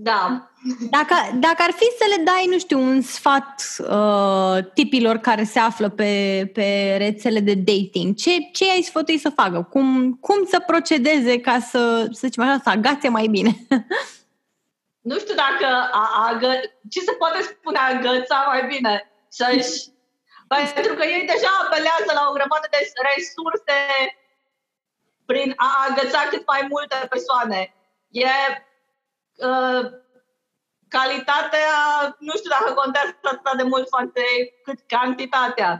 da. 0.01 0.49
Dacă, 0.89 1.15
dacă 1.33 1.55
ar 1.57 1.71
fi 1.71 1.85
să 1.99 2.05
le 2.09 2.23
dai, 2.23 2.45
nu 2.49 2.59
știu, 2.59 2.79
un 2.79 3.01
sfat 3.01 3.63
uh, 3.79 4.71
tipilor 4.73 5.17
care 5.17 5.43
se 5.43 5.59
află 5.59 5.89
pe, 5.89 6.11
pe 6.53 6.95
rețele 6.97 7.39
de 7.39 7.53
dating, 7.53 8.15
ce, 8.15 8.31
ce 8.53 8.71
ai 8.71 8.81
sfătui 8.81 9.17
să 9.17 9.29
facă? 9.29 9.67
Cum, 9.69 10.13
cum 10.21 10.45
să 10.45 10.63
procedeze 10.65 11.39
ca 11.39 11.59
să, 11.59 12.07
să 12.11 12.27
zicem 12.27 12.43
așa, 12.43 12.59
să 12.63 12.69
agațe 12.69 13.09
mai 13.09 13.27
bine? 13.27 13.51
nu 15.09 15.17
știu 15.19 15.35
dacă 15.35 15.67
a, 15.91 16.27
agă, 16.29 16.51
ce 16.89 16.99
se 16.99 17.11
poate 17.11 17.41
spune 17.41 17.79
agăța 17.79 18.45
mai 18.47 18.65
bine 18.67 19.11
să-și... 19.27 19.97
Pentru 20.73 20.93
că 20.93 21.03
ei 21.05 21.25
deja 21.33 21.51
apelează 21.63 22.11
la 22.13 22.23
o 22.29 22.35
grămadă 22.37 22.67
de 22.71 22.81
resurse 23.09 23.77
prin 25.25 25.53
a 25.55 25.69
agăța 25.89 26.21
cât 26.29 26.43
mai 26.47 26.67
multe 26.69 26.95
persoane. 27.09 27.73
E 28.11 28.27
uh, 29.47 29.83
calitatea, 30.97 31.69
nu 32.27 32.33
știu 32.39 32.51
dacă 32.57 32.69
contează 32.81 33.11
atât 33.21 33.57
de 33.57 33.63
mult 33.63 33.87
față 33.95 34.21
cât 34.63 34.79
cantitatea. 34.87 35.71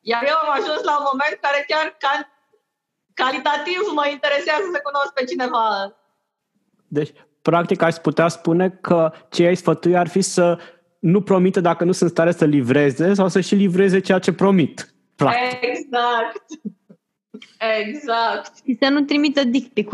Iar 0.00 0.22
eu 0.30 0.36
am 0.44 0.50
ajuns 0.58 0.82
la 0.88 0.94
un 0.98 1.04
moment 1.10 1.36
care 1.40 1.64
chiar 1.70 1.86
can- 2.04 2.30
calitativ 3.14 3.80
mă 3.94 4.06
interesează 4.10 4.66
să 4.72 4.80
cunosc 4.82 5.12
pe 5.12 5.24
cineva. 5.24 5.96
Deci, 6.88 7.12
practic, 7.42 7.82
aș 7.82 7.94
putea 7.94 8.28
spune 8.28 8.70
că 8.70 9.12
ce 9.30 9.46
ai 9.46 9.54
sfătui 9.54 9.96
ar 9.96 10.08
fi 10.08 10.20
să 10.20 10.58
nu 10.98 11.22
promite 11.22 11.60
dacă 11.60 11.84
nu 11.84 11.92
sunt 11.92 12.10
stare 12.10 12.32
să 12.32 12.44
livreze 12.44 13.14
sau 13.14 13.28
să 13.28 13.40
și 13.40 13.54
livreze 13.54 14.00
ceea 14.00 14.18
ce 14.18 14.32
promit. 14.32 14.94
Practic. 15.16 15.58
Exact. 15.62 16.44
Exact. 17.78 18.56
Și 18.64 18.76
să 18.80 18.88
nu 18.88 19.00
trimită 19.00 19.44
dick 19.44 19.92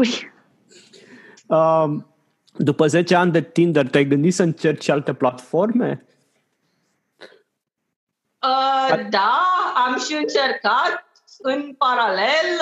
Uh, 1.46 1.84
după 2.56 2.86
10 2.86 3.14
ani 3.14 3.32
de 3.32 3.42
Tinder, 3.42 3.88
te-ai 3.88 4.04
gândit 4.04 4.34
să 4.34 4.42
încerci 4.42 4.88
alte 4.88 5.14
platforme? 5.14 6.06
Uh, 8.42 9.08
da, 9.10 9.42
am 9.86 9.98
și 9.98 10.14
încercat 10.14 11.06
în 11.38 11.74
paralel, 11.78 12.58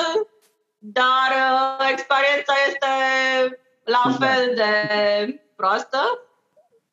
dar 0.78 1.30
uh, 1.30 1.88
experiența 1.90 2.52
este 2.68 2.86
la 3.84 4.02
da. 4.04 4.26
fel 4.26 4.54
de 4.54 5.42
proastă 5.56 5.98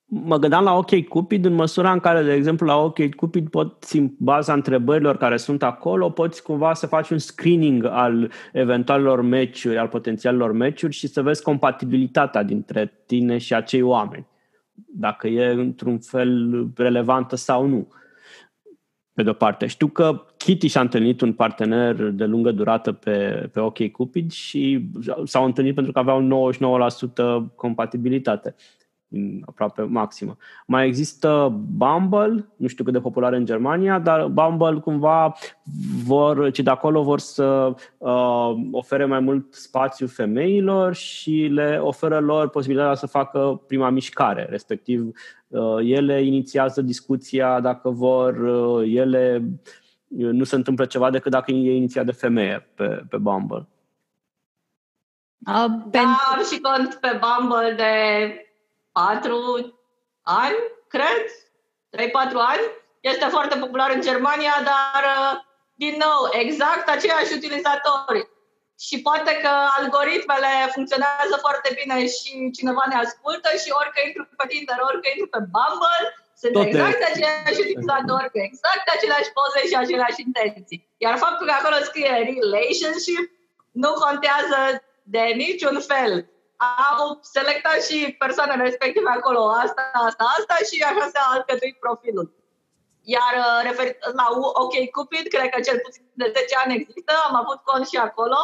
mă 0.09 0.37
gândeam 0.37 0.63
la 0.63 0.77
OK 0.77 1.03
Cupid 1.07 1.45
în 1.45 1.53
măsura 1.53 1.91
în 1.91 1.99
care, 1.99 2.23
de 2.23 2.33
exemplu, 2.33 2.65
la 2.65 2.77
OK 2.77 3.15
Cupid 3.15 3.49
poți, 3.49 3.97
în 3.97 4.11
baza 4.17 4.53
întrebărilor 4.53 5.17
care 5.17 5.37
sunt 5.37 5.63
acolo, 5.63 6.09
poți 6.09 6.43
cumva 6.43 6.73
să 6.73 6.87
faci 6.87 7.09
un 7.09 7.17
screening 7.17 7.85
al 7.85 8.31
eventualelor 8.53 9.21
meciuri, 9.21 9.77
al 9.77 9.87
potențialelor 9.87 10.51
meciuri 10.51 10.93
și 10.93 11.07
să 11.07 11.21
vezi 11.21 11.43
compatibilitatea 11.43 12.43
dintre 12.43 12.93
tine 13.05 13.37
și 13.37 13.53
acei 13.53 13.81
oameni. 13.81 14.27
Dacă 14.73 15.27
e 15.27 15.51
într-un 15.51 15.99
fel 15.99 16.67
relevantă 16.75 17.35
sau 17.35 17.65
nu. 17.65 17.87
Pe 19.13 19.23
de-o 19.23 19.33
parte. 19.33 19.65
Știu 19.65 19.87
că 19.87 20.25
Kitty 20.37 20.67
și-a 20.67 20.81
întâlnit 20.81 21.21
un 21.21 21.33
partener 21.33 21.95
de 21.95 22.25
lungă 22.25 22.51
durată 22.51 22.91
pe, 22.91 23.49
pe 23.53 23.59
OK 23.59 23.87
Cupid 23.87 24.31
și 24.31 24.89
s-au 25.23 25.45
întâlnit 25.45 25.75
pentru 25.75 25.91
că 25.91 25.99
aveau 25.99 26.51
99% 27.51 27.55
compatibilitate 27.55 28.55
aproape 29.45 29.81
maximă. 29.81 30.37
Mai 30.65 30.87
există 30.87 31.59
Bumble, 31.77 32.49
nu 32.55 32.67
știu 32.67 32.83
cât 32.83 32.93
de 32.93 32.99
popular 32.99 33.33
în 33.33 33.45
Germania, 33.45 33.99
dar 33.99 34.27
Bumble 34.27 34.79
cumva 34.79 35.33
vor, 36.05 36.51
ci 36.51 36.59
de 36.59 36.69
acolo 36.69 37.03
vor 37.03 37.19
să 37.19 37.75
uh, 37.97 38.55
ofere 38.71 39.05
mai 39.05 39.19
mult 39.19 39.53
spațiu 39.53 40.07
femeilor 40.07 40.93
și 40.93 41.31
le 41.51 41.79
oferă 41.81 42.19
lor 42.19 42.49
posibilitatea 42.49 42.95
să 42.95 43.07
facă 43.07 43.61
prima 43.67 43.89
mișcare, 43.89 44.47
respectiv 44.49 45.11
uh, 45.47 45.77
ele 45.81 46.23
inițiază 46.23 46.81
discuția 46.81 47.59
dacă 47.59 47.89
vor, 47.89 48.33
uh, 48.37 48.91
ele 48.93 49.43
uh, 50.07 50.29
nu 50.31 50.43
se 50.43 50.55
întâmplă 50.55 50.85
ceva 50.85 51.09
decât 51.09 51.31
dacă 51.31 51.51
e 51.51 51.75
inițiat 51.75 52.05
de 52.05 52.11
femeie 52.11 52.67
pe, 52.75 53.05
pe 53.09 53.17
Bumble. 53.17 53.67
Uh, 55.47 55.65
da, 55.89 55.99
am 56.33 56.43
și 56.51 56.59
cont 56.59 56.97
pe 57.01 57.19
Bumble 57.19 57.73
de 57.75 57.91
patru 58.99 59.39
ani, 60.43 60.59
cred, 60.93 61.23
3-4 61.95 62.11
ani. 62.53 62.65
Este 63.11 63.25
foarte 63.35 63.55
popular 63.63 63.89
în 63.91 64.01
Germania, 64.09 64.55
dar, 64.71 65.01
uh, 65.17 65.33
din 65.83 65.95
nou, 66.05 66.19
exact 66.43 66.85
aceiași 66.95 67.33
utilizatori. 67.39 68.21
Și 68.85 68.95
poate 69.07 69.31
că 69.43 69.51
algoritmele 69.79 70.53
funcționează 70.75 71.35
foarte 71.45 71.69
bine 71.79 71.97
și 72.15 72.31
cineva 72.57 72.83
ne 72.91 72.97
ascultă 73.05 73.49
și 73.61 73.69
orică 73.81 73.99
intru 74.07 74.23
pe 74.39 74.45
Tinder, 74.51 74.79
orică 74.89 75.07
intru 75.09 75.27
pe 75.33 75.41
Bumble, 75.53 76.03
sunt 76.41 76.53
Toate. 76.53 76.69
exact 76.69 77.01
aceiași 77.11 77.59
utilizatori, 77.65 78.31
cu 78.33 78.39
exact 78.49 78.85
aceleași 78.95 79.33
poze 79.37 79.61
și 79.69 79.75
aceleași 79.83 80.19
intenții. 80.27 80.79
Iar 81.05 81.15
faptul 81.25 81.45
că 81.47 81.53
acolo 81.55 81.77
scrie 81.89 82.13
relationship 82.31 83.25
nu 83.83 83.91
contează 84.05 84.59
de 85.15 85.23
niciun 85.43 85.75
fel 85.91 86.13
au 86.57 87.19
selectat 87.21 87.83
și 87.83 88.15
persoanele 88.19 88.63
respective 88.63 89.09
acolo, 89.09 89.41
asta, 89.49 89.91
asta, 89.93 90.23
asta 90.37 90.55
și 90.69 90.83
așa 90.83 91.09
s-a 91.13 91.23
alcătuit 91.33 91.77
profilul. 91.79 92.27
Iar 93.15 93.33
uh, 93.37 93.59
referit 93.63 93.97
la 94.19 94.25
OK 94.63 94.75
Cupid, 94.91 95.27
cred 95.27 95.49
că 95.49 95.59
cel 95.61 95.79
puțin 95.79 96.03
de 96.13 96.31
10 96.35 96.55
ani 96.63 96.75
există, 96.75 97.13
am 97.27 97.35
avut 97.35 97.59
cont 97.69 97.87
și 97.87 97.97
acolo, 97.97 98.39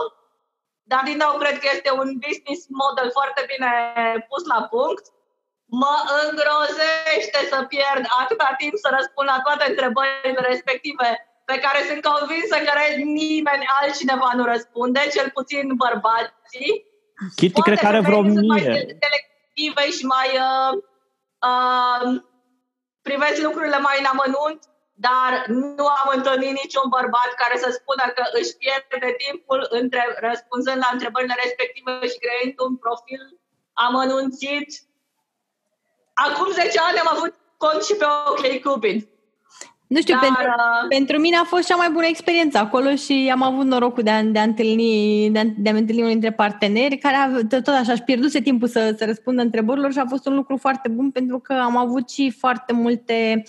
dar 0.91 1.01
din 1.09 1.17
nou 1.17 1.33
cred 1.37 1.59
că 1.59 1.67
este 1.73 1.91
un 1.91 2.09
business 2.25 2.61
model 2.81 3.09
foarte 3.11 3.41
bine 3.51 3.71
pus 4.29 4.43
la 4.53 4.59
punct. 4.73 5.05
Mă 5.65 5.95
îngrozește 6.23 7.39
să 7.51 7.57
pierd 7.73 8.05
atâta 8.21 8.49
timp 8.57 8.75
să 8.83 8.89
răspund 8.97 9.27
la 9.33 9.39
toate 9.45 9.63
întrebările 9.69 10.41
respective 10.51 11.09
pe 11.45 11.57
care 11.63 11.79
sunt 11.89 12.01
convinsă 12.11 12.55
că 12.65 12.73
nimeni 13.03 13.69
altcineva 13.81 14.29
nu 14.35 14.43
răspunde, 14.53 15.01
cel 15.15 15.29
puțin 15.37 15.65
bărbații. 15.83 16.92
Kitty 17.35 17.61
cred 17.61 17.79
că 17.79 17.87
are 17.87 17.99
vreo 17.99 18.21
mie. 18.21 18.97
Mai 19.75 19.89
și 19.97 20.05
mai 20.05 20.29
uh, 20.47 20.71
uh, 21.49 22.21
privesc 23.01 23.41
lucrurile 23.41 23.79
mai 23.79 23.97
în 23.99 24.05
amănunt, 24.13 24.59
dar 24.93 25.45
nu 25.47 25.85
am 26.01 26.09
întâlnit 26.15 26.53
niciun 26.61 26.87
bărbat 26.89 27.29
care 27.41 27.57
să 27.57 27.69
spună 27.79 28.05
că 28.15 28.23
își 28.39 28.55
pierde 28.61 29.15
timpul 29.25 29.67
între, 29.69 30.03
răspunzând 30.19 30.77
la 30.77 30.89
întrebările 30.91 31.35
respective 31.43 32.07
și 32.11 32.21
creând 32.23 32.53
un 32.67 32.77
profil 32.77 33.23
amănunțit. 33.73 34.69
Acum 36.13 36.51
10 36.51 36.79
ani 36.79 36.97
am 37.03 37.09
avut 37.15 37.33
cont 37.57 37.83
și 37.83 37.95
pe 37.95 38.05
OK 38.29 38.43
Cupid. 38.63 39.12
Nu 39.93 39.99
știu, 39.99 40.13
Dar, 40.13 40.21
pentru, 40.21 40.43
uh, 40.45 40.87
pentru 40.89 41.19
mine 41.19 41.35
a 41.35 41.43
fost 41.43 41.67
cea 41.67 41.75
mai 41.75 41.89
bună 41.93 42.05
experiență 42.05 42.57
acolo 42.57 42.95
și 42.95 43.29
am 43.33 43.43
avut 43.43 43.65
norocul 43.65 44.03
de 44.03 44.09
a, 44.09 44.23
de 44.23 44.39
a 44.39 44.43
întâlni 44.43 45.29
de 45.31 45.39
a, 45.39 45.43
de 45.57 45.69
a 45.69 45.75
întâlni 45.75 46.01
unul 46.01 46.11
dintre 46.11 46.31
parteneri 46.31 46.97
care 46.97 47.15
a, 47.15 47.59
tot 47.61 47.67
așa 47.67 47.91
își 47.91 48.01
pierduse 48.01 48.39
timpul 48.39 48.67
să, 48.67 48.95
să 48.97 49.05
răspundă 49.05 49.41
întrebărilor 49.41 49.91
și 49.91 49.99
a 49.99 50.05
fost 50.09 50.25
un 50.27 50.35
lucru 50.35 50.57
foarte 50.57 50.89
bun 50.89 51.11
pentru 51.11 51.39
că 51.39 51.53
am 51.53 51.77
avut 51.77 52.09
și 52.09 52.33
foarte 52.37 52.73
multe 52.73 53.43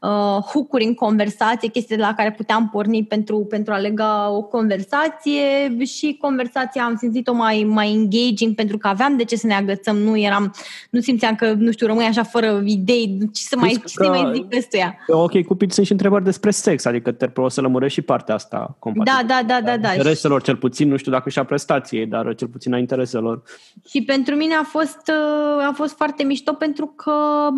uh, 0.00 0.42
hook 0.52 0.72
în 0.72 0.94
conversație, 0.94 1.68
chestii 1.68 1.96
de 1.96 2.02
la 2.02 2.14
care 2.14 2.32
puteam 2.32 2.68
porni 2.68 3.04
pentru, 3.04 3.38
pentru 3.38 3.72
a 3.72 3.76
lega 3.76 4.30
o 4.30 4.42
conversație 4.42 5.76
și 5.84 6.16
conversația 6.20 6.84
am 6.84 6.96
simțit-o 6.96 7.32
mai, 7.32 7.66
mai 7.68 7.92
engaging 7.92 8.54
pentru 8.54 8.78
că 8.78 8.88
aveam 8.88 9.16
de 9.16 9.24
ce 9.24 9.36
să 9.36 9.46
ne 9.46 9.54
agățăm, 9.54 9.96
nu 9.96 10.18
eram, 10.18 10.54
nu 10.90 11.00
simțeam 11.00 11.34
că, 11.34 11.52
nu 11.52 11.70
știu, 11.70 11.86
rămâi 11.86 12.04
așa 12.04 12.22
fără 12.22 12.62
idei, 12.64 13.18
ce 13.32 13.42
să 13.42 13.56
mai, 13.56 13.70
ce 13.70 13.80
să 13.86 14.08
mai 14.08 14.30
zic 14.34 14.56
ăstuia. 14.56 14.98
Ok, 15.06 15.44
cupid 15.44 15.72
sunt 15.72 15.86
și 15.88 15.94
întrebări 15.94 16.24
despre 16.24 16.50
sex, 16.50 16.84
adică 16.84 17.12
te 17.12 17.28
poți 17.28 17.54
să 17.54 17.60
lămurești 17.60 17.98
și 17.98 18.04
partea 18.04 18.34
asta 18.34 18.76
compatibilă. 18.78 19.26
Da, 19.26 19.42
da, 19.42 19.54
da, 19.54 19.60
da, 19.60 19.76
da. 19.76 19.92
Intereselor 19.92 20.42
cel 20.42 20.56
puțin, 20.56 20.88
nu 20.88 20.96
știu 20.96 21.12
dacă 21.12 21.28
și 21.28 21.38
a 21.38 21.44
prestației, 21.44 22.06
dar 22.06 22.34
cel 22.34 22.48
puțin 22.48 22.74
a 22.74 22.78
intereselor. 22.78 23.42
Și 23.88 24.02
pentru 24.02 24.34
mine 24.34 24.54
a 24.54 24.62
fost, 24.62 25.02
uh, 25.08 25.66
a 25.66 25.72
fost 25.74 25.96
foarte 25.96 26.22
mișto 26.22 26.52
pentru 26.52 26.86
că 26.86 27.14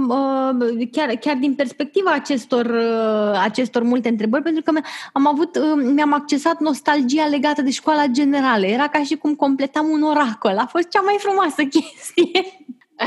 uh, 0.09 0.89
chiar, 0.91 1.09
chiar 1.09 1.37
din 1.37 1.55
perspectiva 1.55 2.11
acestor, 2.12 2.66
uh, 2.66 3.41
acestor 3.43 3.83
multe 3.83 4.09
întrebări, 4.09 4.43
pentru 4.43 4.62
că 4.62 4.81
am 5.12 5.26
avut, 5.26 5.59
mi-am 5.95 6.12
accesat 6.12 6.59
nostalgia 6.59 7.26
legată 7.26 7.62
de 7.62 7.70
școala 7.70 8.07
generală. 8.07 8.66
Era 8.66 8.89
ca 8.89 9.03
și 9.03 9.14
cum 9.16 9.35
completam 9.35 9.87
un 9.89 10.03
oracol. 10.03 10.57
A 10.59 10.66
fost 10.66 10.89
cea 10.89 11.01
mai 11.01 11.16
frumoasă 11.18 11.62
chestie. 11.76 12.41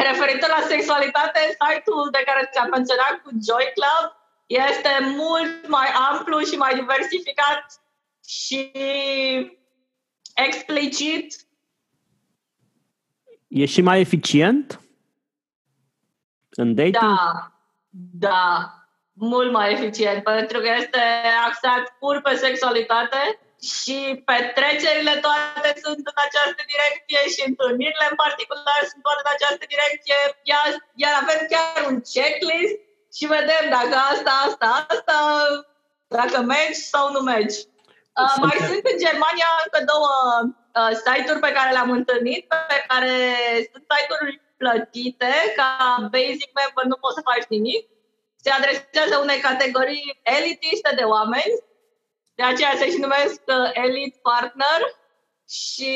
Referitor 0.09 0.49
la 0.57 0.63
sexualitate, 0.73 1.39
site-ul 1.61 2.07
de 2.11 2.21
care 2.29 2.49
ți-am 2.51 2.69
menționat 2.75 3.13
cu 3.23 3.29
Joy 3.47 3.65
Club 3.77 4.22
este 4.53 4.89
mult 5.15 5.67
mai 5.67 5.87
amplu 6.11 6.39
și 6.39 6.55
mai 6.55 6.73
diversificat 6.75 7.81
și 8.27 8.71
explicit. 10.35 11.35
E 13.47 13.65
și 13.65 13.81
mai 13.81 13.99
eficient 13.99 14.81
în 16.49 16.75
dating? 16.75 16.93
Da, 16.93 17.51
da, 18.27 18.73
mult 19.13 19.51
mai 19.51 19.71
eficient, 19.71 20.23
pentru 20.23 20.59
că 20.59 20.69
este 20.81 21.01
axat 21.47 21.83
pur 21.99 22.21
pe 22.21 22.35
sexualitate 22.35 23.21
și 23.71 23.97
petrecerile 24.31 25.15
toate 25.25 25.69
sunt 25.83 26.03
în 26.11 26.17
această 26.27 26.61
direcție 26.71 27.21
și 27.33 27.41
întâlnirile 27.49 28.05
în 28.09 28.17
particular 28.23 28.81
sunt 28.91 29.01
toate 29.05 29.21
în 29.25 29.31
această 29.35 29.65
direcție, 29.73 30.17
iar, 30.51 30.67
iar 31.03 31.13
avem 31.23 31.41
chiar 31.53 31.77
un 31.89 31.97
checklist 32.13 32.77
și 33.15 33.25
vedem 33.25 33.65
dacă 33.69 33.95
asta, 34.11 34.31
asta, 34.47 34.85
asta, 34.89 35.17
dacă 36.07 36.41
mergi 36.41 36.79
sau 36.93 37.11
nu 37.11 37.19
mergi. 37.19 37.57
Uh, 38.21 38.35
mai 38.41 38.57
sunt 38.67 38.85
în 38.91 38.97
Germania 39.05 39.49
încă 39.63 39.79
două 39.91 40.13
uh, 40.79 40.93
site-uri 41.05 41.45
pe 41.45 41.51
care 41.51 41.71
le-am 41.71 41.91
întâlnit, 41.91 42.47
pe 42.47 42.79
care 42.87 43.13
sunt 43.71 43.83
site-uri 43.91 44.41
plătite, 44.57 45.33
ca 45.55 45.97
basic 46.11 46.49
member 46.59 46.83
nu 46.85 46.95
poți 46.95 47.15
să 47.15 47.27
faci 47.29 47.45
nimic. 47.49 47.87
Se 48.35 48.49
adresează 48.49 49.17
unei 49.17 49.39
categorii 49.39 50.19
elitiste 50.23 50.91
de 50.95 51.03
oameni, 51.03 51.53
de 52.35 52.43
aceea 52.43 52.73
se 52.75 52.89
și 52.89 52.97
numesc 52.97 53.41
uh, 53.45 53.69
Elite 53.73 54.19
Partner 54.21 54.79
și 55.49 55.93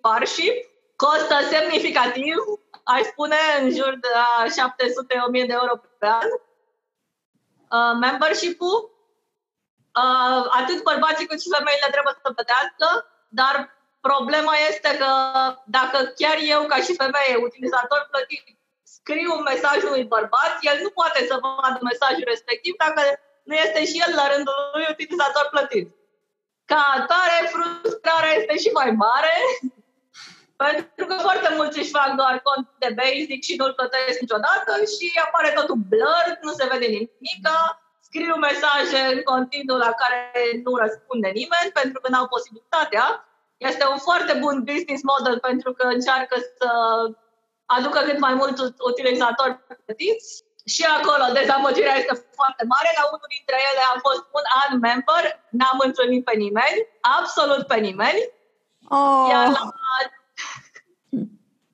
Parship. 0.00 0.54
Costă 0.96 1.36
semnificativ, 1.50 2.36
aș 2.94 3.02
spune 3.12 3.40
în 3.60 3.66
jur 3.78 3.92
de 4.04 4.10
700-1000 5.42 5.46
de 5.50 5.56
euro 5.60 5.74
pe 6.00 6.08
an. 6.20 6.28
Uh, 7.76 7.94
membership-ul, 8.04 8.78
uh, 10.02 10.42
atât 10.60 10.78
bărbații 10.82 11.26
cât 11.26 11.40
și 11.42 11.54
femeile 11.56 11.88
trebuie 11.94 12.14
să 12.22 12.32
plătească, 12.36 12.88
dar 13.40 13.54
problema 14.08 14.54
este 14.70 14.90
că 15.00 15.10
dacă 15.76 15.98
chiar 16.20 16.38
eu, 16.54 16.62
ca 16.72 16.78
și 16.86 17.00
femeie, 17.02 17.44
utilizator 17.48 18.00
plătit, 18.10 18.44
scriu 18.96 19.30
un 19.36 19.42
mesaj 19.50 19.78
unui 19.90 20.04
bărbat, 20.14 20.52
el 20.60 20.78
nu 20.82 20.90
poate 20.98 21.20
să 21.30 21.34
vadă 21.42 21.78
mesajul 21.90 22.26
respectiv 22.34 22.74
dacă 22.84 23.02
nu 23.48 23.54
este 23.54 23.80
și 23.90 23.96
el 24.06 24.12
la 24.14 24.26
rândul 24.32 24.58
lui 24.74 24.86
utilizator 24.90 25.46
plătit. 25.50 25.86
Ca 26.70 26.80
atare, 26.98 27.38
frustrarea 27.54 28.32
este 28.38 28.54
și 28.62 28.70
mai 28.78 28.90
mare 28.90 29.34
pentru 30.56 31.04
că 31.08 31.14
foarte 31.26 31.50
mulți 31.56 31.78
își 31.78 31.96
fac 31.98 32.10
doar 32.20 32.34
cont 32.48 32.66
de 32.78 32.90
basic 33.00 33.40
și 33.48 33.56
nu-l 33.58 33.72
plătesc 33.80 34.16
niciodată 34.20 34.72
și 34.94 35.06
apare 35.26 35.50
totul 35.58 35.78
blur, 35.90 36.26
nu 36.46 36.52
se 36.58 36.68
vede 36.72 36.86
nimic, 36.86 37.44
scriu 38.08 38.34
mesaje 38.48 39.00
în 39.12 39.20
continuu 39.32 39.78
la 39.86 39.92
care 40.02 40.22
nu 40.64 40.72
răspunde 40.84 41.28
nimeni 41.40 41.70
pentru 41.80 41.98
că 42.00 42.08
n-au 42.10 42.26
posibilitatea. 42.34 43.06
Este 43.68 43.84
un 43.92 43.98
foarte 44.08 44.32
bun 44.42 44.56
business 44.70 45.02
model 45.12 45.36
pentru 45.48 45.70
că 45.72 45.84
încearcă 45.86 46.36
să 46.58 46.70
aducă 47.76 47.98
cât 48.08 48.18
mai 48.18 48.34
mulți 48.34 48.62
utilizatori 48.90 49.58
plătiți 49.84 50.44
și 50.74 50.82
acolo 50.96 51.24
dezamăgirea 51.32 51.96
este 52.00 52.14
foarte 52.38 52.64
mare. 52.72 52.90
La 52.98 53.04
unul 53.12 53.30
dintre 53.36 53.56
ele 53.70 53.82
am 53.92 53.98
fost 54.06 54.24
un 54.38 54.44
an 54.62 54.72
member, 54.88 55.22
n-am 55.58 55.78
întâlnit 55.88 56.24
pe 56.24 56.34
nimeni, 56.44 56.78
absolut 57.18 57.62
pe 57.66 57.78
nimeni. 57.86 58.20
Oh. 58.88 59.26
Iar 59.32 59.46
la 59.56 59.62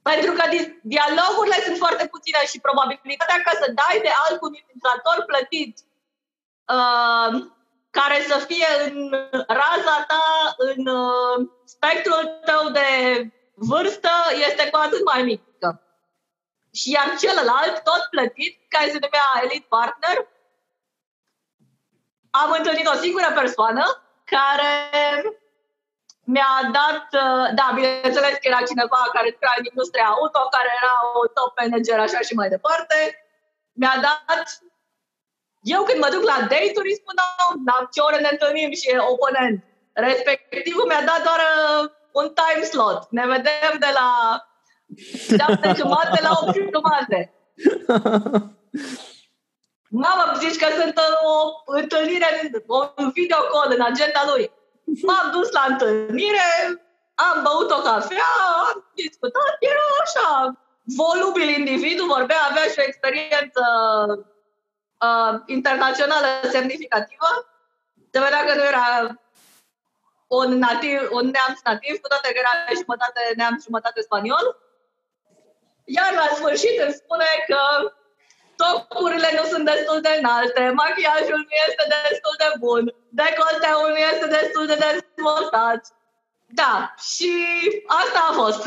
pentru 0.03 0.33
că 0.33 0.43
dialogurile 0.83 1.59
sunt 1.65 1.77
foarte 1.77 2.07
puține 2.07 2.47
și 2.47 2.61
probabilitatea 2.61 3.43
ca 3.45 3.51
să 3.61 3.73
dai 3.81 4.01
de 4.03 4.13
alt 4.25 4.41
utilizator 4.41 5.25
plătit 5.27 5.79
uh, 6.77 7.31
care 7.91 8.23
să 8.29 8.39
fie 8.39 8.67
în 8.85 9.11
raza 9.47 10.05
ta, 10.07 10.55
în 10.57 10.87
uh, 10.87 11.49
spectrul 11.65 12.41
tău 12.45 12.71
de 12.71 12.89
vârstă, 13.55 14.11
este 14.49 14.71
cu 14.71 14.77
atât 14.77 15.05
mai 15.05 15.23
mică. 15.23 15.83
Și 16.73 16.91
iar 16.91 17.17
celălalt, 17.19 17.83
tot 17.83 18.03
plătit, 18.11 18.61
care 18.69 18.91
se 18.91 18.99
numea 18.99 19.43
Elite 19.43 19.67
Partner, 19.69 20.29
am 22.31 22.51
întâlnit 22.51 22.87
o 22.87 22.95
singură 22.95 23.33
persoană 23.35 24.03
care 24.25 24.91
mi-a 26.25 26.71
dat, 26.79 27.07
uh, 27.23 27.47
da, 27.59 27.67
bineînțeles 27.75 28.35
că 28.39 28.47
era 28.51 28.61
cineva 28.71 29.01
care 29.13 29.29
lucra 29.33 29.53
în 29.59 29.65
industria 29.71 30.07
auto, 30.17 30.41
care 30.57 30.71
era 30.81 30.95
o 31.19 31.21
top 31.37 31.53
manager 31.61 31.99
așa 31.99 32.21
și 32.29 32.35
mai 32.41 32.49
departe. 32.49 32.97
Mi-a 33.81 33.97
dat, 34.07 34.45
eu 35.75 35.83
când 35.83 35.99
mă 36.03 36.09
duc 36.15 36.23
la 36.33 36.39
date-uri 36.53 36.91
îi 36.91 37.01
spun, 37.01 37.17
da, 37.69 37.77
ce 37.93 38.01
ore 38.01 38.19
ne 38.21 38.29
întâlnim 38.33 38.71
și 38.81 38.89
e 38.89 39.09
oponent. 39.15 39.59
Respectivul 39.93 40.87
mi-a 40.87 41.05
dat 41.11 41.21
doar 41.29 41.41
uh, 41.51 41.91
un 42.21 42.27
time 42.41 42.65
slot. 42.65 43.01
Ne 43.11 43.25
vedem 43.27 43.75
de 43.79 43.91
la 43.99 44.09
7 44.97 45.73
jumate 45.81 46.23
la 46.23 46.31
8 46.43 46.55
jumate. 46.75 47.21
Mamă, 50.05 50.25
zici 50.39 50.59
că 50.59 50.67
sunt 50.81 51.01
o 51.25 51.73
întâlnire, 51.81 52.27
un 52.97 53.11
video 53.11 53.37
call 53.37 53.73
în 53.77 53.81
agenda 53.81 54.23
lui. 54.27 54.51
M-am 55.01 55.31
dus 55.31 55.51
la 55.51 55.65
întâlnire, 55.69 56.51
am 57.15 57.43
băut 57.43 57.71
o 57.71 57.81
cafea, 57.83 58.33
am 58.67 58.91
discutat, 58.95 59.57
era 59.59 59.87
așa, 60.03 60.53
volubil 60.85 61.49
individul, 61.49 62.07
vorbea, 62.07 62.37
avea 62.51 62.63
și 62.63 62.79
o 62.79 62.83
experiență 62.87 63.63
uh, 65.01 65.41
internațională 65.47 66.27
semnificativă. 66.51 67.29
Se 68.11 68.21
vedea 68.21 68.45
că 68.45 68.55
nu 68.55 68.65
era 68.65 69.21
un, 70.27 70.59
nativ, 70.59 71.01
un 71.11 71.27
neamț 71.35 71.61
nativ, 71.65 72.01
cu 72.01 72.09
toate 72.09 72.33
că 72.33 72.39
era 72.39 72.55
jumătate 72.81 73.21
neamț, 73.37 73.65
jumătate 73.65 74.01
spaniol. 74.01 74.57
Iar 75.85 76.13
la 76.15 76.35
sfârșit 76.35 76.81
îmi 76.81 76.93
spune 76.93 77.31
că 77.47 77.61
tocurile 78.63 79.31
nu 79.39 79.45
sunt 79.53 79.65
destul 79.73 79.99
de 80.07 80.13
înalte, 80.19 80.63
machiajul 80.83 81.41
nu 81.49 81.55
este 81.67 81.85
destul 81.97 82.35
de 82.43 82.51
bun, 82.65 82.83
decolteul 83.21 83.91
nu 83.95 84.01
este 84.11 84.27
destul 84.39 84.65
de 84.71 84.77
dezvoltat. 84.87 85.81
Da, 86.61 86.75
și 87.11 87.33
asta 88.01 88.21
a 88.29 88.33
fost. 88.43 88.63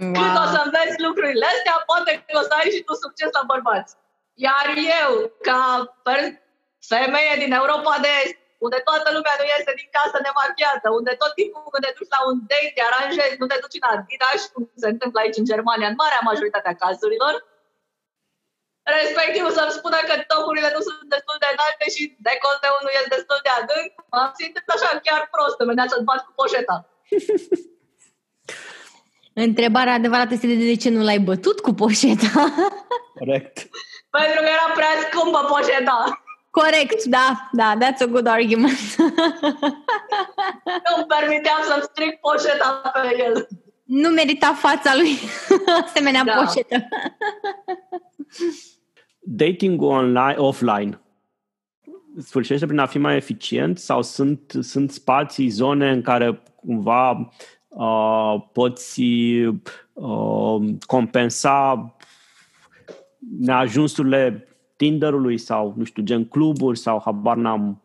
Wow. 0.00 0.12
Când 0.18 0.36
o 0.44 0.46
să 0.54 0.60
înveți 0.64 0.96
lucrurile 1.06 1.46
astea, 1.54 1.76
poate 1.90 2.10
că 2.24 2.32
o 2.40 2.42
să 2.48 2.52
ai 2.58 2.68
și 2.74 2.86
tu 2.88 2.94
succes 3.04 3.30
la 3.38 3.48
bărbați. 3.52 3.92
Iar 4.46 4.66
eu, 5.02 5.10
ca 5.48 5.60
femeie 6.92 7.34
din 7.42 7.52
Europa 7.60 7.94
de 8.04 8.10
Est, 8.22 8.36
unde 8.66 8.78
toată 8.88 9.08
lumea 9.16 9.34
nu 9.38 9.44
iese 9.46 9.72
din 9.80 9.88
casă 9.96 10.16
nemachiată, 10.18 10.86
unde 10.98 11.12
tot 11.22 11.32
timpul 11.40 11.72
când 11.72 11.84
te 11.84 11.96
duci 11.98 12.14
la 12.16 12.20
un 12.28 12.36
date, 12.50 12.72
te 12.74 12.82
aranjezi, 12.84 13.40
nu 13.42 13.46
te 13.50 13.58
duci 13.62 13.78
în 13.80 13.88
Adidas, 13.92 14.40
cum 14.52 14.62
se 14.82 14.88
întâmplă 14.94 15.18
aici 15.20 15.40
în 15.40 15.48
Germania, 15.52 15.88
în 15.90 16.00
marea 16.02 16.28
majoritatea 16.30 16.78
cazurilor, 16.82 17.34
respectiv 18.98 19.44
să-mi 19.56 19.76
spună 19.78 19.98
că 20.08 20.14
topurile 20.32 20.70
nu 20.74 20.80
sunt 20.86 20.98
destul 21.14 21.36
de 21.42 21.48
înalte 21.52 21.86
și 21.94 22.02
decolteul 22.28 22.80
nu 22.86 22.92
este 22.92 23.14
destul 23.16 23.38
de 23.46 23.52
adânc, 23.58 23.90
mă 24.12 24.22
simt 24.38 24.56
așa 24.74 24.90
chiar 25.06 25.20
prost, 25.34 25.58
în 25.60 25.88
să-ți 25.90 26.08
bat 26.08 26.20
cu 26.24 26.32
poșeta. 26.40 26.76
Întrebarea 29.46 29.92
adevărată 29.92 30.34
este 30.34 30.46
de 30.46 30.76
ce 30.82 30.90
nu 30.90 31.02
l-ai 31.02 31.18
bătut 31.18 31.60
cu 31.60 31.72
poșeta? 31.72 32.32
Corect. 33.20 33.56
Pentru 34.10 34.40
că 34.44 34.48
era 34.56 34.68
prea 34.74 34.94
scumpă 35.04 35.40
poșeta. 35.54 35.98
Corect, 36.50 37.04
da, 37.04 37.48
da, 37.52 37.74
that's 37.80 38.00
a 38.00 38.06
good 38.06 38.26
argument. 38.26 38.78
nu 40.86 41.04
permiteam 41.06 41.60
să-mi 41.62 41.82
stric 41.82 42.20
poșeta 42.20 42.90
pe 42.92 43.22
el. 43.22 43.48
Nu 43.84 44.08
merita 44.08 44.54
fața 44.54 44.94
lui 44.94 45.18
asemenea 45.84 46.24
da. 46.24 46.32
poșetă. 46.32 46.88
Dating 49.26 49.82
online, 49.82 50.34
offline 50.36 50.98
sfârșește 52.18 52.66
prin 52.66 52.78
a 52.78 52.86
fi 52.86 52.98
mai 52.98 53.16
eficient 53.16 53.78
sau 53.78 54.02
sunt, 54.02 54.52
sunt 54.60 54.90
spații, 54.90 55.48
zone 55.48 55.90
în 55.90 56.02
care 56.02 56.42
cumva 56.54 57.32
uh, 57.68 58.42
poți 58.52 59.00
uh, 59.00 60.74
compensa 60.86 61.94
neajunsurile 63.38 64.48
Tinderului 64.76 65.38
sau, 65.38 65.74
nu 65.76 65.84
știu, 65.84 66.02
gen 66.02 66.24
cluburi 66.24 66.78
sau 66.78 67.00
habar 67.04 67.36
n-am 67.36 67.82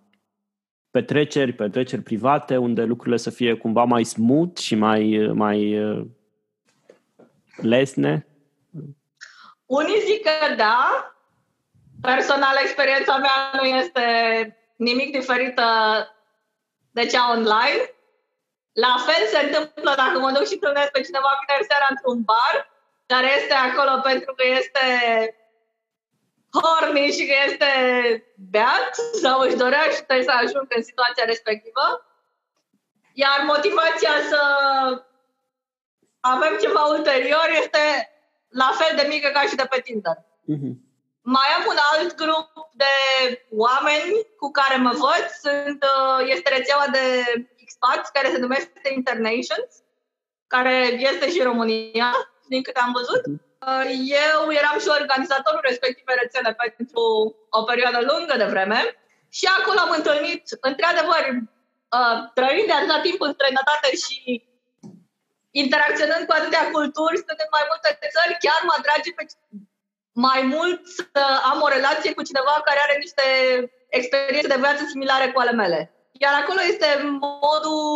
petreceri, 0.92 1.54
petreceri 1.54 2.02
private 2.02 2.58
unde 2.58 2.84
lucrurile 2.84 3.18
să 3.18 3.30
fie 3.30 3.54
cumva 3.54 3.84
mai 3.84 4.04
smooth 4.04 4.58
și 4.58 4.76
mai, 4.76 5.32
mai 5.34 5.84
uh, 5.84 6.06
lesne? 7.56 8.28
Unii 9.66 10.02
zic 10.06 10.22
că 10.24 10.56
da. 10.56 11.14
Personal, 12.02 12.56
experiența 12.62 13.18
mea 13.18 13.52
nu 13.54 13.64
este 13.64 14.04
nimic 14.76 15.12
diferită 15.12 15.68
de 16.92 17.06
cea 17.06 17.30
online. 17.30 17.82
La 18.72 18.96
fel 19.06 19.26
se 19.28 19.40
întâmplă 19.46 19.94
dacă 19.96 20.20
mă 20.20 20.32
duc 20.32 20.46
și 20.48 20.54
întâlnesc 20.54 20.92
pe 20.92 21.02
cineva 21.02 21.40
vineri 21.40 21.68
seara 21.70 21.88
într-un 21.90 22.22
bar, 22.22 22.56
care 23.06 23.28
este 23.40 23.54
acolo 23.54 24.02
pentru 24.02 24.34
că 24.34 24.44
este 24.60 24.86
horny 26.58 27.12
și 27.12 27.26
că 27.28 27.36
este 27.46 27.72
beat 28.52 28.94
sau 29.22 29.40
își 29.40 29.56
dorea 29.56 29.86
și 29.96 30.04
trebuie 30.04 30.30
să 30.30 30.36
ajungă 30.36 30.74
în 30.76 30.84
situația 30.84 31.26
respectivă. 31.26 31.86
Iar 33.14 33.40
motivația 33.46 34.16
să 34.30 34.42
avem 36.20 36.58
ceva 36.62 36.84
ulterior 36.84 37.48
este 37.62 37.84
la 38.50 38.72
fel 38.80 38.96
de 38.96 39.06
mică 39.08 39.30
ca 39.34 39.42
și 39.42 39.56
de 39.56 39.66
pe 39.70 39.82
Tinder. 39.82 40.18
Uh-huh. 40.54 40.89
Mai 41.36 41.50
am 41.58 41.64
un 41.74 41.80
alt 41.92 42.12
grup 42.24 42.50
de 42.84 42.94
oameni 43.66 44.14
cu 44.40 44.48
care 44.60 44.76
mă 44.86 44.94
văd. 45.06 45.24
Sunt, 45.44 45.80
uh, 45.94 46.20
este 46.34 46.50
rețeaua 46.58 46.88
de 46.98 47.06
expats 47.64 48.10
care 48.10 48.30
se 48.34 48.44
numește 48.46 48.90
Internations, 49.00 49.72
care 50.48 50.76
este 51.10 51.26
și 51.32 51.40
în 51.40 51.50
România, 51.52 52.10
din 52.52 52.62
câte 52.64 52.80
am 52.80 52.92
văzut. 53.00 53.22
Uh-huh. 53.26 53.48
Uh, 53.70 53.86
eu 54.30 54.40
eram 54.62 54.78
și 54.84 54.96
organizatorul 55.00 55.68
respective 55.70 56.14
rețele 56.22 56.52
pentru 56.64 57.04
o 57.60 57.62
perioadă 57.70 58.00
lungă 58.10 58.36
de 58.38 58.52
vreme 58.54 58.80
și 59.38 59.46
acolo 59.58 59.80
am 59.80 59.94
întâlnit, 60.00 60.44
într-adevăr, 60.70 61.24
uh, 61.98 62.18
trăind 62.38 62.68
de 62.70 62.76
atâta 62.78 63.00
timp 63.08 63.20
în 63.22 63.34
străinătate 63.38 63.90
și 64.04 64.18
interacționând 65.62 66.24
cu 66.26 66.34
atâtea 66.40 66.64
culturi, 66.74 67.22
stând 67.24 67.40
în 67.46 67.52
mai 67.58 67.66
multe 67.72 67.90
țări, 68.14 68.42
chiar 68.46 68.60
mă 68.68 68.74
atrage 68.78 69.10
pe 69.18 69.24
mai 70.28 70.42
mult 70.56 70.80
să 71.14 71.24
am 71.52 71.60
o 71.66 71.74
relație 71.76 72.12
cu 72.14 72.24
cineva 72.30 72.56
care 72.68 72.80
are 72.82 72.96
niște 73.06 73.26
experiențe 73.98 74.52
de 74.54 74.64
viață 74.66 74.84
similare 74.86 75.28
cu 75.32 75.40
ale 75.40 75.54
mele. 75.62 75.80
Iar 76.24 76.34
acolo 76.42 76.62
este 76.72 76.90
modul, 77.24 77.88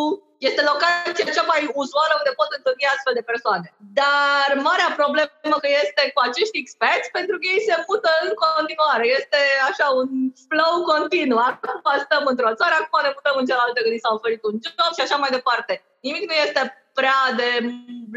este 0.50 0.62
locația 0.72 1.36
cea 1.36 1.52
mai 1.54 1.62
uzuală 1.82 2.14
unde 2.20 2.32
pot 2.40 2.50
întâlni 2.58 2.92
astfel 2.94 3.14
de 3.18 3.30
persoane. 3.32 3.68
Dar 4.00 4.48
marea 4.68 4.90
problemă 5.00 5.56
că 5.64 5.70
este 5.84 6.02
cu 6.16 6.22
acești 6.28 6.62
experți 6.64 7.14
pentru 7.18 7.36
că 7.38 7.46
ei 7.54 7.62
se 7.68 7.76
mută 7.88 8.10
în 8.26 8.32
continuare. 8.46 9.06
Este 9.20 9.40
așa 9.70 9.88
un 10.00 10.10
flow 10.50 10.76
continuu. 10.94 11.40
Acum 11.50 11.84
stăm 12.06 12.24
într-o 12.32 12.56
țară, 12.60 12.76
acum 12.78 13.00
ne 13.04 13.16
mutăm 13.16 13.36
în 13.40 13.48
cealaltă 13.50 13.80
când 13.82 14.04
s-a 14.04 14.16
oferit 14.18 14.42
un 14.50 14.56
job 14.66 14.92
și 14.96 15.04
așa 15.06 15.18
mai 15.22 15.32
departe. 15.38 15.74
Nimic 16.08 16.24
nu 16.30 16.36
este 16.46 16.62
prea 17.00 17.20
de 17.40 17.50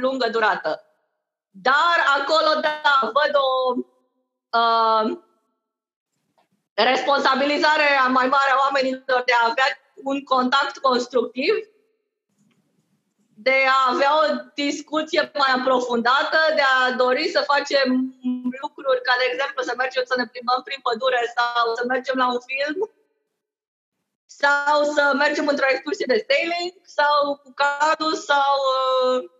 lungă 0.05 0.27
durată. 0.37 0.71
Dar 1.69 1.99
acolo, 2.19 2.51
da, 2.67 2.97
văd 3.17 3.33
o 3.47 3.49
uh, 4.51 5.19
responsabilizare 6.75 7.89
mai 8.09 8.27
mare 8.27 8.51
a 8.53 8.61
oamenilor 8.65 9.23
de 9.27 9.33
a 9.33 9.49
avea 9.51 9.69
un 9.95 10.25
contact 10.25 10.79
constructiv, 10.79 11.55
de 13.39 13.59
a 13.69 13.93
avea 13.93 14.13
o 14.19 14.23
discuție 14.55 15.31
mai 15.35 15.53
aprofundată, 15.59 16.39
de 16.55 16.63
a 16.77 16.93
dori 16.93 17.29
să 17.29 17.41
facem 17.53 17.89
lucruri 18.63 19.03
ca, 19.03 19.15
de 19.19 19.27
exemplu, 19.33 19.63
să 19.63 19.75
mergem 19.77 20.03
să 20.07 20.15
ne 20.17 20.27
plimbăm 20.27 20.61
prin 20.65 20.81
pădure 20.83 21.33
sau 21.37 21.75
să 21.75 21.85
mergem 21.87 22.17
la 22.17 22.27
un 22.33 22.41
film 22.51 22.91
sau 24.27 24.85
să 24.85 25.13
mergem 25.17 25.47
într-o 25.47 25.71
excursie 25.71 26.05
de 26.09 26.27
sailing 26.29 26.73
sau 26.83 27.37
cu 27.43 27.53
cadru 27.55 28.15
sau 28.15 28.55
uh, 28.73 29.31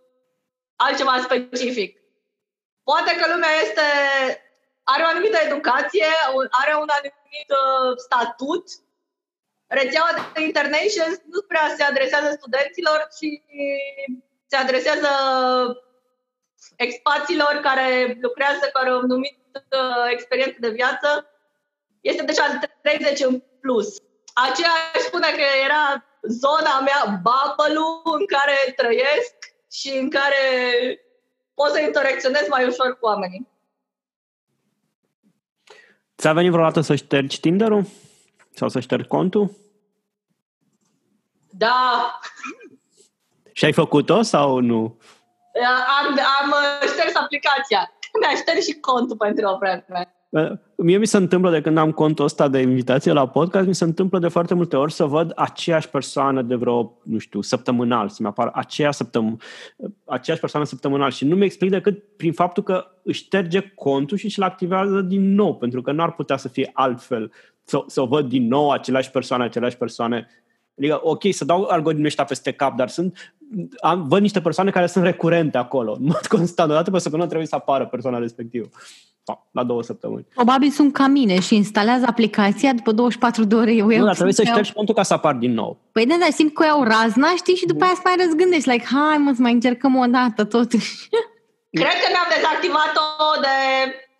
altceva 0.75 1.21
specific. 1.21 1.99
Poate 2.83 3.15
că 3.15 3.31
lumea 3.33 3.49
este 3.61 3.81
are 4.93 5.03
o 5.03 5.11
anumită 5.13 5.37
educație, 5.45 6.09
are 6.61 6.73
un 6.83 6.89
anumit 6.97 7.49
uh, 7.61 7.91
statut. 8.05 8.65
Rețeaua 9.67 10.11
de 10.33 10.41
Internations 10.41 11.15
nu 11.33 11.41
prea 11.47 11.65
se 11.77 11.83
adresează 11.83 12.29
studenților, 12.39 12.99
ci 13.17 13.27
se 14.49 14.55
adresează 14.55 15.09
expațiilor 16.75 17.53
care 17.67 18.17
lucrează 18.21 18.63
cu 18.73 18.79
o 18.79 18.97
anumită 18.97 19.59
uh, 19.71 20.05
experiență 20.09 20.57
de 20.59 20.69
viață. 20.69 21.09
Este 22.01 22.23
deja 22.23 22.59
30 22.81 23.19
în 23.19 23.43
plus. 23.61 23.87
Aceea 24.33 24.73
aș 24.95 25.01
spune 25.01 25.29
că 25.31 25.45
era 25.67 26.05
zona 26.21 26.79
mea, 26.79 27.21
bubble 27.25 27.79
în 28.03 28.25
care 28.25 28.73
trăiesc 28.75 29.35
și 29.71 29.89
în 29.97 30.09
care 30.09 30.43
pot 31.53 31.71
să 31.71 31.79
interacționez 31.79 32.47
mai 32.47 32.67
ușor 32.67 32.99
cu 32.99 33.05
oamenii. 33.05 33.47
Ți-a 36.17 36.33
venit 36.33 36.51
vreodată 36.51 36.81
să 36.81 36.95
ștergi 36.95 37.39
Tinder-ul? 37.39 37.85
Sau 38.53 38.69
să 38.69 38.79
ștergi 38.79 39.07
contul? 39.07 39.51
Da. 41.49 42.19
Și 43.51 43.65
ai 43.65 43.73
făcut-o 43.73 44.21
sau 44.21 44.59
nu? 44.59 44.99
Am, 45.99 46.19
am 46.41 46.53
șters 46.87 47.15
aplicația. 47.15 47.91
Mi-a 48.19 48.35
șters 48.35 48.65
și 48.65 48.79
contul 48.79 49.17
pentru 49.17 49.47
o 49.47 49.57
vreme. 49.57 50.16
Mie 50.75 50.97
mi 50.97 51.07
se 51.07 51.17
întâmplă 51.17 51.51
de 51.51 51.61
când 51.61 51.77
am 51.77 51.91
contul 51.91 52.25
ăsta 52.25 52.47
de 52.47 52.59
invitație 52.59 53.11
la 53.11 53.27
podcast, 53.27 53.67
mi 53.67 53.75
se 53.75 53.83
întâmplă 53.83 54.19
de 54.19 54.27
foarte 54.27 54.53
multe 54.53 54.75
ori 54.75 54.91
să 54.91 55.05
văd 55.05 55.31
aceeași 55.35 55.89
persoană 55.89 56.41
de 56.41 56.55
vreo, 56.55 56.97
nu 57.03 57.17
știu, 57.17 57.41
săptămânal, 57.41 58.09
să-mi 58.09 58.27
apară 58.27 58.51
aceea 58.53 58.91
săptăm- 58.91 59.41
aceeași 60.05 60.41
persoană 60.41 60.65
săptămânal 60.65 61.11
și 61.11 61.25
nu 61.25 61.35
mi 61.35 61.45
explic 61.45 61.69
decât 61.69 62.03
prin 62.17 62.33
faptul 62.33 62.63
că 62.63 62.85
își 63.03 63.23
șterge 63.23 63.59
contul 63.75 64.17
și 64.17 64.29
și-l 64.29 64.43
activează 64.43 65.01
din 65.01 65.33
nou, 65.33 65.55
pentru 65.55 65.81
că 65.81 65.91
nu 65.91 66.03
ar 66.03 66.11
putea 66.11 66.37
să 66.37 66.47
fie 66.47 66.69
altfel, 66.73 67.31
să, 67.63 67.83
să 67.87 68.01
văd 68.01 68.29
din 68.29 68.47
nou 68.47 68.71
aceleași 68.71 69.11
persoane, 69.11 69.43
aceleași 69.43 69.77
persoane. 69.77 70.27
Adică, 70.77 70.99
ok, 71.03 71.21
să 71.31 71.45
dau 71.45 71.63
algoritmul 71.63 72.05
ăștia 72.05 72.23
peste 72.23 72.51
cap, 72.51 72.75
dar 72.75 72.89
sunt, 72.89 73.33
am, 73.81 74.07
văd 74.07 74.21
niște 74.21 74.41
persoane 74.41 74.69
care 74.69 74.87
sunt 74.87 75.03
recurente 75.03 75.57
acolo, 75.57 75.91
în 75.99 76.05
mod 76.05 76.27
constant, 76.27 76.69
odată 76.69 76.91
pe 76.91 76.99
săptămână 76.99 77.27
trebuie 77.27 77.47
să 77.47 77.55
apară 77.55 77.85
persoana 77.85 78.17
respectivă 78.17 78.67
la 79.51 79.63
două 79.63 79.83
săptămâni. 79.83 80.25
Probabil 80.33 80.69
sunt 80.69 80.93
ca 80.93 81.07
mine 81.07 81.39
și 81.39 81.55
instalează 81.55 82.05
aplicația 82.07 82.73
după 82.73 82.91
24 82.91 83.43
de 83.43 83.55
ore. 83.55 83.73
Eu 83.73 83.87
nu, 83.87 84.05
dar 84.05 84.13
trebuie 84.13 84.33
să 84.33 84.43
ștergi 84.43 84.73
contul 84.73 84.95
ca 84.95 85.03
să 85.03 85.13
apar 85.13 85.35
din 85.35 85.53
nou. 85.53 85.77
Păi 85.91 86.05
da, 86.05 86.15
dar 86.19 86.31
simt 86.31 86.53
că 86.53 86.65
iau 86.65 86.83
razna, 86.83 87.29
știi, 87.35 87.55
și 87.55 87.65
după 87.65 87.83
aia 87.83 87.93
să 87.93 88.01
mai 88.03 88.15
răzgândești, 88.23 88.69
like, 88.69 88.85
hai 88.85 89.17
mă, 89.17 89.31
să 89.35 89.41
mai 89.41 89.53
încercăm 89.53 89.95
o 89.95 90.05
dată 90.05 90.43
totuși. 90.43 91.09
Cred 91.81 91.97
că 92.01 92.07
mi-am 92.11 92.29
dezactivat-o 92.35 93.07
de 93.45 93.57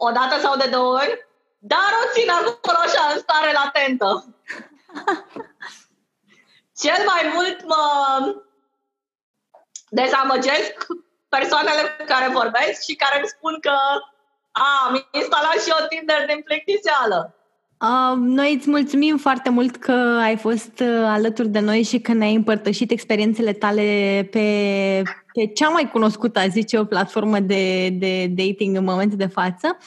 o 0.08 0.10
dată 0.18 0.36
sau 0.44 0.54
de 0.62 0.68
două 0.76 0.92
ori, 1.02 1.14
dar 1.60 1.90
o 2.02 2.04
țin 2.14 2.30
acolo 2.30 2.80
așa 2.88 3.04
în 3.14 3.18
stare 3.26 3.52
latentă. 3.60 4.10
Cel 6.84 7.00
mai 7.12 7.24
mult 7.34 7.58
mă 7.68 7.84
dezamăgesc 9.90 10.76
persoanele 11.30 11.82
cu 11.98 12.04
care 12.06 12.28
vorbesc 12.34 12.84
și 12.88 12.96
care 12.96 13.18
îmi 13.18 13.34
spun 13.36 13.58
că 13.60 13.76
am 14.52 15.08
instalat 15.12 15.58
și 15.64 15.72
o 15.80 15.86
Tinder 15.90 16.26
din 16.28 16.42
plictiseală. 16.42 17.38
Uh, 17.82 18.18
noi 18.18 18.54
îți 18.54 18.70
mulțumim 18.70 19.18
foarte 19.18 19.50
mult 19.50 19.76
că 19.76 19.92
ai 20.22 20.38
fost 20.38 20.80
uh, 20.80 21.04
alături 21.04 21.48
de 21.48 21.60
noi 21.60 21.84
și 21.84 22.00
că 22.00 22.14
ne-ai 22.14 22.36
împărtășit 22.36 22.92
experiențele 22.92 23.54
tale 23.54 23.84
pe, 24.32 24.46
pe 25.34 25.46
cea 25.46 25.70
mai 25.70 25.90
cunoscută, 25.92 26.40
a 26.40 26.48
zice, 26.48 26.80
o 26.80 26.86
platformă 26.86 27.40
de, 27.40 27.90
de 27.90 28.28
dating 28.28 28.76
în 28.76 28.84
momentul 28.84 29.18
de 29.18 29.26
față. 29.26 29.78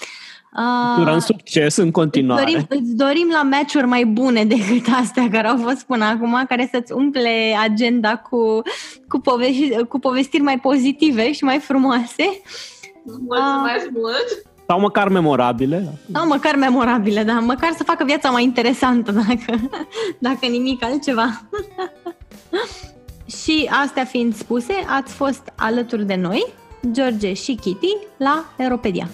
Uh, 0.57 0.96
Durăm 0.96 1.18
succes 1.18 1.76
în 1.76 1.90
continuare. 1.90 2.42
Îți 2.42 2.53
dorim, 2.53 2.66
îți 2.82 2.96
dorim 2.96 3.28
la 3.32 3.42
meciuri 3.42 3.86
mai 3.86 4.05
bune 4.05 4.44
decât 4.44 4.86
astea 5.01 5.28
care 5.30 5.48
au 5.48 5.57
fost 5.57 5.82
până 5.82 6.05
acum, 6.05 6.44
care 6.48 6.68
să-ți 6.72 6.92
umple 6.92 7.57
agenda 7.62 8.16
cu, 8.16 8.62
cu, 9.09 9.18
povești, 9.18 9.84
cu 9.88 9.98
povestiri 9.98 10.42
mai 10.42 10.59
pozitive 10.59 11.32
și 11.32 11.44
mai 11.44 11.59
frumoase. 11.59 12.40
Mulțumesc 13.05 13.86
uh, 13.86 13.92
mult! 13.92 14.48
Sau 14.66 14.80
măcar 14.80 15.09
memorabile. 15.09 15.98
Sau 16.12 16.26
măcar 16.26 16.55
memorabile, 16.55 17.22
da. 17.22 17.38
Măcar 17.38 17.72
să 17.76 17.84
facă 17.84 18.05
viața 18.05 18.30
mai 18.30 18.42
interesantă, 18.42 19.12
dacă, 19.12 19.61
dacă 20.18 20.46
nimic 20.46 20.84
altceva. 20.84 21.40
și 23.42 23.70
astea 23.82 24.05
fiind 24.05 24.34
spuse, 24.34 24.72
ați 24.86 25.12
fost 25.14 25.53
alături 25.57 26.07
de 26.07 26.14
noi, 26.14 26.46
George 26.90 27.32
și 27.32 27.55
Kitty, 27.55 27.96
la 28.16 28.44
Europedia. 28.57 29.09